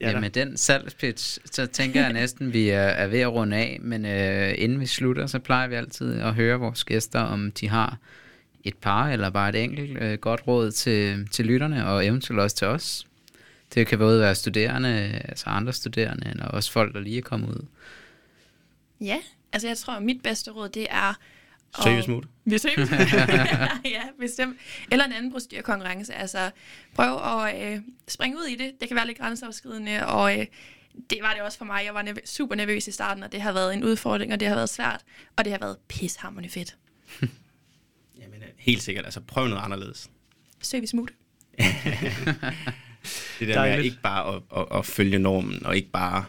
Ja, 0.00 0.10
Ja, 0.10 0.20
med 0.20 0.30
den 0.30 0.56
salgspitch, 0.56 1.38
så 1.44 1.66
tænker 1.66 2.00
jeg 2.00 2.12
næsten, 2.12 2.52
vi 2.52 2.68
er, 2.68 2.80
er 2.80 3.06
ved 3.06 3.20
at 3.20 3.32
runde 3.32 3.56
af, 3.56 3.78
men 3.80 4.06
øh, 4.06 4.54
inden 4.58 4.80
vi 4.80 4.86
slutter, 4.86 5.26
så 5.26 5.38
plejer 5.38 5.68
vi 5.68 5.74
altid 5.74 6.20
at 6.20 6.34
høre 6.34 6.58
vores 6.58 6.84
gæster, 6.84 7.20
om 7.20 7.52
de 7.52 7.68
har 7.68 7.98
et 8.64 8.76
par 8.76 9.08
eller 9.08 9.30
bare 9.30 9.48
et 9.48 9.64
enkelt 9.64 10.02
øh, 10.02 10.18
godt 10.18 10.46
råd 10.46 10.70
til, 10.70 11.28
til 11.28 11.46
lytterne, 11.46 11.86
og 11.86 12.06
eventuelt 12.06 12.40
også 12.40 12.56
til 12.56 12.66
os. 12.66 13.06
Det 13.74 13.86
kan 13.86 13.98
både 13.98 14.20
være 14.20 14.34
studerende, 14.34 15.20
altså 15.24 15.46
andre 15.46 15.72
studerende, 15.72 16.30
eller 16.30 16.44
også 16.44 16.72
folk, 16.72 16.94
der 16.94 17.00
lige 17.00 17.18
er 17.18 17.22
kommet 17.22 17.48
ud. 17.48 17.66
Ja, 19.00 19.18
altså 19.52 19.68
jeg 19.68 19.78
tror, 19.78 19.92
at 19.92 20.02
mit 20.02 20.22
bedste 20.22 20.50
råd, 20.50 20.68
det 20.68 20.86
er... 20.90 21.18
Hvis 21.82 22.08
muligt. 22.08 22.32
Vi 22.44 22.58
søger. 22.58 22.86
ja, 23.84 24.02
bestemt. 24.20 24.56
Eller 24.92 25.04
en 25.04 25.12
anden 25.12 25.32
procedurkonkurrence. 25.32 26.14
Altså, 26.14 26.50
prøv 26.94 27.38
at 27.46 27.72
øh, 27.72 27.80
springe 28.08 28.36
ud 28.38 28.44
i 28.44 28.56
det. 28.56 28.72
Det 28.80 28.88
kan 28.88 28.96
være 28.96 29.06
lidt 29.06 29.18
grænseoverskridende, 29.18 30.06
og 30.06 30.38
øh, 30.38 30.46
det 31.10 31.18
var 31.22 31.32
det 31.32 31.42
også 31.42 31.58
for 31.58 31.64
mig. 31.64 31.82
Jeg 31.84 31.94
var 31.94 32.02
nerv- 32.02 32.26
super 32.26 32.54
nervøs 32.54 32.88
i 32.88 32.92
starten, 32.92 33.22
og 33.22 33.32
det 33.32 33.40
har 33.40 33.52
været 33.52 33.74
en 33.74 33.84
udfordring, 33.84 34.32
og 34.32 34.40
det 34.40 34.48
har 34.48 34.54
været 34.54 34.68
svært. 34.68 35.00
Og 35.36 35.44
det 35.44 35.52
har 35.52 35.58
været 35.58 35.76
pishammerende 35.88 36.48
fedt. 36.50 36.76
Jamen, 38.20 38.42
øh, 38.42 38.48
helt 38.58 38.82
sikkert. 38.82 39.04
Altså, 39.04 39.20
prøv 39.20 39.48
noget 39.48 39.62
anderledes. 39.62 40.10
Vi 40.72 40.86
smut. 40.86 41.10
Det 43.38 43.48
der 43.48 43.54
med 43.54 43.54
Dejligt. 43.54 43.78
at 43.78 43.84
ikke 43.84 44.00
bare 44.02 44.34
at, 44.36 44.42
at, 44.56 44.78
at 44.78 44.86
følge 44.86 45.18
normen, 45.18 45.66
og 45.66 45.76
ikke 45.76 45.90
bare 45.90 46.24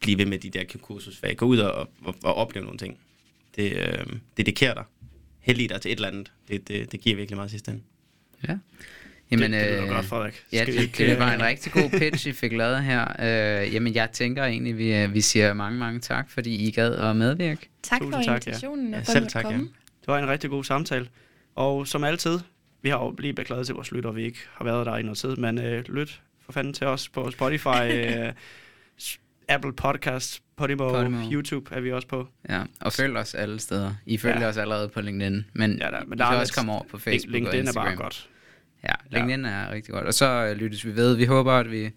blive 0.00 0.18
ved 0.18 0.26
med 0.26 0.38
de 0.38 0.50
der 0.50 0.64
kursusfag. 0.82 1.36
Gå 1.36 1.46
ud 1.46 1.58
og, 1.58 1.88
og, 2.04 2.14
og 2.24 2.34
opleve 2.34 2.64
nogle 2.64 2.78
ting. 2.78 2.98
Det 3.58 3.76
øh, 3.76 4.06
dedikerer 4.36 4.74
dig. 4.74 4.84
Heldig 5.40 5.68
dig 5.68 5.80
til 5.80 5.92
et 5.92 5.96
eller 5.96 6.08
andet. 6.08 6.32
Det, 6.48 6.68
det, 6.68 6.92
det 6.92 7.00
giver 7.00 7.16
virkelig 7.16 7.36
meget 7.36 7.50
sidste 7.50 7.70
ende. 7.70 7.82
Ja. 8.48 8.58
Jamen, 9.30 9.52
det, 9.52 9.60
det 9.60 9.70
lyder 9.70 9.82
øh, 9.82 9.88
godt, 9.88 10.06
Frederik. 10.06 10.44
Ja, 10.52 10.62
Skal 10.62 10.74
vi 10.74 10.78
det, 10.78 10.84
ikke, 10.84 11.06
det 11.06 11.18
var 11.18 11.32
en 11.32 11.40
øh, 11.40 11.46
rigtig 11.46 11.72
god 11.72 11.90
pitch, 11.98 12.28
I 12.28 12.32
fik 12.32 12.52
lavet 12.52 12.84
her. 12.84 13.06
Øh, 13.18 13.74
jamen, 13.74 13.94
jeg 13.94 14.10
tænker 14.12 14.44
egentlig, 14.44 14.78
vi, 14.78 14.94
øh, 14.94 15.14
vi 15.14 15.20
siger 15.20 15.54
mange, 15.54 15.78
mange 15.78 16.00
tak, 16.00 16.30
fordi 16.30 16.68
I 16.68 16.70
gad 16.70 16.94
at 16.94 17.16
medvirke. 17.16 17.68
Tak 17.82 18.00
Tusind 18.00 18.14
for 18.14 18.22
tak, 18.22 18.26
ja. 18.28 18.34
invitationen, 18.34 18.90
Ja, 18.90 18.98
og 18.98 19.04
for 19.04 19.12
selv 19.12 19.24
at 19.24 19.30
tak, 19.30 19.44
ja. 19.44 19.50
komme. 19.50 19.64
Det 20.00 20.06
var 20.06 20.18
en 20.18 20.28
rigtig 20.28 20.50
god 20.50 20.64
samtale. 20.64 21.08
Og 21.54 21.86
som 21.86 22.04
altid, 22.04 22.38
vi 22.82 22.88
har 22.88 22.98
jo 22.98 23.14
lige 23.18 23.32
beklaget 23.32 23.66
til 23.66 23.74
vores 23.74 23.92
lytter, 23.92 24.12
vi 24.12 24.24
ikke 24.24 24.38
har 24.52 24.64
været 24.64 24.86
der 24.86 24.96
i 24.96 25.02
noget 25.02 25.18
tid, 25.18 25.36
men 25.36 25.58
øh, 25.58 25.84
lyt 25.88 26.22
for 26.44 26.52
fanden 26.52 26.72
til 26.72 26.86
os 26.86 27.08
på 27.08 27.30
Spotify, 27.30 27.82
øh, 27.92 28.32
Apple 29.48 29.72
Podcast, 29.72 30.42
Podimo, 30.56 30.88
Podimo. 30.92 31.30
YouTube 31.32 31.74
er 31.74 31.80
vi 31.80 31.92
også 31.92 32.08
på. 32.08 32.28
Ja, 32.48 32.62
og 32.80 32.92
følg 32.92 33.16
os 33.16 33.34
alle 33.34 33.60
steder. 33.60 33.94
I 34.06 34.16
følger 34.18 34.40
Ja. 34.40 34.48
os 34.48 34.56
allerede 34.56 34.88
på 34.88 35.00
LinkedIn, 35.00 35.44
men, 35.52 35.78
Ja, 35.78 35.84
ja, 35.84 35.90
der- 35.90 36.04
men 36.06 36.18
der 36.18 36.24
kan 36.26 36.34
er 36.36 36.40
også 36.40 36.54
komme 36.54 36.72
over 36.72 36.82
på 36.90 36.98
Facebook 36.98 37.28
og 37.28 37.32
LinkedIn 37.32 37.56
er 37.58 37.60
Instagram. 37.62 37.86
bare 37.86 37.96
godt. 37.96 38.28
Ja, 38.84 38.92
LinkedIn 39.10 39.44
er 39.44 39.70
rigtig 39.70 39.94
godt. 39.94 40.06
Og 40.06 40.14
så 40.14 40.26
øh, 40.50 40.56
lyttes 40.56 40.86
vi 40.86 40.96
ved. 40.96 41.16
Vi 41.16 41.24
håber, 41.24 41.52
at 41.52 41.70
vi 41.70 41.90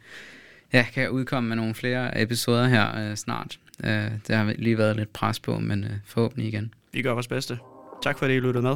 ja, 0.74 0.86
kan 0.94 1.10
udkomme 1.10 1.48
med 1.50 1.56
nogle 1.58 1.74
flere 1.76 2.22
episoder 2.22 2.68
her 2.68 3.10
øh, 3.12 3.16
snart. 3.16 3.60
Øh, 3.84 3.92
der 4.28 4.36
har 4.36 4.54
lige 4.58 4.78
været 4.78 4.96
lidt 4.96 5.14
pres 5.14 5.40
på, 5.40 5.60
men 5.60 5.84
øh, 5.84 5.90
forhåbentlig 6.06 6.48
igen. 6.48 6.74
Vi 6.94 7.02
gør 7.02 7.12
vores 7.14 7.28
bedste. 7.28 7.58
Tak 8.04 8.18
fordi 8.20 8.34
I 8.36 8.40
lyttede 8.40 8.64
med. 8.64 8.76